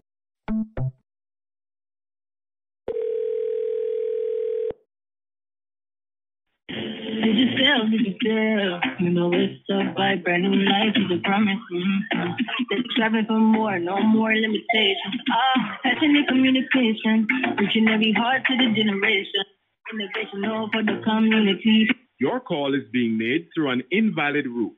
Did 6.68 7.36
you 7.36 7.48
feel, 7.58 7.90
did 7.90 8.06
you 8.06 8.14
feel? 8.22 8.80
You 9.00 9.10
know 9.10 9.32
it's 9.32 9.68
a 9.68 9.82
vibe, 9.98 10.22
brand 10.22 10.44
new 10.44 10.62
life 10.62 10.94
is 10.94 11.10
a 11.10 11.20
promise. 11.26 11.58
Mm-hmm. 11.72 12.30
They're 12.70 12.84
striving 12.92 13.26
for 13.26 13.40
more, 13.40 13.80
no 13.80 14.00
more 14.00 14.32
limitations. 14.32 15.20
Ah, 15.32 15.78
passionate 15.82 16.28
communication, 16.28 17.26
reaching 17.58 17.88
every 17.88 18.12
heart 18.12 18.42
to 18.46 18.56
the 18.56 18.72
generation. 18.74 19.44
Innovational 19.92 20.70
for 20.70 20.82
the 20.82 21.00
community. 21.04 21.88
Your 22.20 22.40
call 22.40 22.74
is 22.74 22.82
being 22.92 23.16
made 23.16 23.48
through 23.54 23.70
an 23.70 23.82
invalid 23.90 24.46
route. 24.46 24.76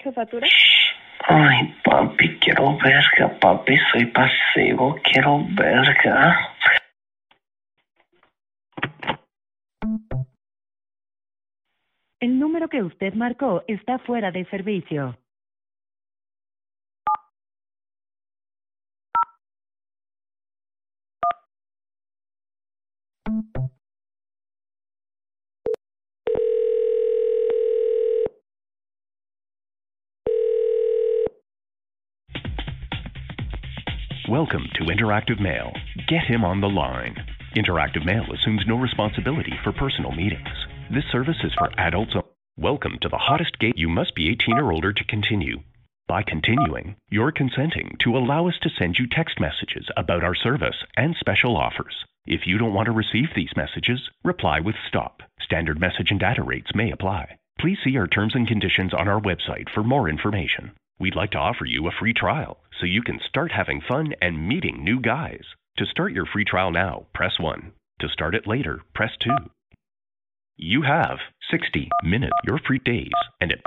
Jefatura. 0.02 0.46
Ay, 1.28 1.74
papi, 1.84 2.38
quiero 2.40 2.76
verga, 2.78 3.38
papi, 3.40 3.76
soy 3.92 4.06
pasivo, 4.06 4.96
quiero 5.04 5.44
verga. 5.54 6.36
El 12.20 12.38
número 12.38 12.68
que 12.68 12.82
usted 12.82 13.14
marcó 13.14 13.64
está 13.66 13.98
fuera 13.98 14.30
de 14.30 14.44
servicio. 14.46 15.16
Welcome 34.42 34.70
to 34.74 34.86
Interactive 34.86 35.40
Male. 35.40 35.72
Get 36.08 36.24
him 36.24 36.44
on 36.44 36.60
the 36.60 36.68
line. 36.68 37.14
Interactive 37.54 38.04
Male 38.04 38.26
assumes 38.34 38.64
no 38.66 38.74
responsibility 38.76 39.52
for 39.62 39.70
personal 39.70 40.10
meetings. 40.10 40.48
This 40.92 41.04
service 41.12 41.36
is 41.44 41.52
for 41.56 41.70
adults. 41.78 42.16
o- 42.16 42.26
Welcome 42.58 42.98
to 43.02 43.08
the 43.08 43.18
hottest 43.18 43.60
gate. 43.60 43.78
You 43.78 43.88
must 43.88 44.16
be 44.16 44.28
18 44.30 44.58
or 44.58 44.72
older 44.72 44.92
to 44.92 45.04
continue. 45.04 45.60
By 46.08 46.24
continuing, 46.24 46.96
you're 47.08 47.30
consenting 47.30 47.94
to 48.00 48.16
allow 48.18 48.48
us 48.48 48.58
to 48.62 48.70
send 48.76 48.98
you 48.98 49.06
text 49.06 49.38
messages 49.38 49.86
about 49.96 50.24
our 50.24 50.34
service 50.34 50.82
and 50.96 51.14
special 51.20 51.56
offers. 51.56 51.94
If 52.26 52.44
you 52.44 52.58
don't 52.58 52.74
want 52.74 52.86
to 52.86 52.92
receive 52.92 53.28
these 53.36 53.54
messages, 53.56 54.00
reply 54.24 54.58
with 54.58 54.74
stop. 54.88 55.22
Standard 55.40 55.78
message 55.78 56.10
and 56.10 56.18
data 56.18 56.42
rates 56.42 56.74
may 56.74 56.90
apply. 56.90 57.38
Please 57.60 57.78
see 57.84 57.96
our 57.96 58.08
terms 58.08 58.34
and 58.34 58.48
conditions 58.48 58.92
on 58.92 59.06
our 59.06 59.20
website 59.20 59.70
for 59.72 59.84
more 59.84 60.08
information. 60.08 60.72
We'd 60.98 61.16
like 61.16 61.30
to 61.32 61.38
offer 61.38 61.64
you 61.64 61.86
a 61.86 61.92
free 61.98 62.12
trial 62.14 62.58
so 62.78 62.86
you 62.86 63.02
can 63.02 63.20
start 63.28 63.52
having 63.52 63.80
fun 63.80 64.14
and 64.20 64.48
meeting 64.48 64.84
new 64.84 65.00
guys. 65.00 65.44
To 65.78 65.86
start 65.86 66.12
your 66.12 66.26
free 66.26 66.44
trial 66.44 66.70
now, 66.70 67.06
press 67.14 67.38
1. 67.40 67.72
To 68.00 68.08
start 68.08 68.34
it 68.34 68.46
later, 68.46 68.80
press 68.94 69.10
2. 69.20 69.30
You 70.56 70.82
have 70.82 71.18
60 71.50 71.88
minutes, 72.04 72.36
your 72.44 72.58
free 72.58 72.80
days, 72.84 73.10
and 73.40 73.52
it. 73.52 73.62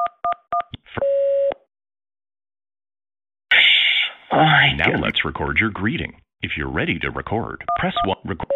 now 4.31 4.99
let's 5.01 5.25
record 5.25 5.57
your 5.59 5.71
greeting. 5.71 6.21
If 6.41 6.51
you're 6.57 6.69
ready 6.69 6.99
to 6.99 7.09
record, 7.09 7.63
press 7.79 7.95
1. 8.05 8.17
Record. 8.25 8.49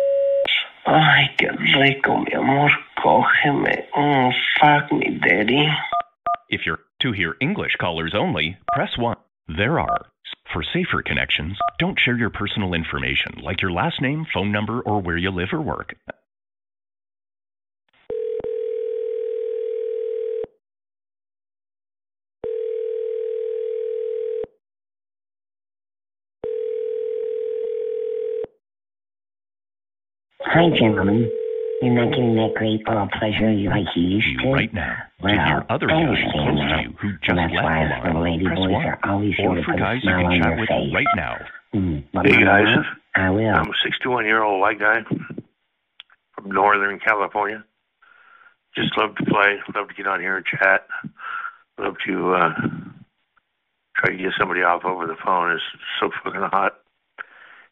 Ay, 0.85 1.29
qué 1.37 1.49
rico, 1.75 2.17
mi 2.17 2.33
amor. 2.33 2.69
Cógeme. 2.97 3.85
Mm, 3.95 4.33
fuck 4.59 4.91
me, 4.91 5.19
daddy. 5.25 5.67
If 6.49 6.61
you're 6.65 6.79
to 7.01 7.11
hear 7.11 7.35
English 7.39 7.75
callers 7.79 8.13
only, 8.15 8.57
press 8.73 8.97
1. 8.97 9.15
There 9.57 9.79
are. 9.79 10.05
For 10.53 10.63
safer 10.63 11.01
connections, 11.01 11.57
don't 11.79 11.99
share 11.99 12.17
your 12.17 12.29
personal 12.29 12.73
information 12.73 13.39
like 13.43 13.61
your 13.61 13.71
last 13.71 14.01
name, 14.01 14.25
phone 14.33 14.51
number, 14.51 14.81
or 14.81 14.99
where 15.01 15.17
you 15.17 15.31
live 15.31 15.49
or 15.53 15.61
work. 15.61 15.95
Hi, 30.41 30.69
gentlemen. 30.77 31.31
You're 31.81 31.93
not 31.93 32.09
getting 32.09 32.35
that 32.35 32.53
great 32.55 32.83
ball 32.85 33.07
pleasure 33.17 33.51
you 33.51 33.69
like 33.69 33.85
you 33.95 34.03
used 34.19 34.39
to. 34.41 34.51
Right 34.51 34.73
now. 34.73 34.97
Well, 35.21 35.33
to 35.33 35.45
hear 35.45 35.65
other 35.69 35.89
I 35.89 35.93
guys 36.03 36.09
understand 36.09 36.33
close 36.33 36.59
to 36.59 36.81
you 36.83 36.95
who 36.99 37.07
Well, 37.07 37.17
just 37.23 37.35
that's 37.35 37.53
left 37.53 37.63
why 37.63 37.87
the 37.87 37.95
us 37.95 38.03
little 38.05 38.21
line, 38.21 38.31
lady 38.33 38.45
press 38.45 38.57
boys 38.59 38.71
1. 38.71 38.85
are 38.85 38.99
always 39.03 39.35
sure 39.35 39.49
Or 39.49 39.55
to 39.55 39.63
for 39.63 39.71
put 39.71 39.75
a 39.75 39.79
guys 39.79 40.03
you 40.03 40.09
can 40.11 40.25
on 40.25 40.41
chat 40.41 40.59
with 40.59 40.67
face. 40.69 40.93
right 40.93 41.07
now. 41.15 41.37
Mm, 41.73 42.03
but 42.13 42.25
Hey 42.25 42.43
guys, 42.43 42.65
mom, 42.75 42.85
I 43.15 43.29
will. 43.29 43.49
I'm 43.55 43.69
a 43.69 43.73
61 43.83 44.25
year 44.25 44.43
old 44.43 44.59
white 44.59 44.79
guy 44.79 45.03
from 46.35 46.51
Northern 46.51 46.99
California. 46.99 47.63
Just 48.75 48.97
love 48.97 49.15
to 49.15 49.23
play, 49.25 49.57
love 49.73 49.87
to 49.87 49.93
get 49.93 50.07
on 50.07 50.19
here 50.19 50.35
and 50.37 50.45
chat, 50.45 50.85
love 51.77 51.95
to 52.05 52.33
uh, 52.33 52.53
try 53.95 54.11
to 54.11 54.17
get 54.17 54.33
somebody 54.37 54.61
off 54.63 54.83
over 54.85 55.07
the 55.07 55.15
phone. 55.23 55.51
It's 55.53 55.63
so 55.99 56.09
fucking 56.23 56.41
hot. 56.41 56.75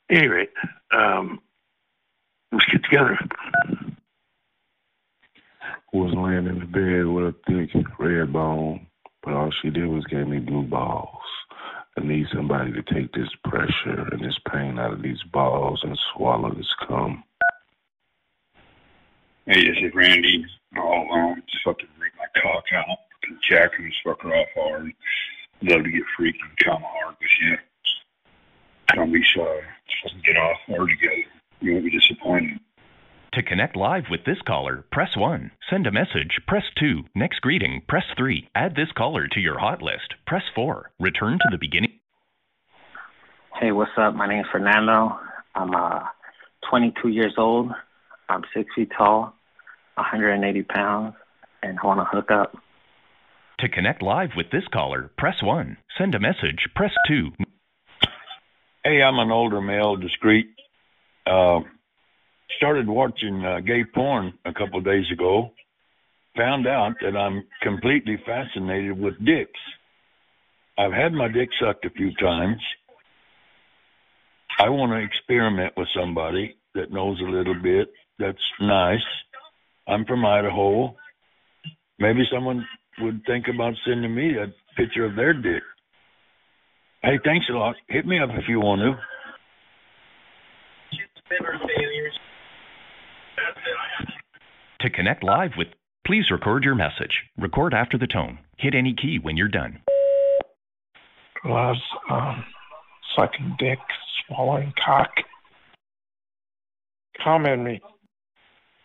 At 0.10 0.18
any 0.18 0.28
rate, 0.28 0.52
um, 0.92 1.40
let's 2.54 2.66
get 2.72 2.84
together. 2.84 3.18
Was 5.98 6.14
laying 6.14 6.48
in 6.48 6.60
the 6.60 6.66
bed 6.66 7.08
with 7.08 7.26
a 7.26 7.36
thick 7.48 7.86
red 8.00 8.32
bone, 8.32 8.86
but 9.24 9.34
all 9.34 9.52
she 9.62 9.70
did 9.70 9.88
was 9.88 10.06
gave 10.06 10.28
me 10.28 10.40
blue 10.40 10.64
balls. 10.64 11.24
I 11.98 12.04
need 12.04 12.28
somebody 12.34 12.72
to 12.74 12.84
take 12.84 13.12
this 13.14 13.30
pressure 13.44 14.08
and 14.12 14.24
this 14.24 14.38
pain 14.52 14.78
out 14.78 14.94
of 14.94 15.02
these 15.02 15.22
balls 15.34 15.82
and 15.84 15.98
swallow 16.14 16.54
this 16.54 16.72
cum. 16.88 17.24
Hey, 19.48 19.68
this 19.68 19.78
is 19.82 19.96
Randy. 19.96 20.46
All 20.78 21.08
alone. 21.10 21.42
Just 21.50 21.64
fucking 21.64 21.88
break 21.98 22.12
my 22.18 22.42
cock 22.42 22.66
out. 22.74 22.98
Fucking 23.22 23.40
jacking 23.50 23.86
this 23.86 23.94
fucker 24.06 24.40
off 24.40 24.48
hard. 24.56 24.94
Love 25.64 25.84
to 25.84 25.92
get 25.92 26.04
freaking 26.20 26.56
come 26.64 26.84
hard 26.86 27.16
with 27.20 27.30
you. 27.42 27.58
Don't 28.94 29.12
be 29.12 29.24
shy. 29.24 29.62
Just 29.88 30.04
fucking 30.04 30.22
get 30.24 30.38
off 30.38 30.58
hard 30.68 30.90
together. 30.90 31.24
You 31.62 31.74
won't 31.74 31.86
be 31.86 31.92
disappointed. 31.92 32.60
To 33.38 33.44
connect 33.44 33.76
live 33.76 34.06
with 34.10 34.22
this 34.26 34.40
caller, 34.48 34.84
press 34.92 35.10
1. 35.16 35.52
Send 35.70 35.86
a 35.86 35.92
message, 35.92 36.40
press 36.48 36.64
2. 36.80 37.04
Next 37.14 37.40
greeting, 37.42 37.84
press 37.88 38.06
3. 38.18 38.50
Add 38.56 38.76
this 38.76 38.88
caller 38.98 39.28
to 39.28 39.40
your 39.40 39.60
hot 39.60 39.80
list, 39.80 40.16
press 40.26 40.42
4. 40.56 40.90
Return 41.00 41.34
to 41.34 41.48
the 41.52 41.60
beginning. 41.60 42.00
Hey, 43.62 43.72
what's 43.72 43.92
up? 43.96 44.16
My 44.16 44.28
name's 44.28 44.48
Fernando. 44.52 45.20
I'm 45.54 45.76
uh, 45.76 46.00
22 46.72 47.10
years 47.10 47.36
old. 47.38 47.70
I'm 48.28 48.42
six 48.56 48.72
feet 48.76 48.90
tall, 48.98 49.36
180 49.94 50.64
pounds, 50.64 51.14
and 51.62 51.78
I 51.78 51.86
want 51.86 52.00
to 52.00 52.06
hook 52.06 52.32
up. 52.32 52.58
To 53.60 53.70
connect 53.70 54.02
live 54.02 54.32
with 54.36 54.48
this 54.52 54.68
caller, 54.74 55.12
press 55.16 55.44
1. 55.44 55.78
Send 55.96 56.16
a 56.16 56.20
message, 56.20 56.70
press 56.76 56.92
2. 57.08 57.30
Hey, 58.84 59.04
I'm 59.04 59.20
an 59.20 59.30
older 59.30 59.62
male, 59.62 59.96
discreet. 59.96 60.48
Uh, 61.28 61.60
started 62.56 62.88
watching 62.88 63.44
uh, 63.44 63.60
gay 63.60 63.84
porn 63.94 64.34
a 64.46 64.54
couple 64.54 64.80
of 64.80 64.86
days 64.86 65.06
ago. 65.12 65.52
Found 66.38 66.68
out 66.68 66.94
that 67.02 67.18
I'm 67.18 67.44
completely 67.62 68.18
fascinated 68.26 68.98
with 69.00 69.18
dicks. 69.26 69.60
I've 70.78 70.94
had 70.94 71.12
my 71.12 71.28
dick 71.28 71.50
sucked 71.60 71.86
a 71.86 71.90
few 71.90 72.14
times. 72.16 72.62
I 74.60 74.70
want 74.70 74.92
to 74.92 75.04
experiment 75.04 75.74
with 75.76 75.88
somebody 75.96 76.56
that 76.76 76.92
knows 76.92 77.20
a 77.20 77.30
little 77.30 77.56
bit. 77.56 77.90
That's 78.20 78.38
nice. 78.60 79.06
I'm 79.88 80.06
from 80.06 80.26
Idaho. 80.26 80.96
Maybe 82.00 82.24
someone 82.32 82.66
would 83.00 83.22
think 83.26 83.46
about 83.54 83.74
sending 83.86 84.14
me 84.14 84.36
a 84.38 84.54
picture 84.76 85.06
of 85.06 85.16
their 85.16 85.34
dick. 85.34 85.64
Hey, 87.02 87.20
thanks 87.24 87.46
a 87.50 87.54
lot. 87.54 87.76
Hit 87.88 88.06
me 88.06 88.20
up 88.20 88.30
if 88.34 88.48
you 88.48 88.60
want 88.60 88.82
to. 88.82 88.94
To 94.82 94.90
connect 94.92 95.24
live 95.24 95.52
with, 95.58 95.70
please 96.06 96.30
record 96.30 96.64
your 96.64 96.76
message. 96.76 97.24
Record 97.38 97.74
after 97.74 97.98
the 97.98 98.06
tone. 98.06 98.40
Hit 98.58 98.76
any 98.76 98.94
key 98.94 99.18
when 99.20 99.36
you're 99.36 99.48
done. 99.48 99.82
Loves 101.44 101.82
um, 102.10 102.44
sucking 103.16 103.56
dick, 103.58 103.80
swallowing 104.28 104.74
cock. 104.84 105.10
Come 107.24 107.46
at 107.48 107.58
me. 107.58 107.82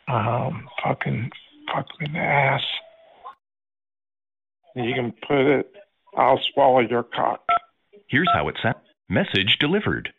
Um, 0.09 0.69
fucking, 0.83 1.31
fuck 1.73 1.87
me 2.01 2.07
in 2.07 2.13
the 2.15 2.19
ass. 2.19 2.63
You 4.75 4.95
can 4.95 5.13
put 5.27 5.59
it. 5.59 5.73
I'll 6.17 6.41
swallow 6.53 6.81
your 6.81 7.03
cock. 7.03 7.43
Here's 8.09 8.29
how 8.33 8.49
it 8.49 8.57
sounds. 8.63 8.77
Message 9.09 9.59
delivered. 9.61 10.13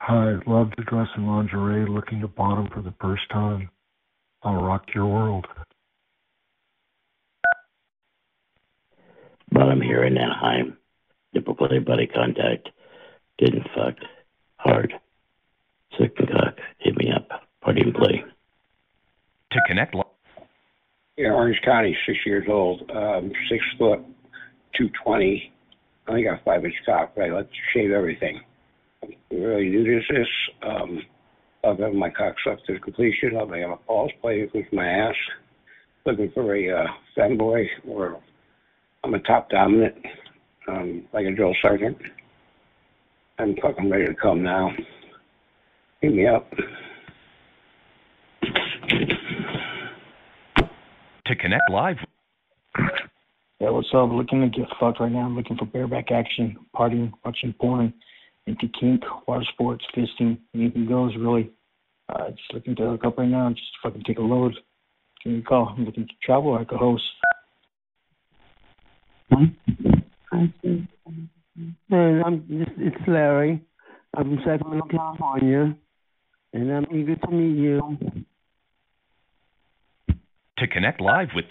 Hi, 0.00 0.34
love 0.46 0.72
to 0.72 0.82
dress 0.82 1.08
in 1.16 1.26
lingerie, 1.26 1.86
looking 1.88 2.22
at 2.22 2.34
bottom 2.34 2.68
for 2.72 2.82
the 2.82 2.94
first 3.00 3.22
time. 3.30 3.70
I'll 4.42 4.62
rock 4.62 4.86
your 4.94 5.06
world. 5.06 5.46
But 9.50 9.62
I'm 9.62 9.80
here 9.80 10.04
in 10.04 10.16
Anaheim. 10.16 10.76
Nipple 11.32 11.54
play, 11.54 11.78
body 11.78 12.06
contact. 12.06 12.68
Getting 13.38 13.64
fucked. 13.74 14.04
Hard. 14.56 14.92
Sick 15.98 16.14
and 16.18 16.28
cock. 16.28 16.56
Hit 16.78 16.96
me 16.96 17.10
up. 17.14 17.28
Party 17.62 17.80
and 17.82 17.94
play. 17.94 18.24
To 19.52 19.58
connect 19.66 19.94
live. 19.94 20.04
Yeah, 21.16 21.32
Orange 21.32 21.60
County, 21.64 21.96
six 22.06 22.18
years 22.26 22.44
old, 22.48 22.90
um, 22.94 23.32
six 23.48 23.64
foot, 23.78 24.00
two 24.76 24.90
twenty. 25.02 25.50
I 26.06 26.10
only 26.10 26.24
got 26.24 26.44
five 26.44 26.62
inch 26.64 26.74
cock, 26.84 27.12
but 27.16 27.24
I 27.24 27.28
like 27.30 27.48
to 27.48 27.56
shave 27.72 27.90
everything. 27.90 28.40
You 29.30 29.46
really 29.46 29.70
do 29.70 29.82
this. 29.82 30.04
This 30.10 30.26
um, 30.62 31.00
love 31.66 31.78
had 31.78 31.94
my 31.94 32.10
cock 32.10 32.34
sucked 32.44 32.66
to 32.66 32.78
completion. 32.78 33.34
Love 33.34 33.48
having 33.48 33.70
my 33.70 33.76
balls 33.86 34.12
played 34.20 34.50
with 34.54 34.66
my 34.72 34.86
ass. 34.86 35.14
Looking 36.04 36.30
for 36.32 36.54
a 36.54 36.70
uh, 36.70 36.86
femboy 37.16 37.66
or 37.88 38.20
I'm 39.02 39.14
a 39.14 39.18
top 39.20 39.50
dominant, 39.50 39.96
um, 40.68 41.04
like 41.12 41.26
a 41.26 41.32
drill 41.32 41.54
sergeant. 41.62 41.96
I'm 43.38 43.56
fucking 43.60 43.90
ready 43.90 44.06
to 44.06 44.14
come 44.14 44.42
now. 44.42 44.70
Hit 46.00 46.14
me 46.14 46.26
up. 46.26 46.48
To 51.26 51.34
connect 51.34 51.62
live, 51.72 51.96
Yeah, 53.58 53.70
what's 53.70 53.88
up? 53.92 54.10
Looking 54.12 54.42
to 54.42 54.48
get 54.48 54.68
fucked 54.78 55.00
right 55.00 55.10
now. 55.10 55.26
I'm 55.26 55.34
looking 55.34 55.56
for 55.56 55.66
bareback 55.66 56.12
action, 56.12 56.56
partying, 56.74 57.10
watching 57.24 57.52
porn, 57.60 57.92
into 58.46 58.68
kink, 58.80 59.02
water 59.26 59.44
sports, 59.52 59.84
fisting, 59.96 60.38
anything 60.54 60.86
goes 60.86 61.12
really. 61.18 61.50
Uh, 62.08 62.30
just 62.30 62.54
looking 62.54 62.76
to 62.76 62.90
hook 62.90 63.04
up 63.04 63.18
right 63.18 63.28
now. 63.28 63.48
Just 63.50 63.62
fucking 63.82 64.04
take 64.06 64.18
a 64.18 64.22
load. 64.22 64.54
Give 65.24 65.32
me 65.32 65.38
a 65.40 65.42
call. 65.42 65.74
I'm 65.76 65.84
looking 65.84 66.06
to 66.06 66.12
travel 66.22 66.52
like 66.52 66.70
a 66.70 66.76
host. 66.76 67.02
Hey, 69.30 69.56
I'm 71.90 72.44
this 72.48 72.68
it's 72.78 73.08
Larry. 73.08 73.62
I'm 74.16 74.36
from 74.36 74.38
Sacramento, 74.44 74.86
California, 74.90 75.76
and 76.52 76.72
I'm 76.72 76.86
eager 76.94 77.16
to 77.16 77.30
meet 77.30 77.58
you. 77.58 77.98
to 80.58 80.66
connect 80.68 81.00
live 81.00 81.28
with 81.34 81.46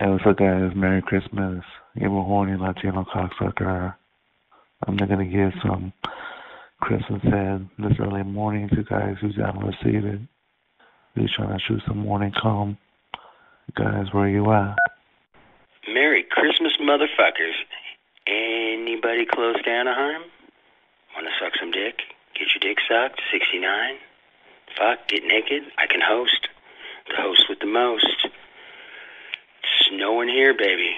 Hey, 0.00 0.06
what's 0.08 0.24
up, 0.26 0.38
guys? 0.38 0.70
Merry 0.74 1.02
Christmas. 1.02 1.62
I'm 1.96 2.16
a 2.16 2.24
horny 2.24 2.56
Latino 2.58 3.04
cocksucker. 3.14 3.94
I'm 4.86 4.96
not 4.96 5.08
gonna 5.08 5.24
give 5.24 5.52
some 5.62 5.92
Christmas 6.80 7.22
head 7.22 7.68
this 7.78 7.92
early 8.00 8.24
morning 8.24 8.68
to 8.70 8.82
guys 8.82 9.16
who 9.20 9.30
haven't 9.40 9.64
received 9.64 10.04
it. 10.04 10.20
Who's 11.14 11.32
trying 11.36 11.56
to 11.56 11.64
shoot 11.64 11.82
some 11.86 11.98
morning 11.98 12.32
cum. 12.40 12.78
Guys, 13.76 14.06
where 14.12 14.28
you 14.28 14.50
at? 14.52 14.76
Merry 15.88 16.24
Christmas, 16.28 16.72
motherfuckers. 16.80 17.54
Anybody 18.26 19.26
close 19.26 19.56
to 19.62 19.70
Anaheim? 19.70 20.22
Want 21.14 21.26
to 21.26 21.32
suck 21.38 21.52
some 21.60 21.70
dick? 21.70 21.98
Get 22.34 22.48
your 22.54 22.60
dick 22.60 22.78
sucked? 22.88 23.20
69? 23.30 23.94
Fuck, 24.76 25.08
get 25.08 25.22
naked? 25.24 25.62
I 25.78 25.86
can 25.86 26.00
host. 26.00 26.48
The 27.08 27.14
host 27.20 27.44
with 27.48 27.60
the 27.60 27.66
most. 27.66 28.06
It's 28.24 29.88
snowing 29.88 30.28
here, 30.28 30.54
baby. 30.56 30.96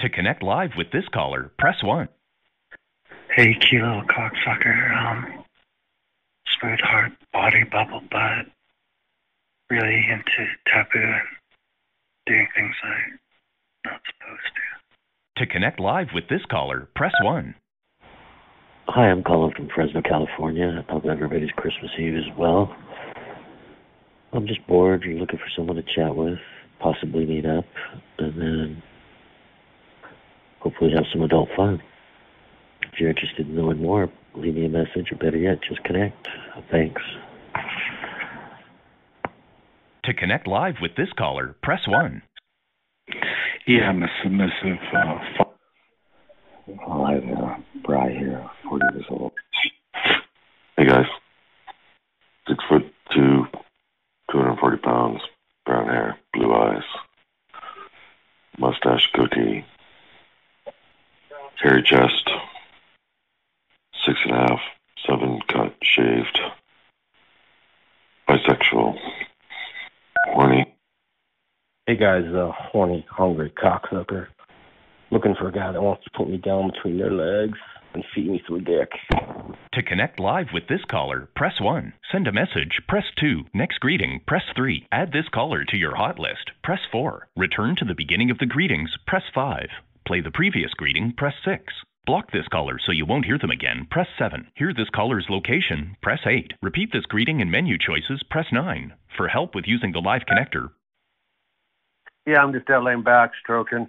To 0.00 0.08
connect 0.08 0.42
live 0.42 0.70
with 0.76 0.90
this 0.92 1.04
caller, 1.12 1.50
press 1.58 1.82
1. 1.82 2.08
Hey, 3.34 3.54
kilo 3.60 4.02
cocksucker. 4.08 4.96
Um, 4.96 5.44
smooth 6.58 6.80
heart, 6.80 7.12
body 7.32 7.64
bubble 7.64 8.02
butt. 8.10 8.46
Really 9.68 10.04
into 10.10 10.50
taboo 10.66 10.98
and 10.98 11.28
doing 12.26 12.48
things 12.56 12.74
I'm 12.82 13.18
not 13.84 14.00
supposed 14.06 14.50
to. 14.54 15.44
To 15.44 15.46
connect 15.46 15.78
live 15.78 16.08
with 16.12 16.28
this 16.28 16.44
caller, 16.50 16.88
press 16.96 17.12
1. 17.22 17.54
Hi, 18.88 19.06
I'm 19.08 19.22
calling 19.22 19.54
from 19.54 19.68
Fresno, 19.72 20.02
California. 20.02 20.84
I 20.88 20.92
hope 20.92 21.04
everybody's 21.06 21.52
Christmas 21.52 21.92
Eve 21.98 22.16
is 22.16 22.24
well. 22.36 22.74
I'm 24.32 24.46
just 24.46 24.66
bored. 24.66 25.04
You're 25.04 25.18
looking 25.20 25.38
for 25.38 25.48
someone 25.56 25.76
to 25.76 25.82
chat 25.82 26.16
with, 26.16 26.38
possibly 26.80 27.26
meet 27.26 27.46
up, 27.46 27.66
and 28.18 28.40
then 28.40 28.82
hopefully 30.60 30.92
have 30.94 31.04
some 31.12 31.22
adult 31.22 31.48
fun. 31.56 31.82
If 32.92 32.98
you're 33.00 33.10
interested 33.10 33.48
in 33.48 33.56
knowing 33.56 33.80
more, 33.82 34.10
leave 34.34 34.54
me 34.54 34.66
a 34.66 34.68
message, 34.68 35.12
or 35.12 35.16
better 35.16 35.36
yet, 35.36 35.58
just 35.68 35.82
connect. 35.84 36.26
Thanks. 36.70 37.02
To 40.04 40.14
connect 40.14 40.46
live 40.46 40.76
with 40.80 40.92
this 40.96 41.08
caller, 41.16 41.54
press 41.62 41.80
1. 41.86 42.22
Yeah, 43.66 43.88
I'm 43.90 44.02
a 44.02 44.08
submissive. 44.22 44.78
Uh, 44.94 45.18
fu- 45.36 46.74
Hi 46.86 47.20
there. 47.20 47.58
Bry 47.84 48.10
here, 48.10 48.48
40 48.68 48.84
years 48.94 49.04
old. 49.10 49.32
Hey 50.76 50.86
guys, 50.86 51.06
six 52.48 52.62
foot 52.68 52.82
two, 53.12 53.44
240 54.30 54.76
pounds, 54.78 55.20
brown 55.66 55.88
hair, 55.88 56.16
blue 56.32 56.54
eyes, 56.54 56.82
mustache 58.58 59.08
goatee, 59.14 59.64
hairy 61.62 61.82
chest, 61.82 62.30
six 64.06 64.18
and 64.24 64.32
a 64.34 64.38
half, 64.38 64.60
seven 65.06 65.40
cut, 65.48 65.74
shaved, 65.82 66.40
bisexual, 68.28 68.96
horny. 70.28 70.74
Hey 71.86 71.89
guys, 72.00 72.24
a 72.24 72.50
horny, 72.50 73.04
hungry 73.10 73.52
cocksucker. 73.62 74.28
Looking 75.10 75.34
for 75.38 75.48
a 75.48 75.52
guy 75.52 75.70
that 75.70 75.82
wants 75.82 76.02
to 76.04 76.10
put 76.16 76.30
me 76.30 76.38
down 76.38 76.70
between 76.70 76.96
their 76.96 77.12
legs 77.12 77.58
and 77.92 78.02
feed 78.14 78.30
me 78.30 78.42
through 78.46 78.62
dick. 78.62 78.88
To 79.74 79.82
connect 79.82 80.18
live 80.18 80.46
with 80.54 80.66
this 80.66 80.80
caller, 80.90 81.28
press 81.36 81.60
1. 81.60 81.92
Send 82.10 82.26
a 82.26 82.32
message, 82.32 82.80
press 82.88 83.04
2. 83.18 83.42
Next 83.52 83.80
greeting, 83.80 84.22
press 84.26 84.44
3. 84.56 84.86
Add 84.90 85.12
this 85.12 85.28
caller 85.34 85.62
to 85.64 85.76
your 85.76 85.94
hot 85.94 86.18
list, 86.18 86.52
press 86.64 86.80
4. 86.90 87.28
Return 87.36 87.76
to 87.76 87.84
the 87.84 87.94
beginning 87.94 88.30
of 88.30 88.38
the 88.38 88.46
greetings, 88.46 88.90
press 89.06 89.24
5. 89.34 89.66
Play 90.06 90.22
the 90.22 90.30
previous 90.30 90.72
greeting, 90.72 91.12
press 91.14 91.34
6. 91.44 91.62
Block 92.06 92.32
this 92.32 92.48
caller 92.50 92.78
so 92.78 92.92
you 92.92 93.04
won't 93.04 93.26
hear 93.26 93.38
them 93.38 93.50
again, 93.50 93.86
press 93.90 94.08
7. 94.18 94.46
Hear 94.54 94.72
this 94.72 94.88
caller's 94.94 95.26
location, 95.28 95.96
press 96.02 96.20
8. 96.24 96.54
Repeat 96.62 96.92
this 96.94 97.04
greeting 97.04 97.42
and 97.42 97.50
menu 97.50 97.76
choices, 97.76 98.22
press 98.30 98.46
9. 98.50 98.94
For 99.18 99.28
help 99.28 99.54
with 99.54 99.66
using 99.68 99.92
the 99.92 100.00
live 100.00 100.22
connector, 100.22 100.70
Yeah, 102.26 102.38
I'm 102.42 102.52
just 102.52 102.68
uh, 102.68 102.80
laying 102.80 103.02
back, 103.02 103.32
stroking, 103.42 103.88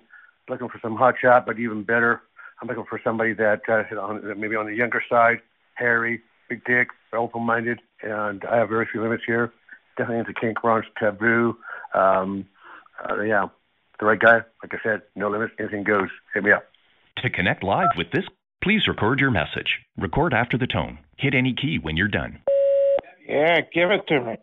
looking 0.50 0.70
for 0.70 0.80
some 0.82 0.96
hot 0.96 1.16
shot, 1.22 1.46
but 1.46 1.60
even 1.60 1.84
better, 1.84 2.22
I'm 2.62 2.68
looking 2.68 2.86
for 2.90 3.00
somebody 3.04 3.34
that 3.34 3.62
uh, 3.68 3.84
you 3.90 3.96
know, 3.96 4.36
maybe 4.36 4.56
on 4.56 4.66
the 4.68 4.76
younger 4.76 5.04
side, 5.10 5.42
hairy, 5.76 6.22
big 6.50 6.64
dick, 6.66 6.90
open-minded, 7.14 7.80
and 8.02 8.44
I 8.50 8.58
have 8.58 8.70
very 8.70 8.88
few 8.92 9.02
limits 9.02 9.24
here. 9.26 9.52
Definitely 9.98 10.20
into 10.20 10.34
kink, 10.34 10.58
grunge, 10.58 10.84
taboo. 10.98 11.58
Um, 11.94 12.46
uh, 13.04 13.22
yeah, 13.22 13.48
the 14.00 14.06
right 14.06 14.20
guy. 14.20 14.42
Like 14.64 14.74
I 14.74 14.78
said, 14.84 15.02
no 15.16 15.30
limits, 15.30 15.54
anything 15.60 15.84
goes. 15.84 16.10
Hit 16.34 16.44
me 16.44 16.52
up. 16.52 16.66
To 17.18 17.30
connect 17.30 17.64
live 17.64 17.90
with 17.98 18.12
this, 18.12 18.26
please 18.64 18.88
record 18.88 19.20
your 19.20 19.32
message. 19.32 19.80
Record 19.98 20.34
after 20.34 20.58
the 20.58 20.68
tone. 20.68 21.00
Hit 21.18 21.34
any 21.36 21.54
key 21.54 21.78
when 21.82 21.98
you're 21.98 22.08
done. 22.08 22.40
Yeah, 23.28 23.62
give 23.74 23.92
it 23.92 24.08
to 24.08 24.22
me. 24.22 24.38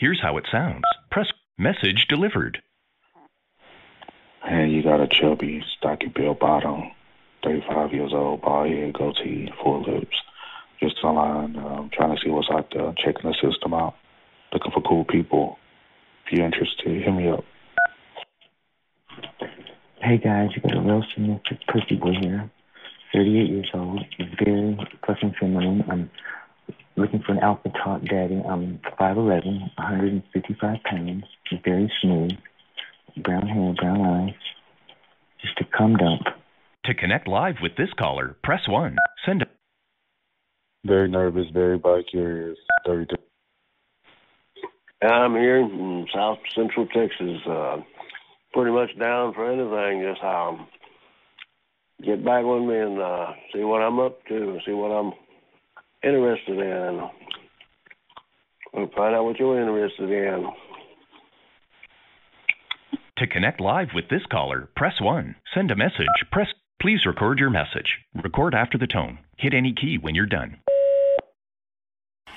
Here's 0.00 0.22
how 0.22 0.38
it 0.38 0.46
sounds. 0.50 0.82
Press 1.10 1.26
message 1.58 2.06
delivered. 2.08 2.62
Hey, 4.42 4.66
you 4.68 4.82
got 4.82 5.02
a 5.02 5.06
chubby, 5.06 5.62
stocky 5.76 6.06
built 6.06 6.40
bottom, 6.40 6.90
35 7.44 7.92
years 7.92 8.12
old, 8.14 8.40
bald 8.40 8.70
head, 8.70 8.94
goatee, 8.94 9.52
full 9.62 9.82
lips. 9.82 10.16
Just 10.82 11.04
online, 11.04 11.54
um, 11.56 11.90
trying 11.92 12.16
to 12.16 12.22
see 12.24 12.30
what's 12.30 12.48
out 12.50 12.72
there, 12.72 12.94
checking 12.96 13.30
the 13.30 13.36
system 13.42 13.74
out, 13.74 13.94
looking 14.54 14.72
for 14.72 14.80
cool 14.80 15.04
people. 15.04 15.58
If 16.24 16.32
you're 16.32 16.46
interested, 16.46 17.02
hit 17.02 17.12
me 17.12 17.28
up. 17.28 17.44
Hey 20.00 20.16
guys, 20.16 20.48
you 20.56 20.62
got 20.62 20.78
a 20.78 20.80
real 20.80 21.04
submissive 21.12 21.58
pussy 21.70 21.96
boy 21.96 22.14
here. 22.22 22.50
38 23.12 23.50
years 23.50 23.70
old, 23.74 24.02
very 24.42 24.78
fucking 25.06 25.34
feminine. 25.38 25.84
I'm 25.90 26.10
looking 26.96 27.22
for 27.24 27.32
an 27.32 27.38
alpha 27.38 27.70
top 27.82 28.02
daddy. 28.02 28.42
I'm 28.48 28.80
5'11, 28.98 29.60
155 29.76 30.76
pounds, 30.84 31.24
very 31.64 31.92
smooth, 32.00 32.32
brown 33.22 33.46
hair, 33.46 33.74
brown 33.74 34.00
eyes, 34.00 34.34
just 35.40 35.60
a 35.60 35.76
cum 35.76 35.96
dump. 35.96 36.22
To 36.86 36.94
connect 36.94 37.28
live 37.28 37.56
with 37.62 37.76
this 37.76 37.90
caller, 37.98 38.36
press 38.42 38.62
1. 38.66 38.96
Send 39.26 39.42
a 39.42 39.46
Very 40.84 41.08
nervous, 41.08 41.46
very 41.52 41.78
bi 41.78 42.02
curious, 42.10 42.58
32. 42.86 43.16
I'm 45.02 45.32
here 45.34 45.58
in 45.58 46.06
South 46.14 46.38
Central 46.54 46.86
Texas. 46.86 47.40
Uh, 47.48 47.78
pretty 48.52 48.70
much 48.70 48.90
down 48.98 49.32
for 49.34 49.50
anything. 49.50 50.06
Just 50.06 50.22
um, 50.22 50.66
get 52.04 52.24
back 52.24 52.44
with 52.44 52.62
me 52.62 52.78
and 52.78 53.00
uh, 53.00 53.32
see 53.52 53.62
what 53.62 53.82
I'm 53.82 53.98
up 53.98 54.24
to, 54.26 54.58
see 54.66 54.72
what 54.72 54.90
I'm 54.90 55.12
interested 56.02 56.58
in. 56.58 57.08
We'll 58.72 58.90
find 58.96 59.14
out 59.14 59.24
what 59.24 59.38
you're 59.38 59.60
interested 59.60 60.10
in. 60.10 60.46
To 63.18 63.26
connect 63.26 63.60
live 63.60 63.88
with 63.94 64.08
this 64.08 64.22
caller, 64.30 64.70
press 64.76 65.00
1. 65.00 65.36
Send 65.54 65.70
a 65.70 65.76
message, 65.76 66.06
press 66.32 66.48
Please 66.80 67.04
record 67.04 67.38
your 67.38 67.50
message. 67.50 67.98
Record 68.14 68.54
after 68.54 68.78
the 68.78 68.86
tone. 68.86 69.18
Hit 69.36 69.52
any 69.52 69.74
key 69.74 69.98
when 70.00 70.14
you're 70.14 70.24
done. 70.24 70.56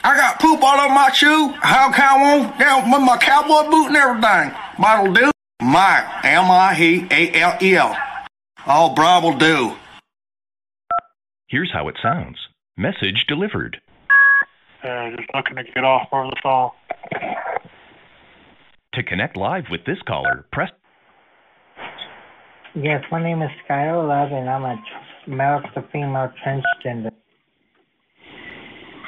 I 0.04 0.18
got 0.18 0.42
poop 0.42 0.62
all 0.62 0.82
over 0.82 0.94
my 0.94 1.12
shoe. 1.14 1.54
How 1.62 1.90
can 1.94 2.04
I 2.04 2.40
want 2.40 2.60
down 2.60 2.92
with 2.92 3.02
my 3.02 3.18
cowboy 3.18 3.70
boot 3.72 3.88
and 3.88 3.96
everything? 3.96 4.52
Bottle 4.78 5.14
do. 5.14 5.32
Mike, 5.62 6.26
M-I-E-A-L-E-L. 6.26 7.98
All 8.66 8.92
oh, 8.92 8.94
bravo 8.94 9.38
do. 9.38 9.76
Here's 11.48 11.72
how 11.72 11.88
it 11.88 11.96
sounds. 12.04 12.38
Message 12.78 13.26
delivered. 13.28 13.82
Uh, 14.84 15.10
just 15.16 15.30
looking 15.36 15.56
to 15.56 15.64
get 15.76 15.84
off 15.84 16.08
over 16.12 16.26
the 16.26 16.36
phone. 16.42 16.72
To 18.96 19.04
connect 19.04 19.38
live 19.38 19.66
with 19.70 19.86
this 19.86 20.00
caller, 20.08 20.48
press 20.52 20.72
Yes, 22.76 23.04
my 23.12 23.22
name 23.22 23.44
is 23.44 23.52
Skylar 23.70 24.08
Love, 24.08 24.32
and 24.32 24.50
I'm 24.50 24.64
a 24.64 24.76
male 25.28 25.62
to 25.76 25.84
female 25.92 26.32
transgender. 26.44 27.12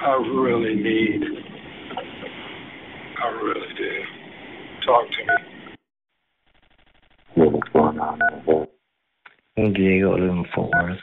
I 0.01 0.13
really 0.13 0.75
need. 0.75 1.23
I 3.23 3.27
really 3.41 3.73
do. 3.75 4.03
Talk 4.85 5.07
to 5.09 5.17
me. 5.17 5.33
What's 7.49 7.69
going 7.73 7.99
on? 7.99 8.19
Diego 9.73 10.13
living 10.13 10.45
Fort 10.53 10.69
Worth. 10.75 10.99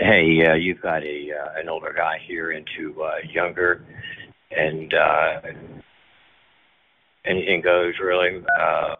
Hey, 0.00 0.38
uh, 0.48 0.54
you've 0.54 0.80
got 0.80 1.02
a 1.02 1.28
uh, 1.30 1.60
an 1.60 1.68
older 1.68 1.92
guy 1.94 2.16
here 2.26 2.52
into 2.52 3.02
uh, 3.02 3.16
younger, 3.30 3.84
and 4.50 4.94
uh, 4.94 5.42
anything 7.26 7.60
goes 7.60 7.92
really. 8.02 8.42
Uh, 8.58 8.94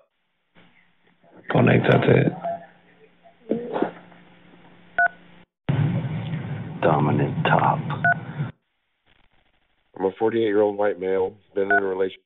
Connect, 1.50 1.86
that's 1.90 2.04
it. 2.06 2.32
Dominant 6.82 7.46
top. 7.46 7.78
I'm 9.98 10.04
a 10.04 10.10
48 10.18 10.42
year 10.42 10.60
old 10.60 10.76
white 10.76 11.00
male, 11.00 11.32
been 11.54 11.72
in 11.72 11.82
a 11.82 11.82
relationship. 11.82 12.20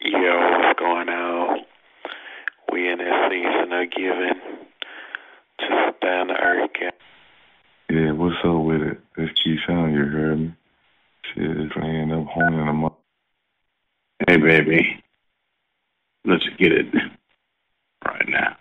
Yo, 0.00 0.18
what's 0.18 0.80
going 0.80 1.08
on? 1.08 1.58
We 2.72 2.90
in 2.90 2.98
this 2.98 3.06
season 3.30 3.72
of 3.72 3.90
giving. 3.92 4.40
Just 5.60 6.00
down 6.02 6.26
to 6.26 6.34
earth. 6.34 6.70
Guy. 7.88 7.94
Yeah, 7.94 8.12
what's 8.12 8.36
up 8.44 8.64
with 8.64 8.82
it? 8.82 9.00
It's 9.16 9.40
Keyshawn, 9.40 9.92
you 9.92 10.04
heard 10.04 10.38
me? 10.38 10.54
Shit, 11.34 11.56
if 11.56 11.72
I 11.76 11.86
end 11.86 12.12
up 12.12 12.26
honing 12.26 12.66
them 12.66 12.84
up. 12.84 13.00
Hey, 14.26 14.36
baby. 14.36 15.02
Let's 16.24 16.46
get 16.58 16.72
it 16.72 16.86
right 18.04 18.28
now. 18.28 18.56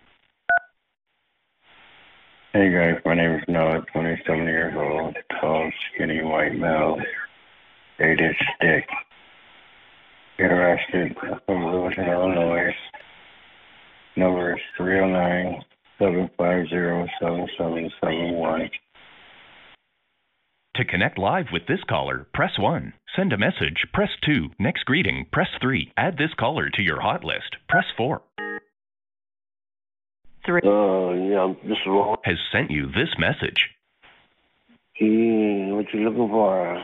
Hey 2.53 2.71
guys, 2.71 3.01
my 3.03 3.15
name 3.15 3.31
is 3.31 3.43
Noah, 3.49 3.81
27 3.91 4.45
years 4.45 4.73
old, 4.77 5.17
tall, 5.41 5.69
skinny 5.93 6.23
white 6.23 6.55
male, 6.57 6.97
8 7.99 8.17
inch 8.17 8.37
dick. 8.61 8.87
Interested 10.39 11.17
from 11.45 11.63
Lewistown, 11.63 12.13
Illinois. 12.13 12.73
Number 14.15 14.53
is 14.53 14.61
309 14.77 15.65
750 15.99 17.11
7771. 17.19 18.69
To 20.75 20.83
connect 20.83 21.17
live 21.17 21.45
with 21.53 21.67
this 21.67 21.79
caller, 21.87 22.27
press 22.33 22.59
1. 22.59 22.91
Send 23.15 23.31
a 23.31 23.37
message, 23.37 23.85
press 23.93 24.09
2. 24.25 24.49
Next 24.59 24.83
greeting, 24.83 25.25
press 25.31 25.47
3. 25.61 25.93
Add 25.95 26.17
this 26.17 26.33
caller 26.37 26.69
to 26.69 26.81
your 26.81 26.99
hot 26.99 27.23
list, 27.23 27.55
press 27.69 27.85
4. 27.95 28.21
Three. 30.45 30.61
Uh, 30.65 31.11
yeah, 31.13 31.53
this 31.63 31.77
is 31.77 31.87
Ron. 31.87 32.17
Has 32.25 32.35
sent 32.51 32.71
you 32.71 32.87
this 32.87 33.15
message. 33.17 33.69
Hey, 34.93 35.71
what 35.71 35.85
you 35.93 36.01
looking 36.01 36.27
for? 36.27 36.83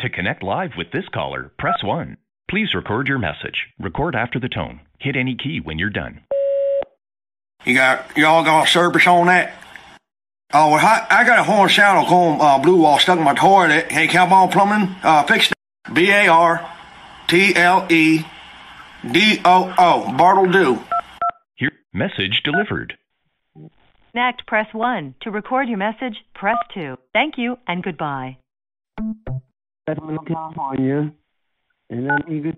To 0.00 0.08
connect 0.08 0.42
live 0.42 0.70
with 0.78 0.92
this 0.92 1.08
caller, 1.12 1.52
press 1.58 1.84
1. 1.84 2.16
Please 2.48 2.74
record 2.74 3.06
your 3.06 3.18
message. 3.18 3.66
Record 3.78 4.16
after 4.16 4.40
the 4.40 4.48
tone. 4.48 4.80
Hit 4.98 5.14
any 5.14 5.36
key 5.36 5.60
when 5.62 5.78
you're 5.78 5.90
done. 5.90 6.22
You 7.66 7.74
got 7.74 8.16
y'all 8.16 8.44
got 8.44 8.66
service 8.68 9.06
on 9.06 9.26
that? 9.26 9.52
Oh, 10.50 10.70
well, 10.72 10.78
I, 10.84 11.06
I 11.10 11.24
got 11.24 11.38
a 11.38 11.42
horn 11.42 11.68
shadow 11.68 12.08
comb 12.08 12.40
uh, 12.40 12.58
blue 12.58 12.80
wall 12.80 12.98
stuck 12.98 13.18
in 13.18 13.24
my 13.24 13.34
toilet. 13.34 13.92
Hey, 13.92 14.08
Cowball 14.08 14.50
Plumbing, 14.50 14.96
uh, 15.02 15.24
fix 15.24 15.50
it. 15.50 15.58
B 15.92 16.10
A 16.10 16.28
R 16.28 16.66
T 17.28 17.54
L 17.54 17.86
E 17.90 18.24
D 19.10 19.40
O 19.44 19.74
O 19.76 20.16
Bartle 20.16 20.50
do. 20.50 20.78
Here, 21.54 21.72
message 21.92 22.42
delivered. 22.44 22.96
Next, 24.14 24.46
press 24.46 24.72
1. 24.72 25.16
To 25.22 25.30
record 25.30 25.68
your 25.68 25.76
message, 25.76 26.16
press 26.34 26.56
2. 26.72 26.96
Thank 27.12 27.34
you 27.36 27.58
and 27.66 27.82
goodbye. 27.82 28.38
Sacramento, 29.86 30.24
California, 30.26 31.12
and 31.90 32.10
I'm 32.10 32.24
eager. 32.32 32.54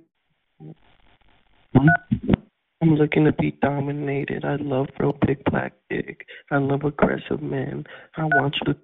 I'm 2.82 2.94
looking 2.94 3.24
to 3.26 3.32
be 3.32 3.52
dominated. 3.60 4.44
I 4.44 4.56
love 4.56 4.86
real 4.98 5.16
big 5.26 5.44
black 5.44 5.74
dick. 5.90 6.24
I 6.50 6.56
love 6.56 6.84
aggressive 6.84 7.42
men. 7.42 7.84
I 8.16 8.24
want 8.24 8.56
you 8.60 8.72
to. 8.72 8.78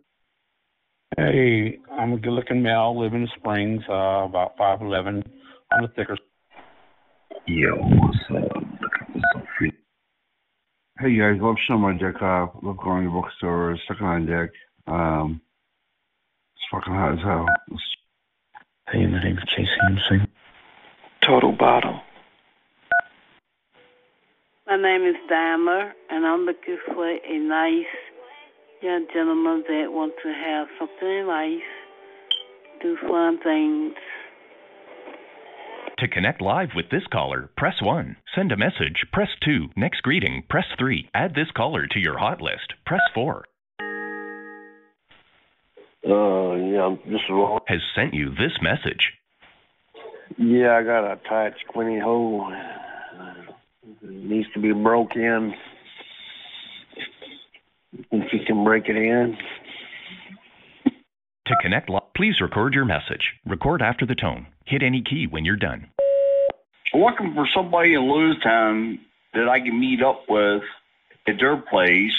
Hey, 1.17 1.79
I'm 1.93 2.13
a 2.13 2.19
good-looking 2.19 2.63
male, 2.63 2.99
live 2.99 3.15
in 3.15 3.29
Springs, 3.37 3.83
uh, 3.89 4.25
about 4.25 4.57
five 4.59 4.83
eleven, 4.83 5.23
on 5.73 5.83
the 5.83 5.89
thicker. 5.89 6.19
Yo, 7.47 7.77
what's 7.77 8.19
up? 8.31 8.55
Looking 8.55 9.07
for 9.13 9.21
some 9.33 9.47
free. 9.57 9.73
Hey 10.99 11.11
you 11.11 11.23
guys, 11.23 11.41
love 11.41 11.57
Summer 11.69 11.93
Deck 11.93 12.21
uh 12.23 12.47
love 12.63 12.79
going 12.79 13.05
to 13.05 13.11
bookstores, 13.11 13.79
second 13.87 14.07
on 14.07 14.27
deck. 14.27 14.51
Um 14.87 15.41
it's 16.55 16.65
fucking 16.73 16.95
hot 16.95 17.13
as 17.13 17.19
hell. 17.23 17.47
Hey, 18.91 19.07
my 19.07 19.23
name's 19.23 19.45
Chase 19.55 19.69
Henderson. 19.83 20.29
Total 21.23 21.53
bottle. 21.53 22.01
My 24.67 24.77
name 24.77 25.03
is 25.03 25.15
Dimer, 25.31 25.93
and 26.11 26.27
I'm 26.27 26.41
looking 26.41 26.77
for 26.87 27.09
a 27.09 27.39
nice 27.39 27.87
young 28.83 29.07
gentleman 29.15 29.63
that 29.69 29.93
wants 29.93 30.17
to 30.25 30.33
have 30.33 30.67
something 30.77 31.09
in 31.09 31.29
life, 31.29 31.63
do 32.83 32.97
fun 33.09 33.39
things. 33.45 33.95
To 35.99 36.09
connect 36.09 36.43
live 36.43 36.71
with 36.75 36.87
this 36.91 37.05
caller, 37.13 37.49
press 37.57 37.75
1. 37.81 38.17
Send 38.35 38.51
a 38.51 38.57
message, 38.57 39.07
press 39.13 39.29
2. 39.45 39.69
Next 39.77 40.03
greeting, 40.03 40.43
press 40.51 40.67
3. 40.77 41.11
Add 41.15 41.37
this 41.37 41.53
caller 41.57 41.87
to 41.87 42.01
your 42.01 42.19
hot 42.19 42.41
list, 42.41 42.75
press 42.85 43.03
4. 43.15 43.45
Uh, 46.05 46.55
yeah, 46.57 46.97
this 47.07 47.21
is 47.21 47.31
Ron. 47.31 47.61
Has 47.69 47.81
sent 47.95 48.15
you 48.15 48.31
this 48.31 48.59
message. 48.61 49.13
Yeah, 50.37 50.77
I 50.77 50.83
got 50.83 51.05
a 51.05 51.21
tight, 51.29 51.53
squinty 51.69 52.01
hole. 52.01 52.53
It 54.07 54.25
needs 54.25 54.47
to 54.55 54.61
be 54.61 54.73
broke 54.73 55.17
in. 55.17 55.53
If 58.13 58.33
you 58.33 58.41
can 58.47 58.63
break 58.63 58.89
it 58.89 58.97
in. 58.97 59.37
To 61.47 61.55
connect 61.61 61.89
live, 61.91 62.03
please 62.17 62.41
record 62.41 62.75
your 62.75 62.85
message. 62.85 63.33
Record 63.47 63.83
after 63.83 64.07
the 64.07 64.15
tone. 64.15 64.47
Hit 64.65 64.83
any 64.83 65.03
key 65.03 65.27
when 65.27 65.45
you're 65.45 65.57
done. 65.57 65.89
I'm 66.95 67.01
looking 67.01 67.35
for 67.35 67.49
somebody 67.53 67.95
in 67.95 68.03
Lewistown 68.03 68.99
that 69.35 69.49
I 69.49 69.59
can 69.59 69.79
meet 69.79 70.03
up 70.03 70.23
with 70.29 70.63
at 71.27 71.39
their 71.41 71.57
place 71.57 72.15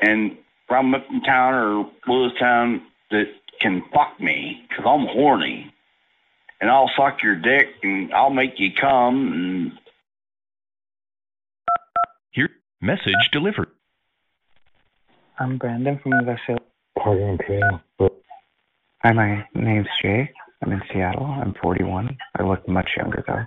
and 0.00 0.38
from 0.68 0.94
up 0.94 1.04
in 1.10 1.22
town 1.22 1.54
or 1.54 1.90
Lewistown 2.08 2.80
that 3.10 3.26
can 3.60 3.82
fuck 3.92 4.18
me 4.20 4.64
because 4.68 4.84
I'm 4.86 5.06
horny. 5.06 5.70
And 6.60 6.70
I'll 6.70 6.90
suck 6.96 7.22
your 7.22 7.36
dick 7.36 7.68
and 7.82 8.12
I'll 8.14 8.30
make 8.30 8.58
you 8.58 8.70
come 8.72 9.32
and 9.32 9.72
Here, 12.34 12.50
message 12.84 13.30
delivered. 13.32 13.68
I'm 15.38 15.56
Brandon 15.56 15.98
from 16.02 16.12
Garcia. 16.24 16.58
Pardon 17.02 17.38
me. 17.48 18.08
Hi, 19.02 19.12
my 19.12 19.44
name's 19.54 19.88
Jay. 20.02 20.30
I'm 20.62 20.72
in 20.72 20.82
Seattle. 20.92 21.24
I'm 21.26 21.54
41. 21.62 22.16
I 22.38 22.42
look 22.42 22.68
much 22.68 22.88
younger 22.96 23.24
though. 23.26 23.44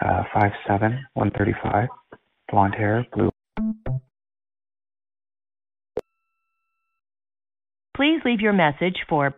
Uh, 0.00 0.22
5'7", 0.34 0.80
135, 1.14 1.88
blonde 2.50 2.74
hair, 2.74 3.04
blue. 3.12 3.30
Please 7.96 8.20
leave 8.24 8.40
your 8.40 8.52
message 8.52 8.98
for 9.08 9.34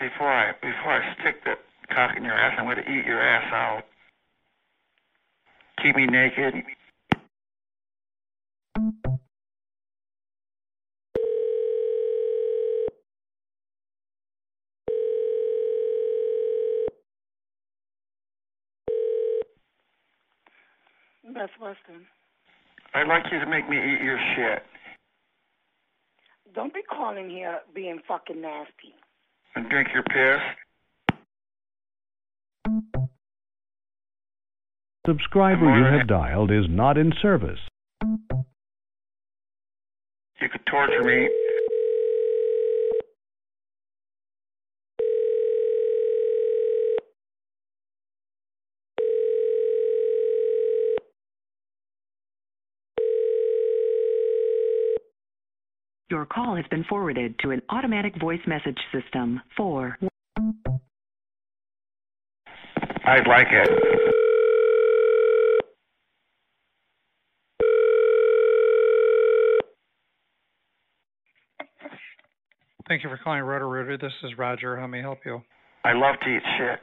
Before 0.00 0.26
I 0.26 0.50
before 0.60 0.98
I 0.98 1.14
stick 1.20 1.44
the 1.44 1.54
cock 1.94 2.16
in 2.16 2.24
your 2.24 2.34
ass, 2.34 2.56
I'm 2.58 2.64
going 2.64 2.82
to 2.82 2.90
eat 2.90 3.06
your 3.06 3.22
ass 3.22 3.52
out. 3.52 3.84
Keep 5.80 5.94
me 5.94 6.06
naked. 6.06 6.54
Best 21.60 21.78
I'd 22.94 23.06
like 23.06 23.24
you 23.30 23.38
to 23.38 23.46
make 23.46 23.68
me 23.68 23.76
eat 23.76 24.02
your 24.02 24.18
shit 24.34 24.62
Don't 26.54 26.72
be 26.72 26.80
calling 26.82 27.28
here 27.28 27.60
being 27.74 28.00
fucking 28.08 28.40
nasty. 28.40 28.94
and 29.54 29.68
drink 29.68 29.88
your 29.92 30.02
piss. 30.04 30.40
Subscriber 35.06 35.76
you 35.76 35.84
have 35.98 36.06
dialed 36.06 36.50
is 36.50 36.64
not 36.68 36.96
in 36.96 37.12
service. 37.20 37.58
You 40.40 40.48
could 40.48 40.64
torture 40.70 41.02
me. 41.04 41.28
Your 56.10 56.26
call 56.26 56.56
has 56.56 56.64
been 56.72 56.82
forwarded 56.88 57.38
to 57.38 57.50
an 57.52 57.62
automatic 57.70 58.18
voice 58.20 58.40
message 58.44 58.78
system. 58.92 59.40
For 59.56 59.96
I'd 63.06 63.28
like 63.28 63.46
it. 63.52 63.68
Thank 72.88 73.04
you 73.04 73.08
for 73.08 73.20
calling 73.22 73.42
Roto 73.42 73.66
Rooter. 73.66 73.96
This 73.96 74.10
is 74.24 74.36
Roger. 74.36 74.76
How 74.76 74.88
may 74.88 74.98
I 74.98 75.02
help 75.02 75.20
you? 75.24 75.40
I 75.84 75.92
love 75.92 76.16
to 76.24 76.28
eat 76.28 76.42
shit. 76.58 76.80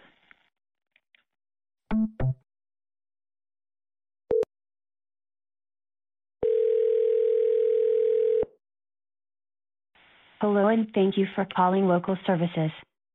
Hello 10.40 10.68
and 10.68 10.88
thank 10.94 11.18
you 11.18 11.26
for 11.34 11.46
calling 11.46 11.88
local 11.88 12.16
services. 12.28 12.70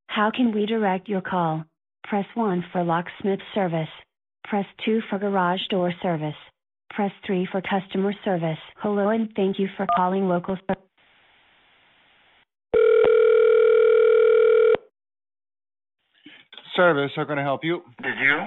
How 0.08 0.32
can 0.34 0.52
we 0.52 0.66
direct 0.66 1.08
your 1.08 1.20
call? 1.20 1.64
Press 2.02 2.24
1 2.34 2.64
for 2.72 2.82
locksmith 2.82 3.38
service. 3.54 3.88
Press 4.42 4.66
2 4.84 5.02
for 5.08 5.20
garage 5.20 5.60
door 5.70 5.92
service. 6.02 6.34
Press 6.90 7.12
3 7.24 7.46
for 7.52 7.62
customer 7.62 8.12
service. 8.24 8.58
Hello 8.78 9.10
and 9.10 9.30
thank 9.36 9.60
you 9.60 9.68
for 9.76 9.86
calling 9.94 10.26
local 10.28 10.56
ser- 10.66 10.74
Service, 16.74 17.12
how 17.14 17.24
can 17.24 17.38
I 17.38 17.42
help 17.42 17.62
you? 17.62 17.82
Did 18.02 18.18
you? 18.18 18.40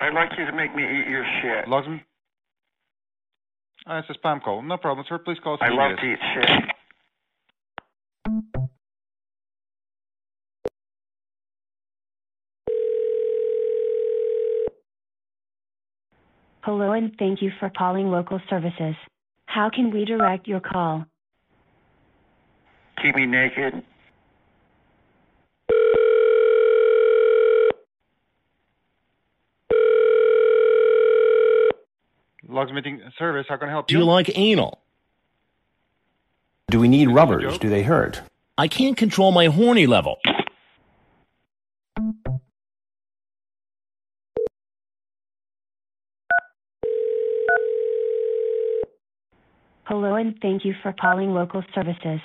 I'd 0.00 0.12
like 0.12 0.32
you 0.36 0.44
to 0.44 0.52
make 0.52 0.76
me 0.76 0.82
eat 0.82 1.08
your 1.08 1.24
shit. 1.40 1.64
Logsman? 1.64 2.02
Ah, 3.86 4.00
it's 4.00 4.10
a 4.10 4.14
spam 4.20 4.42
call. 4.42 4.60
No 4.60 4.76
problem, 4.76 5.06
sir. 5.08 5.16
Please 5.16 5.38
call 5.42 5.54
us 5.54 5.60
I 5.62 5.70
love 5.70 5.96
to 5.96 6.04
eat 6.04 6.18
shit. 6.34 6.69
Hello 16.62 16.92
and 16.92 17.16
thank 17.18 17.40
you 17.40 17.50
for 17.58 17.70
calling 17.70 18.10
local 18.10 18.38
services. 18.50 18.94
How 19.46 19.70
can 19.70 19.90
we 19.90 20.04
direct 20.04 20.46
your 20.46 20.60
call? 20.60 21.06
Keep 23.02 23.16
me 23.16 23.24
naked. 23.24 23.82
Logsmithing 32.46 32.98
service, 33.18 33.46
how 33.48 33.56
can 33.56 33.68
I 33.68 33.70
help 33.70 33.90
you? 33.90 33.96
Do 33.96 34.00
you 34.00 34.04
like 34.04 34.30
anal? 34.36 34.82
Do 36.68 36.78
we 36.78 36.88
need 36.88 37.08
rubbers? 37.08 37.56
Do 37.58 37.70
they 37.70 37.82
hurt? 37.82 38.20
I 38.58 38.68
can't 38.68 38.96
control 38.96 39.32
my 39.32 39.46
horny 39.46 39.86
level. 39.86 40.18
Hello 49.90 50.14
and 50.14 50.38
thank 50.40 50.64
you 50.64 50.72
for 50.84 50.92
calling 50.92 51.34
local 51.34 51.64
services. 51.74 52.20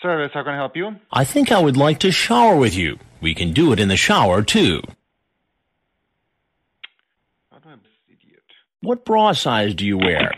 Service, 0.00 0.30
how 0.32 0.44
can 0.44 0.52
I 0.52 0.54
help 0.54 0.76
you? 0.76 0.94
I 1.10 1.24
think 1.24 1.50
I 1.50 1.60
would 1.60 1.76
like 1.76 1.98
to 2.00 2.12
shower 2.12 2.54
with 2.54 2.76
you. 2.76 3.00
We 3.20 3.34
can 3.34 3.52
do 3.52 3.72
it 3.72 3.80
in 3.80 3.88
the 3.88 3.96
shower, 3.96 4.44
too. 4.44 4.82
What 8.82 9.04
bra 9.04 9.32
size 9.32 9.74
do 9.74 9.84
you 9.84 9.98
wear? 9.98 10.30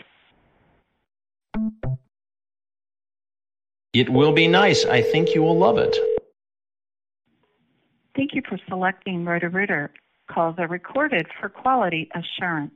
It 3.92 4.08
will 4.08 4.32
be 4.32 4.48
nice. 4.48 4.86
I 4.86 5.02
think 5.02 5.34
you 5.34 5.42
will 5.42 5.58
love 5.58 5.76
it. 5.76 6.15
Thank 8.16 8.34
you 8.34 8.40
for 8.48 8.58
selecting 8.66 9.26
Roto 9.26 9.48
Rooter. 9.48 9.90
Calls 10.30 10.54
are 10.58 10.68
recorded 10.68 11.26
for 11.38 11.50
quality 11.50 12.08
assurance. 12.14 12.72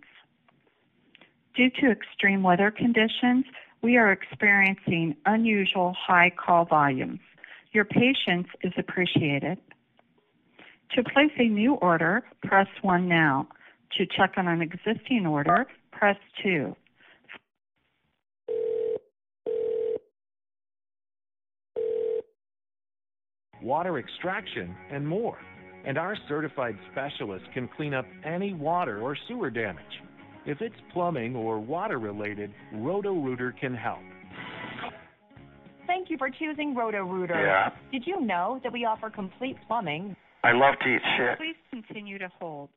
Due 1.57 1.71
to 1.81 1.91
extreme 1.91 2.43
weather 2.43 2.71
conditions, 2.71 3.47
we 3.83 3.97
are 3.97 4.13
experiencing 4.13 5.17
unusual 5.25 5.97
high 5.99 6.31
call 6.31 6.67
volumes. 6.67 7.21
Your 7.73 7.87
patience 7.87 8.49
is 8.63 8.73
appreciated. 8.77 9.57
To 10.95 11.03
place 11.05 11.33
a 11.39 11.49
new 11.49 11.75
order, 11.77 12.23
press 12.43 12.69
1 12.83 13.09
now. 13.09 13.49
To 13.97 14.07
check 14.07 14.35
on 14.37 14.47
an 14.47 14.61
existing 14.61 15.27
order, 15.27 15.67
press 15.91 16.17
2. 16.43 16.77
Water 23.63 23.99
extraction, 23.99 24.75
and 24.91 25.07
more. 25.07 25.39
And 25.87 25.97
our 25.97 26.17
certified 26.29 26.77
specialists 26.93 27.49
can 27.55 27.69
clean 27.77 27.95
up 27.95 28.05
any 28.25 28.53
water 28.53 29.01
or 29.01 29.17
sewer 29.29 29.51
damage. 29.51 29.85
If 30.47 30.61
it's 30.61 30.75
plumbing 30.93 31.37
or 31.37 31.59
water 31.59 31.99
related, 31.99 32.53
Roto 32.75 33.15
Rooter 33.15 33.55
can 33.59 33.75
help. 33.75 34.01
Thank 35.87 36.09
you 36.09 36.17
for 36.19 36.31
choosing 36.31 36.75
Roto 36.75 37.03
Rooter. 37.05 37.35
Yeah. 37.35 37.71
Did 37.91 38.07
you 38.07 38.21
know 38.21 38.61
that 38.63 38.73
we 38.73 38.85
offer 38.85 39.11
complete 39.11 39.57
plumbing? 39.67 40.15
I 40.45 40.53
love 40.53 40.75
to 40.83 40.89
eat 40.89 41.03
shit. 41.17 41.39
Please 41.39 41.57
continue 41.71 42.19
to 42.19 42.29
hold. 42.39 42.69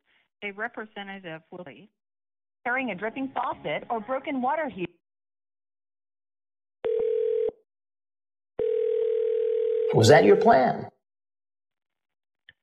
A 0.42 0.50
representative 0.50 1.40
will 1.50 1.64
be. 1.64 1.88
Carrying 2.64 2.90
a 2.90 2.94
dripping 2.94 3.30
faucet 3.34 3.84
or 3.88 4.00
broken 4.00 4.42
water 4.42 4.68
heater. 4.68 4.90
Was 9.94 10.08
that 10.08 10.24
your 10.24 10.34
plan? 10.34 10.88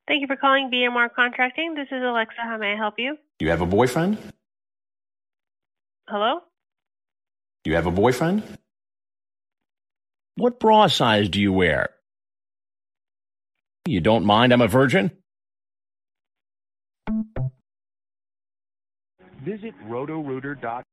Thank 0.05 0.19
you 0.19 0.27
for 0.27 0.35
calling 0.35 0.69
BMR 0.69 1.07
Contracting. 1.15 1.75
This 1.75 1.87
is 1.89 2.03
Alexa. 2.03 2.41
How 2.43 2.57
may 2.57 2.73
I 2.73 2.75
help 2.75 2.95
you? 2.97 3.15
You 3.39 3.49
have 3.51 3.61
a 3.61 3.65
boyfriend? 3.65 4.17
Hello? 6.09 6.41
You 7.63 7.75
have 7.75 7.85
a 7.85 7.91
boyfriend? 7.91 8.43
What 10.35 10.59
bra 10.59 10.87
size 10.87 11.29
do 11.29 11.39
you 11.39 11.53
wear? 11.53 11.91
You 13.87 14.01
don't 14.01 14.25
mind 14.25 14.51
I'm 14.51 14.59
a 14.61 14.67
virgin? 14.67 15.11
Visit 19.41 19.73
rotorooter.com. 19.87 20.83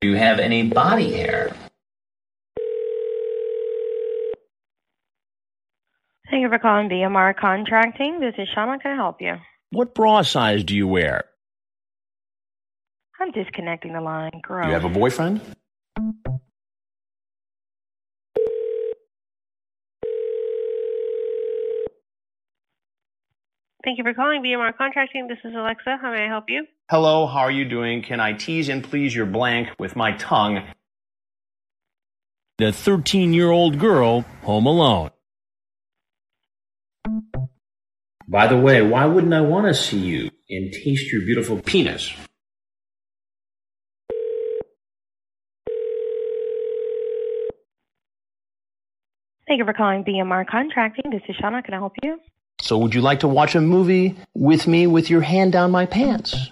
Do 0.00 0.08
you 0.08 0.16
have 0.16 0.38
any 0.38 0.62
body 0.62 1.12
hair? 1.12 1.54
Thank 6.34 6.42
you 6.42 6.48
for 6.48 6.58
calling 6.58 6.88
BMR 6.88 7.36
Contracting. 7.36 8.18
This 8.18 8.34
is 8.38 8.48
Shama. 8.52 8.80
Can 8.80 8.90
I 8.90 8.96
help 8.96 9.18
you? 9.20 9.34
What 9.70 9.94
bra 9.94 10.22
size 10.22 10.64
do 10.64 10.74
you 10.74 10.88
wear? 10.88 11.26
I'm 13.20 13.30
disconnecting 13.30 13.92
the 13.92 14.00
line. 14.00 14.40
Gross. 14.42 14.66
You 14.66 14.72
have 14.72 14.84
a 14.84 14.88
boyfriend? 14.88 15.40
Thank 23.84 23.98
you 23.98 24.02
for 24.02 24.12
calling 24.12 24.42
BMR 24.42 24.76
Contracting. 24.76 25.28
This 25.28 25.38
is 25.44 25.54
Alexa. 25.54 25.98
How 26.02 26.10
may 26.10 26.24
I 26.24 26.26
help 26.26 26.46
you? 26.48 26.66
Hello, 26.90 27.28
how 27.28 27.42
are 27.42 27.52
you 27.52 27.64
doing? 27.64 28.02
Can 28.02 28.18
I 28.18 28.32
tease 28.32 28.68
and 28.68 28.82
please 28.82 29.14
your 29.14 29.26
blank 29.26 29.68
with 29.78 29.94
my 29.94 30.10
tongue? 30.16 30.66
The 32.58 32.72
13 32.72 33.32
year 33.32 33.52
old 33.52 33.78
girl 33.78 34.22
home 34.42 34.66
alone. 34.66 35.10
By 38.28 38.46
the 38.46 38.56
way, 38.56 38.80
why 38.82 39.04
wouldn't 39.04 39.34
I 39.34 39.42
want 39.42 39.66
to 39.66 39.74
see 39.74 39.98
you 39.98 40.30
and 40.48 40.72
taste 40.72 41.12
your 41.12 41.22
beautiful 41.22 41.60
penis? 41.60 42.12
Thank 49.46 49.58
you 49.58 49.64
for 49.66 49.74
calling 49.74 50.04
BMR 50.04 50.46
Contracting. 50.46 51.10
This 51.10 51.20
is 51.28 51.36
Shauna. 51.36 51.62
Can 51.62 51.74
I 51.74 51.78
help 51.78 51.92
you? 52.02 52.18
So, 52.60 52.78
would 52.78 52.94
you 52.94 53.02
like 53.02 53.20
to 53.20 53.28
watch 53.28 53.54
a 53.54 53.60
movie 53.60 54.16
with 54.34 54.66
me 54.66 54.86
with 54.86 55.10
your 55.10 55.20
hand 55.20 55.52
down 55.52 55.70
my 55.70 55.84
pants? 55.84 56.50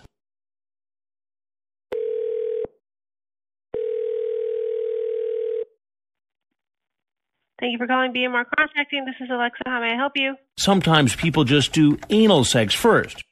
Thank 7.62 7.74
you 7.74 7.78
for 7.78 7.86
calling 7.86 8.12
BMR 8.12 8.44
Contracting. 8.58 9.04
This 9.04 9.14
is 9.20 9.30
Alexa. 9.32 9.62
How 9.64 9.80
may 9.80 9.92
I 9.92 9.96
help 9.96 10.14
you? 10.16 10.34
Sometimes 10.58 11.14
people 11.14 11.44
just 11.44 11.72
do 11.72 11.96
anal 12.10 12.42
sex 12.42 12.74
first. 12.74 13.22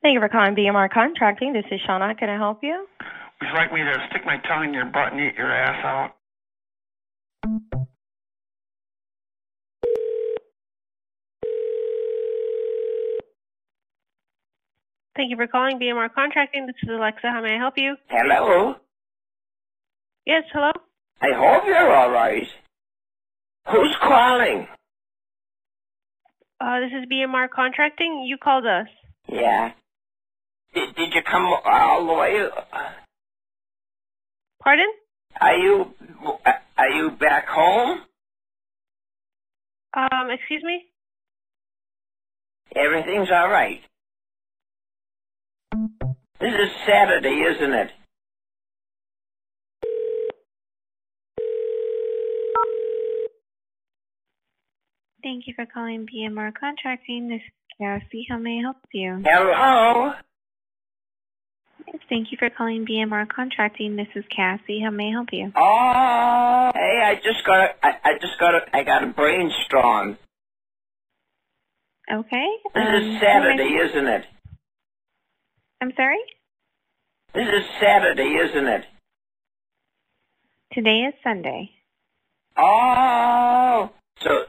Thank 0.00 0.14
you 0.14 0.20
for 0.20 0.30
calling 0.30 0.54
BMR 0.54 0.90
Contracting. 0.90 1.52
This 1.52 1.66
is 1.70 1.78
Shauna. 1.86 2.16
Can 2.18 2.30
I 2.30 2.38
help 2.38 2.60
you? 2.62 2.86
Would 3.42 3.48
you 3.48 3.54
like 3.54 3.74
me 3.74 3.80
to 3.80 3.92
stick 4.08 4.22
my 4.24 4.38
tongue 4.48 4.64
in 4.64 4.72
your 4.72 4.86
butt 4.86 5.12
and 5.12 5.20
eat 5.20 5.34
your 5.36 5.52
ass 5.52 5.84
out? 5.84 7.81
Thank 15.14 15.30
you 15.30 15.36
for 15.36 15.46
calling 15.46 15.78
BMR 15.78 16.12
Contracting. 16.14 16.66
This 16.66 16.76
is 16.82 16.88
Alexa. 16.88 17.30
How 17.30 17.42
may 17.42 17.54
I 17.54 17.58
help 17.58 17.74
you? 17.76 17.96
Hello. 18.08 18.76
Yes, 20.24 20.44
hello? 20.52 20.70
I 21.20 21.28
hope 21.34 21.64
you're 21.66 21.94
all 21.94 22.10
right. 22.10 22.46
Who's 23.70 23.94
calling? 24.00 24.66
Uh, 26.60 26.80
this 26.80 26.90
is 26.98 27.08
BMR 27.12 27.50
Contracting. 27.50 28.24
You 28.26 28.38
called 28.38 28.64
us. 28.64 28.86
Yeah. 29.28 29.72
Did, 30.74 30.94
did 30.94 31.12
you 31.14 31.20
come 31.22 31.44
all 31.64 32.06
the 32.06 32.14
way? 32.14 32.48
Pardon? 34.62 34.86
Are 35.40 35.56
you 35.56 35.92
are 36.76 36.88
you 36.90 37.10
back 37.10 37.46
home? 37.48 38.00
Um, 39.94 40.30
excuse 40.30 40.62
me? 40.62 40.84
Everything's 42.74 43.30
all 43.30 43.50
right. 43.50 43.80
This 46.42 46.54
is 46.54 46.70
Saturday, 46.88 47.44
isn't 47.54 47.72
it? 47.72 47.92
Thank 55.22 55.46
you 55.46 55.54
for 55.54 55.66
calling 55.72 56.04
BMR 56.12 56.50
Contracting. 56.58 57.28
This 57.28 57.36
is 57.36 57.78
Cassie. 57.78 58.26
How 58.28 58.38
may 58.38 58.58
I 58.58 58.62
help 58.62 58.78
you? 58.92 59.22
Hello. 59.24 60.14
Thank 62.08 62.32
you 62.32 62.38
for 62.40 62.50
calling 62.50 62.84
BMR 62.90 63.28
Contracting. 63.28 63.94
This 63.94 64.08
is 64.16 64.24
Cassie. 64.34 64.80
How 64.82 64.90
may 64.90 65.10
I 65.10 65.12
help 65.12 65.28
you? 65.30 65.52
Oh, 65.54 66.72
hey, 66.74 67.02
I 67.04 67.20
just 67.22 67.46
got 67.46 67.60
a, 67.60 67.86
I, 67.86 67.90
I 68.02 68.18
just 68.20 68.40
got 68.40 68.56
a, 68.56 68.76
I 68.76 68.82
got 68.82 69.04
a 69.04 69.06
brainstorm. 69.06 70.18
Okay. 72.12 72.46
This 72.74 72.82
um, 72.84 72.94
is 72.96 73.20
Saturday, 73.20 73.74
isn't 73.74 74.06
it? 74.08 74.24
I'm 75.82 75.92
sorry? 75.96 76.20
This 77.34 77.48
is 77.48 77.64
Saturday, 77.80 78.36
isn't 78.36 78.68
it? 78.68 78.84
Today 80.72 81.00
is 81.08 81.14
Sunday. 81.24 81.70
Oh, 82.56 83.90
so 84.20 84.44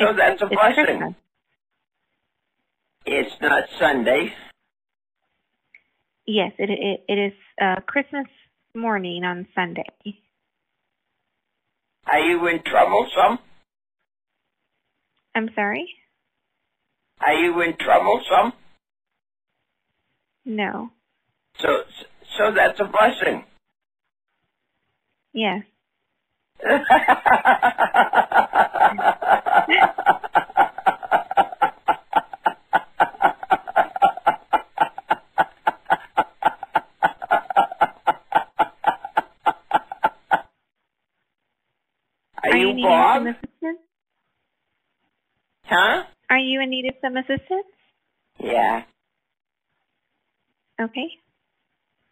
so 0.00 0.12
that's 0.16 0.42
a 0.42 0.46
it's 0.46 0.54
blessing. 0.54 0.84
Christmas. 0.84 1.14
It's 3.06 3.40
not 3.40 3.62
Sunday. 3.78 4.32
Yes, 6.26 6.50
it, 6.58 6.68
it, 6.68 7.04
it 7.06 7.18
is 7.28 7.32
uh, 7.60 7.76
Christmas 7.86 8.26
morning 8.74 9.22
on 9.22 9.46
Sunday. 9.54 9.86
Are 12.10 12.18
you 12.18 12.44
in 12.48 12.60
trouble, 12.64 13.08
some? 13.14 13.38
I'm 15.36 15.48
sorry? 15.54 15.88
Are 17.24 17.34
you 17.34 17.60
in 17.60 17.76
trouble, 17.76 18.20
some? 18.28 18.52
No. 20.44 20.90
So 21.58 21.84
so 22.36 22.52
that's 22.52 22.80
a 22.80 22.84
blessing. 22.84 23.44
Yes. 25.32 25.62
Are, 42.44 42.50
Are 42.50 42.56
you, 42.56 42.68
you 42.76 42.82
Bob? 42.84 43.16
some 43.18 43.26
assistance? 43.28 43.78
Huh? 45.64 46.02
Are 46.30 46.38
you 46.38 46.60
in 46.60 46.70
need 46.70 46.86
of 46.88 46.94
some 47.00 47.16
assistance? 47.16 47.66
Yeah. 48.40 48.82
Okay. 50.82 51.08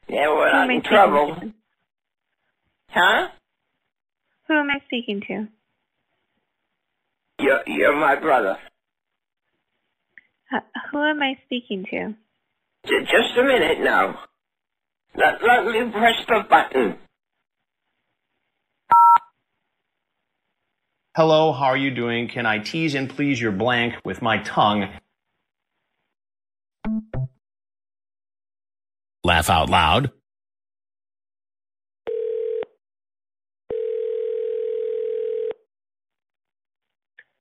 Yeah, 0.08 0.28
we're 0.28 0.50
Who 0.50 0.56
not 0.56 0.64
am 0.64 0.70
I 0.70 0.74
in 0.74 0.80
speaking 0.80 0.88
trouble. 0.96 1.36
to? 1.40 1.52
Huh? 2.90 3.28
Who 4.48 4.54
am 4.54 4.70
I 4.70 4.78
speaking 4.86 5.20
to? 5.28 5.48
You're 7.44 7.60
you're 7.66 7.96
my 7.96 8.16
brother. 8.16 8.58
Uh, 10.52 10.60
who 10.90 11.02
am 11.02 11.22
I 11.22 11.34
speaking 11.46 11.84
to? 11.90 12.14
J- 12.86 13.00
just 13.04 13.36
a 13.38 13.42
minute 13.44 13.80
now. 13.80 14.18
Let, 15.14 15.42
let 15.42 15.64
me 15.66 15.90
press 15.92 16.16
the 16.28 16.44
button. 16.48 16.96
Hello, 21.16 21.52
how 21.52 21.66
are 21.66 21.76
you 21.76 21.90
doing? 21.90 22.28
Can 22.28 22.46
I 22.46 22.58
tease 22.58 22.94
and 22.94 23.10
please 23.10 23.40
your 23.40 23.52
blank 23.52 23.94
with 24.04 24.22
my 24.22 24.38
tongue? 24.42 24.88
Laugh 29.22 29.50
out 29.50 29.68
loud. 29.68 30.10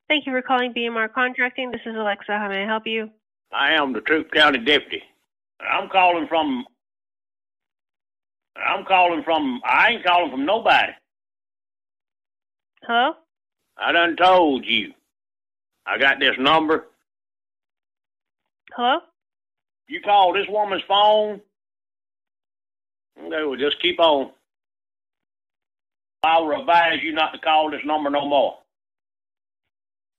Thank 0.10 0.26
you 0.26 0.34
for 0.34 0.42
calling 0.42 0.74
BMR 0.74 1.14
Contracting. 1.14 1.72
This 1.72 1.82
is 1.86 1.96
Alexa. 1.96 2.32
How 2.38 2.50
may 2.50 2.64
I 2.64 2.66
help 2.66 2.84
you? 2.86 3.10
I 3.54 3.74
am 3.74 3.94
the 3.94 4.02
Troup 4.02 4.32
County 4.32 4.60
Deputy. 4.60 5.04
I'm 5.62 5.88
calling 5.90 6.28
from. 6.28 6.66
I'm 8.56 8.84
calling 8.86 9.24
from. 9.24 9.62
I 9.64 9.92
ain't 9.92 10.06
calling 10.06 10.32
from 10.32 10.46
nobody. 10.46 10.92
Hello? 12.84 13.14
I 13.78 13.92
done 13.92 14.16
told 14.18 14.66
you. 14.66 14.94
I 15.86 15.98
got 15.98 16.20
this 16.20 16.36
number. 16.40 16.88
Hello? 18.76 19.00
You 19.88 20.02
call 20.02 20.34
this 20.34 20.46
woman's 20.50 20.84
phone. 20.88 21.40
Okay, 23.22 23.44
well, 23.46 23.56
just 23.58 23.82
keep 23.82 24.00
on. 24.00 24.32
I'll 26.24 26.52
advise 26.52 27.00
you 27.02 27.14
not 27.14 27.32
to 27.32 27.40
call 27.40 27.72
this 27.72 27.82
number 27.86 28.10
no 28.10 28.28
more. 28.28 28.58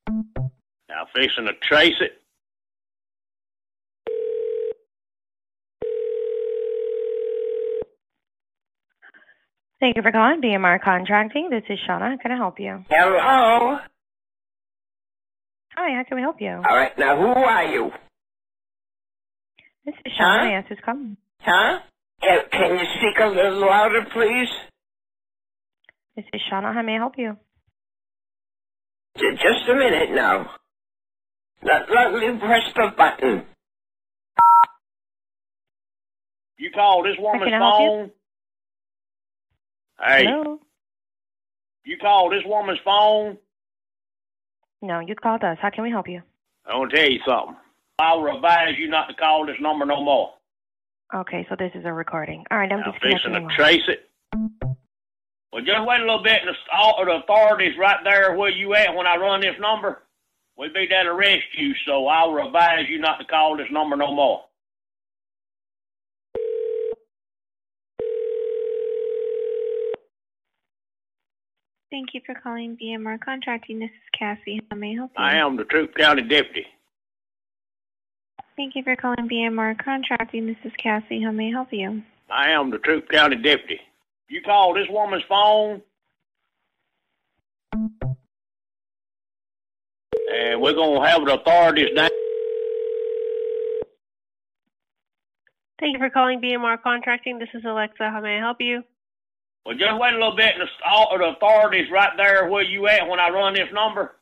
Now, 0.09 1.06
fixing 1.14 1.47
to 1.47 1.52
trace 1.68 1.94
it. 2.01 2.12
Thank 9.81 9.97
you 9.97 10.02
for 10.02 10.12
calling 10.12 10.43
BMR 10.43 10.82
Contracting. 10.82 11.48
This 11.51 11.62
is 11.70 11.78
Shauna. 11.89 12.20
Can 12.20 12.32
I 12.32 12.36
help 12.36 12.60
you? 12.60 12.85
Hello. 12.90 13.78
Hi, 15.77 15.97
how 15.97 16.05
can 16.06 16.16
we 16.16 16.22
help 16.22 16.40
you? 16.40 16.51
All 16.51 16.77
right, 16.77 16.97
now 16.98 17.16
who 17.16 17.28
are 17.28 17.64
you? 17.64 17.90
This 19.86 19.94
is 20.05 20.12
Huh? 20.18 20.24
Shauna. 20.24 20.51
Yes, 20.51 20.64
who's 20.68 20.78
calling? 20.85 21.16
Huh? 21.40 21.78
Can, 22.22 22.40
can 22.52 22.78
you 22.78 22.84
speak 22.98 23.18
a 23.20 23.26
little 23.26 23.60
louder, 23.60 24.05
please? 24.12 24.48
This 26.16 26.24
is 26.32 26.40
Shauna. 26.51 26.74
How 26.74 26.82
may 26.82 26.94
I 26.94 26.98
help 26.98 27.14
you? 27.16 27.36
Just 29.16 29.68
a 29.68 29.74
minute 29.74 30.10
now. 30.12 30.51
Let, 31.62 31.90
let 31.90 32.12
me 32.12 32.38
press 32.38 32.62
the 32.74 32.92
button. 32.97 33.44
You 36.59 36.70
called 36.74 37.06
this 37.06 37.16
woman's 37.18 37.44
can 37.44 37.55
I 37.55 37.59
help 37.59 37.80
you? 37.80 37.88
phone? 37.88 38.10
Hey, 40.02 40.24
Hello? 40.26 40.59
you 41.84 41.97
called 41.98 42.32
this 42.32 42.42
woman's 42.44 42.78
phone? 42.84 43.38
No, 44.82 45.01
you 45.01 45.14
called 45.14 45.42
us. 45.42 45.59
How 45.60 45.70
can 45.70 45.84
we 45.84 45.90
help 45.90 46.09
you? 46.09 46.22
I 46.66 46.76
want 46.76 46.90
to 46.90 46.97
tell 46.97 47.10
you 47.10 47.20
something. 47.26 47.56
I'll 47.98 48.26
advise 48.34 48.74
you 48.78 48.88
not 48.88 49.06
to 49.09 49.14
call 49.14 49.47
this 49.47 49.56
number 49.60 49.84
no 49.84 50.02
more. 50.02 50.32
Okay, 51.12 51.45
so 51.49 51.57
this 51.59 51.73
is 51.74 51.85
a 51.85 51.93
recording. 51.93 52.45
All 52.51 52.59
right, 52.59 52.70
I'm 52.70 52.85
just 52.85 53.03
to 53.03 53.49
trace 53.57 53.82
it. 53.89 54.09
Well, 55.53 55.65
just 55.65 55.85
wait 55.85 56.01
a 56.01 56.05
little 56.05 56.23
bit, 56.23 56.43
and 56.43 56.55
the, 56.55 57.05
the 57.05 57.23
authorities 57.23 57.77
right 57.77 57.99
there 58.05 58.37
where 58.37 58.51
you 58.51 58.74
at 58.74 58.95
when 58.95 59.07
I 59.07 59.16
run 59.16 59.41
this 59.41 59.57
number, 59.59 60.03
we 60.57 60.69
be 60.69 60.87
there 60.89 61.03
to 61.03 61.11
arrest 61.11 61.43
you. 61.57 61.74
So 61.85 62.07
I'll 62.07 62.37
advise 62.47 62.89
you 62.89 63.01
not 63.01 63.19
to 63.19 63.24
call 63.24 63.57
this 63.57 63.66
number 63.73 63.97
no 63.97 64.15
more. 64.15 64.45
Thank 71.91 72.15
you 72.15 72.20
for 72.24 72.37
calling 72.41 72.78
BMR 72.81 73.19
Contracting. 73.19 73.81
This 73.81 73.91
is 73.91 74.16
Cassie. 74.16 74.61
How 74.70 74.77
may 74.77 74.93
I 74.93 74.95
help 74.95 75.11
you? 75.19 75.24
I 75.24 75.35
am 75.39 75.57
the 75.57 75.65
Troup 75.65 75.97
County 75.97 76.23
deputy. 76.23 76.66
Thank 78.61 78.77
you 78.77 78.82
for 78.82 78.95
calling 78.95 79.27
BMR 79.27 79.82
Contracting. 79.82 80.47
This 80.47 80.59
is 80.65 80.73
Cassie. 80.77 81.23
How 81.23 81.31
may 81.31 81.49
I 81.49 81.51
help 81.51 81.69
you? 81.73 82.03
I 82.28 82.51
am 82.51 82.70
the 82.70 82.77
Troup 82.77 83.09
County 83.09 83.37
deputy. 83.37 83.81
You 84.28 84.43
called 84.43 84.77
this 84.77 84.87
woman's 84.91 85.23
phone, 85.27 85.81
and 87.73 87.91
we're 90.61 90.74
gonna 90.74 91.09
have 91.09 91.24
the 91.24 91.41
authorities 91.41 91.89
down. 91.97 92.11
Thank 95.81 95.95
you 95.95 95.99
for 95.99 96.11
calling 96.11 96.43
BMR 96.43 96.82
Contracting. 96.82 97.39
This 97.39 97.49
is 97.55 97.65
Alexa. 97.65 98.11
How 98.11 98.20
may 98.20 98.37
I 98.37 98.41
help 98.41 98.59
you? 98.61 98.82
Well, 99.65 99.74
just 99.74 99.99
wait 99.99 100.12
a 100.12 100.19
little 100.19 100.37
bit, 100.37 100.57
and 100.59 100.61
the, 100.61 100.66
all 100.87 101.16
the 101.16 101.35
authorities 101.35 101.91
right 101.91 102.12
there 102.19 102.51
where 102.51 102.62
you 102.62 102.89
at 102.89 103.09
when 103.09 103.20
I 103.20 103.31
run 103.31 103.55
this 103.55 103.73
number. 103.73 104.16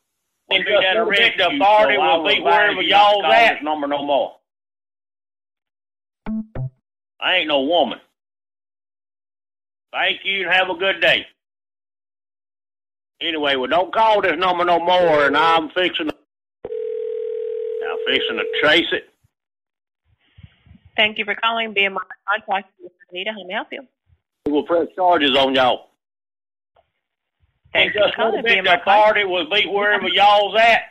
We'll 0.48 0.60
be 0.60 0.64
there 0.64 1.02
arrest. 1.04 1.36
The 1.36 1.48
authority 1.48 1.96
so 1.96 2.00
will 2.00 2.26
I 2.26 2.34
be 2.34 2.40
wherever 2.42 2.82
you 2.82 2.90
not 2.90 3.10
to 3.10 3.22
y'all's 3.22 3.34
at. 3.34 3.62
Number 3.62 3.86
no 3.86 4.04
more. 4.04 4.34
I 7.20 7.36
ain't 7.36 7.48
no 7.48 7.62
woman. 7.62 7.98
Thank 9.92 10.20
you 10.24 10.44
and 10.44 10.52
have 10.52 10.70
a 10.70 10.74
good 10.74 11.00
day. 11.00 11.26
Anyway, 13.20 13.56
well, 13.56 13.68
don't 13.68 13.92
call 13.92 14.22
this 14.22 14.38
number 14.38 14.64
no 14.64 14.78
more, 14.78 15.26
and 15.26 15.36
I'm 15.36 15.70
fixing 15.70 16.06
to, 16.06 16.14
I'm 16.64 17.98
fixing 18.06 18.36
to 18.36 18.44
trace 18.62 18.86
it. 18.92 19.08
Thank 20.96 21.18
you 21.18 21.24
for 21.24 21.34
calling 21.34 21.74
BMR 21.74 21.98
Contracting. 22.28 22.72
This 22.82 22.92
is 22.92 22.98
Anita. 23.10 23.32
How 23.32 23.44
may 23.44 23.54
I 23.54 23.56
help 23.56 23.68
you? 23.72 23.82
We 24.46 24.52
will 24.52 24.62
press 24.62 24.86
charges 24.94 25.36
on 25.36 25.54
y'all. 25.54 25.88
Thank 27.72 27.86
And 27.86 27.94
you 27.94 28.00
for 28.00 28.06
just 28.06 28.16
calling 28.16 28.40
a 28.40 28.42
bit, 28.42 28.58
BMR 28.58 28.64
the 28.64 28.80
authority 28.80 29.24
will 29.24 29.50
be 29.50 29.66
wherever 29.66 30.08
y'all's 30.08 30.58
at. 30.58 30.82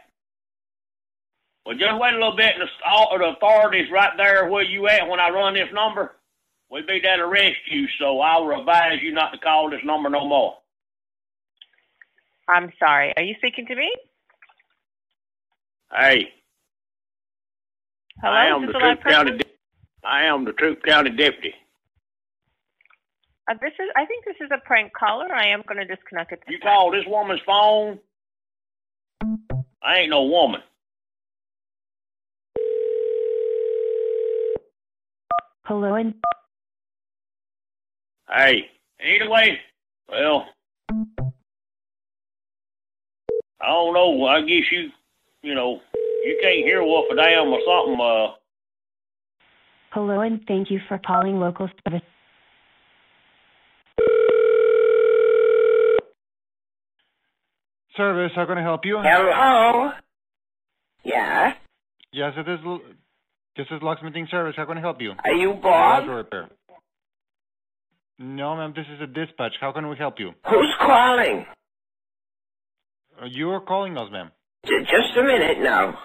Well, 1.65 1.77
just 1.77 1.99
wait 1.99 2.13
a 2.13 2.17
little 2.17 2.35
bit, 2.35 2.55
and 2.55 2.63
the, 2.63 2.89
all 2.89 3.17
the 3.17 3.25
authorities 3.25 3.91
right 3.91 4.13
there 4.15 4.47
where 4.47 4.63
you 4.63 4.87
at 4.87 5.07
when 5.07 5.19
I 5.19 5.29
run 5.29 5.53
this 5.53 5.67
number, 5.73 6.15
we 6.71 6.81
be 6.81 6.99
there 7.01 7.17
to 7.17 7.23
arrest 7.23 7.57
you. 7.69 7.87
So 7.99 8.19
I'll 8.19 8.49
advise 8.59 9.01
you 9.01 9.11
not 9.11 9.31
to 9.31 9.37
call 9.39 9.69
this 9.69 9.81
number 9.83 10.09
no 10.09 10.27
more. 10.27 10.57
I'm 12.47 12.71
sorry. 12.79 13.13
Are 13.17 13.23
you 13.23 13.35
speaking 13.39 13.65
to 13.65 13.75
me? 13.75 13.91
Hey, 15.93 16.31
Hello? 18.21 18.33
I 18.33 18.45
am 18.45 18.65
the 18.65 18.73
Troup 18.73 19.03
County. 19.03 19.39
I 20.03 20.23
am 20.23 20.43
the 20.43 20.53
Troup 20.53 20.81
County 20.83 21.11
deputy. 21.11 21.53
Uh, 23.49 23.53
this 23.61 23.73
is. 23.79 23.89
I 23.95 24.05
think 24.05 24.25
this 24.25 24.35
is 24.41 24.49
a 24.51 24.65
prank 24.65 24.93
caller. 24.93 25.33
I 25.33 25.47
am 25.47 25.63
going 25.67 25.77
to 25.77 25.95
disconnect 25.95 26.33
it. 26.33 26.43
You 26.47 26.59
called 26.59 26.93
this 26.93 27.05
woman's 27.07 27.41
phone. 27.45 27.99
I 29.81 29.99
ain't 29.99 30.09
no 30.09 30.23
woman. 30.23 30.61
Hello 35.65 35.95
and 35.95 36.13
Hey, 38.29 38.69
anyway, 38.99 39.57
well, 40.09 40.47
I 43.61 43.67
don't 43.67 43.93
know. 43.93 44.25
I 44.25 44.41
guess 44.41 44.63
you, 44.69 44.89
you 45.43 45.55
know, 45.55 45.79
you 46.25 46.37
can't 46.41 46.65
hear 46.65 46.83
what 46.83 47.11
a 47.11 47.15
damn 47.15 47.47
or 47.47 47.59
something. 47.65 48.01
Uh, 48.01 48.33
hello 49.91 50.19
and 50.19 50.41
thank 50.45 50.69
you 50.69 50.81
for 50.89 50.97
calling 50.97 51.39
local 51.39 51.69
service. 51.83 52.01
Service, 57.97 58.31
how 58.35 58.45
can 58.45 58.57
I 58.57 58.61
help 58.61 58.81
you? 58.85 58.99
Hello? 59.01 59.91
Yeah? 61.03 61.53
Yes, 62.11 62.33
it 62.37 62.47
is. 62.47 62.59
This 63.55 63.65
is 63.71 63.81
locksmithing 63.81 64.27
service. 64.29 64.53
How 64.55 64.65
can 64.65 64.77
I 64.77 64.81
help 64.81 65.01
you? 65.01 65.13
Are 65.23 65.31
you 65.33 65.53
Bob? 65.53 66.03
Auto 66.03 66.13
repair. 66.13 66.49
No, 68.19 68.55
ma'am. 68.55 68.73
This 68.75 68.85
is 68.93 69.01
a 69.01 69.07
dispatch. 69.07 69.53
How 69.59 69.71
can 69.71 69.89
we 69.89 69.95
help 69.97 70.19
you? 70.19 70.31
Who's 70.49 70.73
calling? 70.79 71.45
Uh, 73.19 73.25
You 73.25 73.49
are 73.51 73.61
calling 73.61 73.97
us, 73.97 74.09
ma'am. 74.11 74.31
J- 74.65 74.81
Just 74.83 75.17
a 75.17 75.23
minute 75.23 75.59
now. 75.61 75.97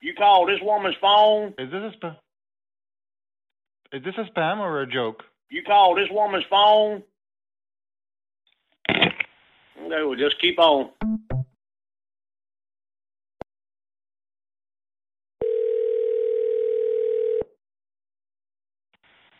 you 0.00 0.12
called 0.14 0.48
this 0.48 0.58
woman's 0.62 0.96
phone. 1.00 1.54
Is 1.58 1.70
this 1.70 1.94
a 1.94 1.96
spam? 2.04 2.16
Is 3.92 4.02
this 4.04 4.14
a 4.18 4.24
spam 4.32 4.58
or 4.58 4.82
a 4.82 4.86
joke? 4.86 5.22
You 5.50 5.62
called 5.64 5.98
this 5.98 6.08
woman's 6.10 6.44
phone. 6.50 7.02
Okay, 9.90 10.04
well, 10.04 10.14
just 10.14 10.40
keep 10.40 10.56
on. 10.60 10.90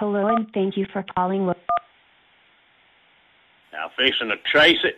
Hello 0.01 0.27
and 0.27 0.49
thank 0.53 0.77
you 0.77 0.87
for 0.93 1.05
calling. 1.15 1.47
Now, 1.47 1.55
fixing 3.97 4.29
to 4.29 4.37
trace 4.51 4.83
it. 4.83 4.97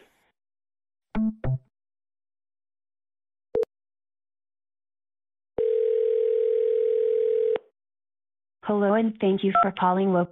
Hello 8.65 8.95
and 8.95 9.15
thank 9.21 9.45
you 9.45 9.53
for 9.61 9.73
calling. 9.73 10.27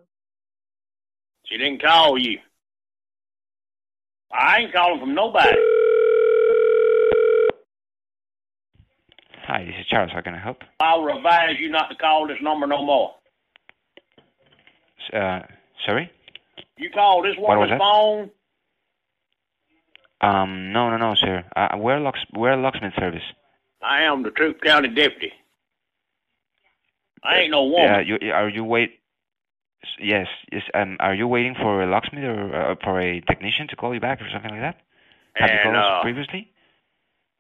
She 1.44 1.58
didn't 1.58 1.82
call 1.82 2.16
you. 2.16 2.38
I 4.32 4.58
ain't 4.60 4.72
calling 4.72 5.00
from 5.00 5.14
nobody. 5.14 5.56
Hi, 9.46 9.64
this 9.64 9.74
is 9.80 9.86
Charles. 9.86 10.12
How 10.12 10.20
can 10.20 10.34
I 10.34 10.38
help? 10.38 10.58
I'll 10.78 11.08
advise 11.08 11.56
you 11.58 11.70
not 11.70 11.88
to 11.90 11.96
call 11.96 12.28
this 12.28 12.38
number 12.40 12.66
no 12.66 12.84
more. 12.84 13.14
Uh, 15.12 15.40
sorry? 15.84 16.10
You 16.76 16.90
call 16.90 17.22
this 17.22 17.34
woman's 17.36 17.78
phone. 17.78 18.30
Um, 20.20 20.72
no, 20.72 20.90
no, 20.90 20.98
no, 20.98 21.14
sir. 21.14 21.44
Uh, 21.56 21.68
we're 21.76 21.98
locks, 21.98 22.20
we're 22.32 22.56
locksmith 22.56 22.92
service. 22.98 23.22
I 23.82 24.02
am 24.02 24.22
the 24.22 24.30
Troup 24.30 24.60
County 24.60 24.88
deputy. 24.88 25.32
I 27.24 27.40
ain't 27.40 27.50
no 27.50 27.64
woman. 27.64 27.84
Yeah, 27.84 28.00
you 28.00 28.32
are 28.32 28.48
you 28.48 28.64
wait? 28.64 28.99
Yes, 29.98 30.26
yes. 30.52 30.62
Um, 30.74 30.96
are 31.00 31.14
you 31.14 31.26
waiting 31.26 31.54
for 31.54 31.82
a 31.82 31.86
locksmith 31.86 32.24
or 32.24 32.54
uh, 32.54 32.74
for 32.82 33.00
a 33.00 33.20
technician 33.20 33.66
to 33.68 33.76
call 33.76 33.94
you 33.94 34.00
back 34.00 34.20
or 34.20 34.28
something 34.32 34.50
like 34.50 34.60
that? 34.60 34.76
Have 35.34 35.50
you 35.50 35.56
And, 35.56 35.74
called 35.74 35.76
us 35.76 36.02
previously? 36.02 36.50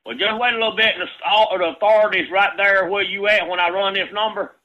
Well, 0.04 0.16
just 0.16 0.38
wait 0.38 0.54
a 0.54 0.56
little 0.56 0.76
bit, 0.76 0.94
and 0.94 1.02
the, 1.02 1.08
all 1.28 1.56
the 1.56 1.76
authorities 1.76 2.30
right 2.32 2.56
there 2.56 2.88
where 2.88 3.02
you 3.02 3.28
at 3.28 3.46
when 3.46 3.60
I 3.60 3.68
run 3.68 3.94
this 3.94 4.08
number, 4.12 4.56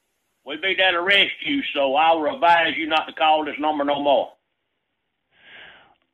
we 0.46 0.56
be 0.58 0.76
there 0.78 0.92
to 0.92 0.98
arrest 1.00 1.34
you. 1.46 1.62
So 1.74 1.96
I'll 1.96 2.34
advise 2.34 2.74
you 2.78 2.88
not 2.88 3.06
to 3.08 3.14
call 3.14 3.44
this 3.44 3.56
number 3.60 3.84
no 3.84 4.02
more. 4.02 4.32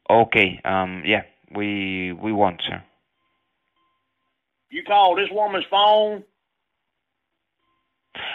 Okay. 0.10 0.60
Um, 0.66 1.04
yeah, 1.06 1.22
we 1.56 2.14
we 2.14 2.32
won't, 2.34 2.62
sir. 2.68 2.82
You 4.70 4.84
call 4.84 5.16
this 5.16 5.30
woman's 5.32 5.66
phone. 5.70 6.24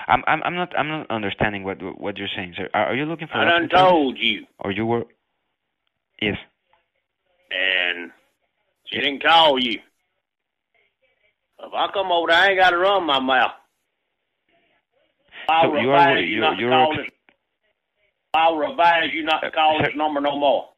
I'm 0.08 0.22
I'm 0.26 0.42
I'm 0.42 0.54
not 0.54 0.78
I'm 0.78 0.88
not 0.88 1.10
understanding 1.10 1.64
what 1.64 1.78
what 2.00 2.16
you're 2.16 2.28
saying, 2.34 2.54
sir. 2.56 2.68
Are, 2.74 2.86
are 2.86 2.94
you 2.94 3.04
looking 3.04 3.28
for? 3.28 3.38
I 3.38 3.44
done 3.44 3.68
told 3.68 4.18
you, 4.18 4.46
Or 4.58 4.70
you 4.72 4.86
were? 4.86 5.04
Yes. 6.20 6.36
and 7.50 8.10
she 8.86 9.00
didn't 9.00 9.22
call 9.22 9.58
you. 9.58 9.78
If 11.58 11.72
I 11.74 11.88
come 11.92 12.10
over 12.10 12.28
there, 12.28 12.36
I 12.40 12.48
ain't 12.48 12.58
got 12.58 12.70
to 12.70 12.78
run 12.78 13.04
my 13.04 13.18
mouth. 13.20 13.52
I'll 15.48 15.70
So 15.72 15.76
you 15.78 15.90
are- 15.90 16.18
you 16.18 16.40
not 16.40 16.54
to 16.56 16.60
you're 16.60 16.70
call. 16.70 16.96
I'll 18.34 18.70
advise 18.70 19.12
you 19.12 19.24
not 19.24 19.40
to 19.40 19.46
uh, 19.48 19.50
call 19.50 19.78
this 19.82 19.94
number 19.96 20.20
no 20.20 20.38
more. 20.38 20.68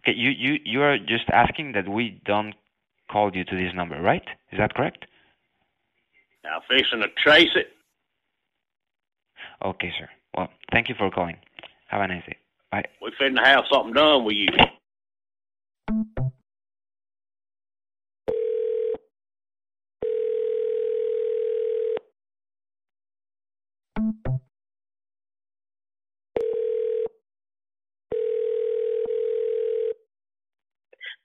Okay. 0.00 0.16
You 0.16 0.30
you 0.30 0.58
you 0.64 0.82
are 0.82 0.98
just 0.98 1.28
asking 1.32 1.72
that 1.72 1.88
we 1.88 2.20
don't 2.24 2.54
call 3.10 3.34
you 3.34 3.44
to 3.44 3.56
this 3.56 3.74
number, 3.74 4.00
right? 4.00 4.22
Is 4.50 4.58
that 4.58 4.74
correct? 4.74 5.06
Now, 6.44 6.60
fixing 6.68 7.00
to 7.00 7.08
trace 7.22 7.54
it. 7.54 7.68
Okay, 9.64 9.92
sir. 9.98 10.08
Well, 10.36 10.48
thank 10.72 10.88
you 10.88 10.94
for 10.98 11.10
calling. 11.10 11.36
Have 11.88 12.00
a 12.00 12.08
nice 12.08 12.24
day. 12.26 12.36
Bye. 12.70 12.84
We 13.00 13.12
finna 13.20 13.44
have 13.44 13.64
something 13.70 13.92
done 13.92 14.24
with 14.24 14.34
you. 14.34 14.48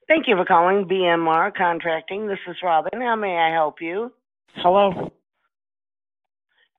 Thank 0.06 0.26
you 0.26 0.36
for 0.36 0.46
calling 0.46 0.86
BMR 0.86 1.54
Contracting. 1.54 2.28
This 2.28 2.38
is 2.48 2.56
Robin. 2.62 2.98
How 3.00 3.14
may 3.14 3.36
I 3.36 3.52
help 3.52 3.82
you? 3.82 4.10
Hello. 4.56 5.12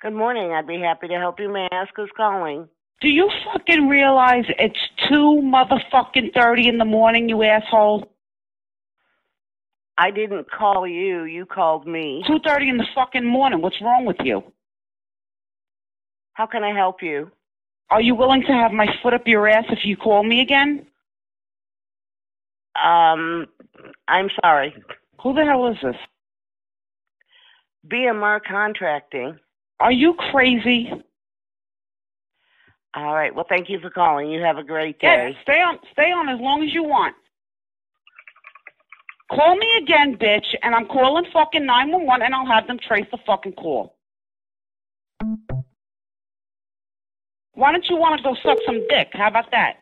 Good 0.01 0.13
morning. 0.13 0.51
I'd 0.51 0.67
be 0.67 0.79
happy 0.79 1.07
to 1.07 1.15
help 1.17 1.39
you. 1.39 1.51
May 1.51 1.67
I 1.71 1.75
ask 1.75 1.91
who's 1.95 2.11
calling? 2.15 2.67
Do 3.01 3.09
you 3.09 3.29
fucking 3.45 3.87
realize 3.87 4.45
it's 4.57 4.79
two 5.07 5.41
motherfucking 5.43 6.33
thirty 6.33 6.67
in 6.67 6.77
the 6.77 6.85
morning, 6.85 7.29
you 7.29 7.43
asshole? 7.43 8.11
I 9.97 10.11
didn't 10.11 10.49
call 10.51 10.87
you. 10.87 11.23
You 11.23 11.45
called 11.45 11.87
me. 11.87 12.23
Two 12.27 12.39
thirty 12.45 12.69
in 12.69 12.77
the 12.77 12.87
fucking 12.95 13.25
morning. 13.25 13.61
What's 13.61 13.81
wrong 13.81 14.05
with 14.05 14.17
you? 14.23 14.43
How 16.33 16.45
can 16.45 16.63
I 16.63 16.73
help 16.73 17.01
you? 17.01 17.31
Are 17.89 18.01
you 18.01 18.15
willing 18.15 18.43
to 18.43 18.53
have 18.53 18.71
my 18.71 18.87
foot 19.01 19.13
up 19.13 19.23
your 19.25 19.47
ass 19.47 19.65
if 19.69 19.79
you 19.83 19.97
call 19.97 20.23
me 20.23 20.41
again? 20.41 20.85
Um, 22.81 23.47
I'm 24.07 24.29
sorry. 24.41 24.73
Who 25.21 25.33
the 25.33 25.43
hell 25.43 25.67
is 25.67 25.77
this? 25.83 25.95
BMR 27.87 28.39
Contracting. 28.47 29.37
Are 29.79 29.91
you 29.91 30.13
crazy? 30.31 30.91
All 32.95 33.13
right. 33.13 33.33
Well, 33.33 33.45
thank 33.47 33.69
you 33.69 33.79
for 33.79 33.89
calling. 33.89 34.29
You 34.29 34.41
have 34.41 34.57
a 34.57 34.63
great 34.63 34.97
Yeah, 35.01 35.29
day. 35.29 35.37
stay 35.43 35.61
on 35.61 35.79
stay 35.93 36.11
on 36.11 36.27
as 36.27 36.39
long 36.39 36.63
as 36.63 36.73
you 36.73 36.83
want. 36.83 37.15
Call 39.31 39.55
me 39.55 39.67
again, 39.83 40.17
bitch, 40.17 40.55
and 40.63 40.73
I'm 40.73 40.87
calling 40.87 41.23
fucking 41.31 41.63
911 41.65 42.25
and 42.25 42.33
I'll 42.33 42.47
have 42.47 42.65
them 42.65 42.79
trace 42.79 43.05
the 43.11 43.19
fucking 43.27 43.53
call. 43.53 43.95
Why 47.53 47.71
don't 47.71 47.85
you 47.89 47.95
want 47.97 48.17
to 48.17 48.23
go 48.23 48.35
suck 48.41 48.57
some 48.65 48.81
dick? 48.89 49.09
How 49.13 49.27
about 49.27 49.51
that? 49.51 49.73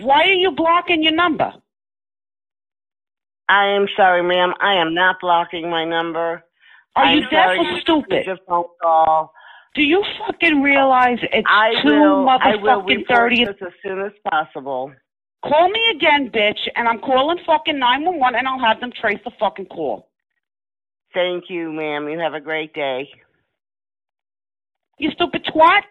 Why 0.00 0.22
are 0.22 0.32
you 0.34 0.52
blocking 0.52 1.02
your 1.02 1.14
number? 1.14 1.52
I 3.48 3.66
am 3.68 3.86
sorry, 3.96 4.22
ma'am. 4.22 4.52
I 4.60 4.74
am 4.74 4.94
not 4.94 5.16
blocking 5.20 5.70
my 5.70 5.84
number. 5.84 6.42
Are 6.96 7.04
I'm 7.04 7.18
you 7.18 7.28
deaf 7.30 7.56
or 7.58 7.80
stupid? 7.80 8.28
a 8.28 8.36
phone 8.46 8.64
call. 8.82 9.32
Do 9.74 9.82
you 9.82 10.02
fucking 10.18 10.60
realize 10.62 11.18
it's 11.22 11.46
I 11.48 11.80
two 11.82 11.88
will. 11.88 12.28
I 12.28 12.38
motherfucking 12.38 13.06
thirty? 13.08 13.42
as 13.44 13.54
soon 13.82 14.00
as 14.00 14.12
possible. 14.30 14.92
Call 15.44 15.68
me 15.70 15.80
again, 15.94 16.30
bitch, 16.30 16.58
and 16.74 16.88
I'm 16.88 16.98
calling 16.98 17.38
fucking 17.46 17.78
911 17.78 18.38
and 18.38 18.48
I'll 18.48 18.58
have 18.58 18.80
them 18.80 18.90
trace 19.00 19.20
the 19.24 19.30
fucking 19.38 19.66
call. 19.66 20.08
Thank 21.14 21.44
you, 21.48 21.72
ma'am. 21.72 22.08
You 22.08 22.18
have 22.18 22.34
a 22.34 22.40
great 22.40 22.74
day. 22.74 23.08
You 24.98 25.10
stupid 25.12 25.44
twat. 25.44 25.82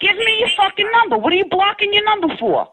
Give 0.00 0.16
me 0.16 0.38
your 0.40 0.48
fucking 0.56 0.90
number. 0.92 1.16
What 1.16 1.32
are 1.32 1.36
you 1.36 1.44
blocking 1.48 1.92
your 1.94 2.04
number 2.04 2.34
for? 2.40 2.66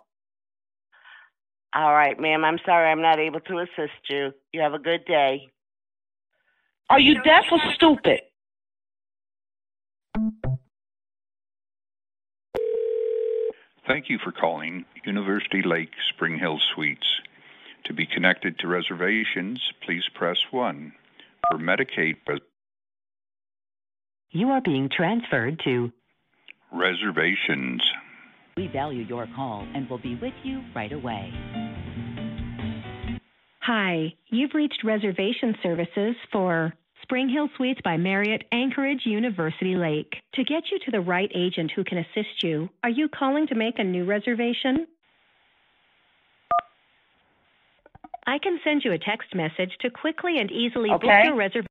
All 1.75 1.93
right, 1.93 2.19
ma'am. 2.19 2.43
I'm 2.43 2.57
sorry 2.65 2.89
I'm 2.89 3.01
not 3.01 3.19
able 3.19 3.39
to 3.41 3.59
assist 3.59 4.09
you. 4.09 4.31
You 4.53 4.61
have 4.61 4.73
a 4.73 4.79
good 4.79 5.05
day. 5.05 5.49
Are 6.89 6.99
you 6.99 7.21
deaf 7.23 7.45
or 7.51 7.59
stupid? 7.75 8.21
Thank 13.85 14.09
you 14.09 14.17
for 14.21 14.31
calling 14.31 14.85
University 15.05 15.61
Lake 15.63 15.91
Spring 16.09 16.37
Hill 16.37 16.59
Suites. 16.73 17.07
To 17.85 17.93
be 17.93 18.05
connected 18.05 18.59
to 18.59 18.67
reservations, 18.67 19.61
please 19.85 20.03
press 20.13 20.37
1. 20.51 20.91
For 21.49 21.57
Medicaid 21.57 22.17
res- 22.27 22.41
You 24.31 24.49
are 24.49 24.61
being 24.61 24.89
transferred 24.89 25.61
to. 25.63 25.91
reservations, 26.73 27.81
We 28.57 28.67
value 28.67 29.03
your 29.03 29.27
call 29.35 29.67
and 29.75 29.87
will 29.87 29.99
be 29.99 30.15
with 30.15 30.33
you 30.43 30.63
right 30.75 30.91
away. 30.91 31.31
Hi, 33.61 34.13
you've 34.29 34.55
reached 34.55 34.83
reservation 34.83 35.55
services 35.61 36.15
for 36.31 36.73
Spring 37.03 37.29
Hill 37.29 37.49
Suites 37.55 37.79
by 37.83 37.97
Marriott 37.97 38.43
Anchorage 38.51 39.01
University 39.05 39.75
Lake. 39.75 40.15
To 40.33 40.43
get 40.43 40.63
you 40.71 40.79
to 40.85 40.91
the 40.91 41.01
right 41.01 41.31
agent 41.35 41.71
who 41.75 41.83
can 41.83 41.99
assist 41.99 42.41
you, 42.41 42.69
are 42.83 42.89
you 42.89 43.07
calling 43.07 43.45
to 43.47 43.55
make 43.55 43.77
a 43.77 43.83
new 43.83 44.05
reservation? 44.05 44.87
I 48.25 48.39
can 48.39 48.59
send 48.63 48.81
you 48.83 48.91
a 48.91 48.97
text 48.97 49.35
message 49.35 49.71
to 49.81 49.89
quickly 49.89 50.39
and 50.39 50.51
easily 50.51 50.89
book 50.89 51.03
your 51.03 51.35
reservation. 51.35 51.67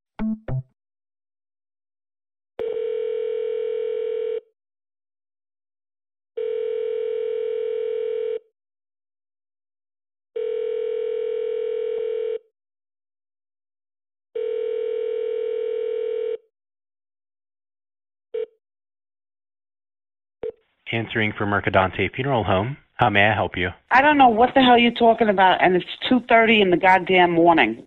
Answering 20.97 21.35
for 21.37 21.45
Mercadante 21.45 22.09
Funeral 22.15 22.43
Home. 22.45 22.79
How 22.95 23.11
may 23.11 23.27
I 23.27 23.35
help 23.35 23.55
you? 23.55 23.69
I 23.91 24.01
don't 24.01 24.17
know 24.17 24.31
what 24.31 24.55
the 24.55 24.63
hell 24.63 24.79
you're 24.79 24.93
talking 24.93 25.29
about, 25.29 25.63
and 25.63 25.77
it's 25.77 25.85
2.30 26.11 26.63
in 26.63 26.71
the 26.71 26.79
goddamn 26.79 27.33
morning. 27.33 27.87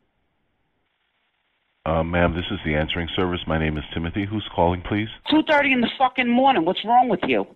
Uh, 1.88 2.04
ma'am, 2.04 2.36
this 2.36 2.46
is 2.52 2.60
the 2.64 2.76
answering 2.76 3.10
service. 3.16 3.40
My 3.48 3.58
name 3.58 3.80
is 3.80 3.84
Timothy. 3.96 4.28
Who's 4.30 4.48
calling, 4.56 4.84
please? 4.84 5.08
2.30 5.32 5.74
in 5.74 5.82
the 5.82 5.90
fucking 5.98 6.30
morning. 6.30 6.66
What's 6.66 6.86
wrong 6.86 7.10
with 7.10 7.22
you? 7.26 7.48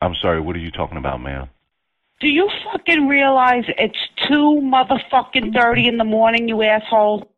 I'm 0.00 0.14
sorry, 0.22 0.40
what 0.40 0.56
are 0.56 0.60
you 0.60 0.70
talking 0.70 0.96
about, 0.96 1.20
ma'am? 1.20 1.50
Do 2.20 2.28
you 2.28 2.48
fucking 2.72 3.06
realize 3.06 3.64
it's 3.76 3.98
2 4.28 4.62
motherfucking 4.64 5.52
30 5.52 5.88
in 5.88 5.98
the 5.98 6.04
morning, 6.04 6.48
you 6.48 6.62
asshole? 6.62 7.30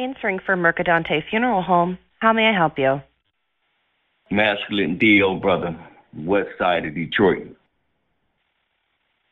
Answering 0.00 0.38
for 0.46 0.56
Mercadante 0.56 1.22
Funeral 1.28 1.60
Home. 1.60 1.98
How 2.20 2.32
may 2.32 2.48
I 2.48 2.54
help 2.54 2.78
you? 2.78 3.02
Masculine 4.30 4.98
DL 4.98 5.38
brother, 5.42 5.76
west 6.16 6.48
side 6.58 6.86
of 6.86 6.94
Detroit. 6.94 7.54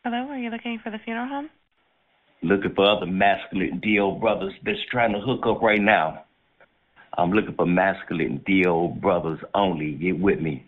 Hello, 0.05 0.29
are 0.29 0.37
you 0.37 0.51
looking 0.51 0.79
for 0.85 0.91
the 0.91 0.99
funeral 0.99 1.27
home? 1.27 1.49
Looking 2.43 2.75
for 2.75 2.85
other 2.85 3.07
masculine 3.07 3.81
DL 3.81 4.21
brothers 4.21 4.53
that's 4.63 4.85
trying 4.91 5.15
to 5.15 5.21
hook 5.21 5.47
up 5.47 5.63
right 5.63 5.81
now. 5.81 6.25
I'm 7.17 7.33
looking 7.33 7.55
for 7.55 7.65
masculine 7.65 8.45
DL 8.47 9.01
brothers 9.01 9.41
only. 9.55 9.93
Get 9.93 10.21
with 10.21 10.41
me. 10.41 10.67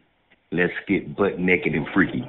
Let's 0.50 0.72
get 0.88 1.14
butt 1.14 1.38
naked 1.38 1.74
and 1.74 1.86
freaky. 1.92 2.26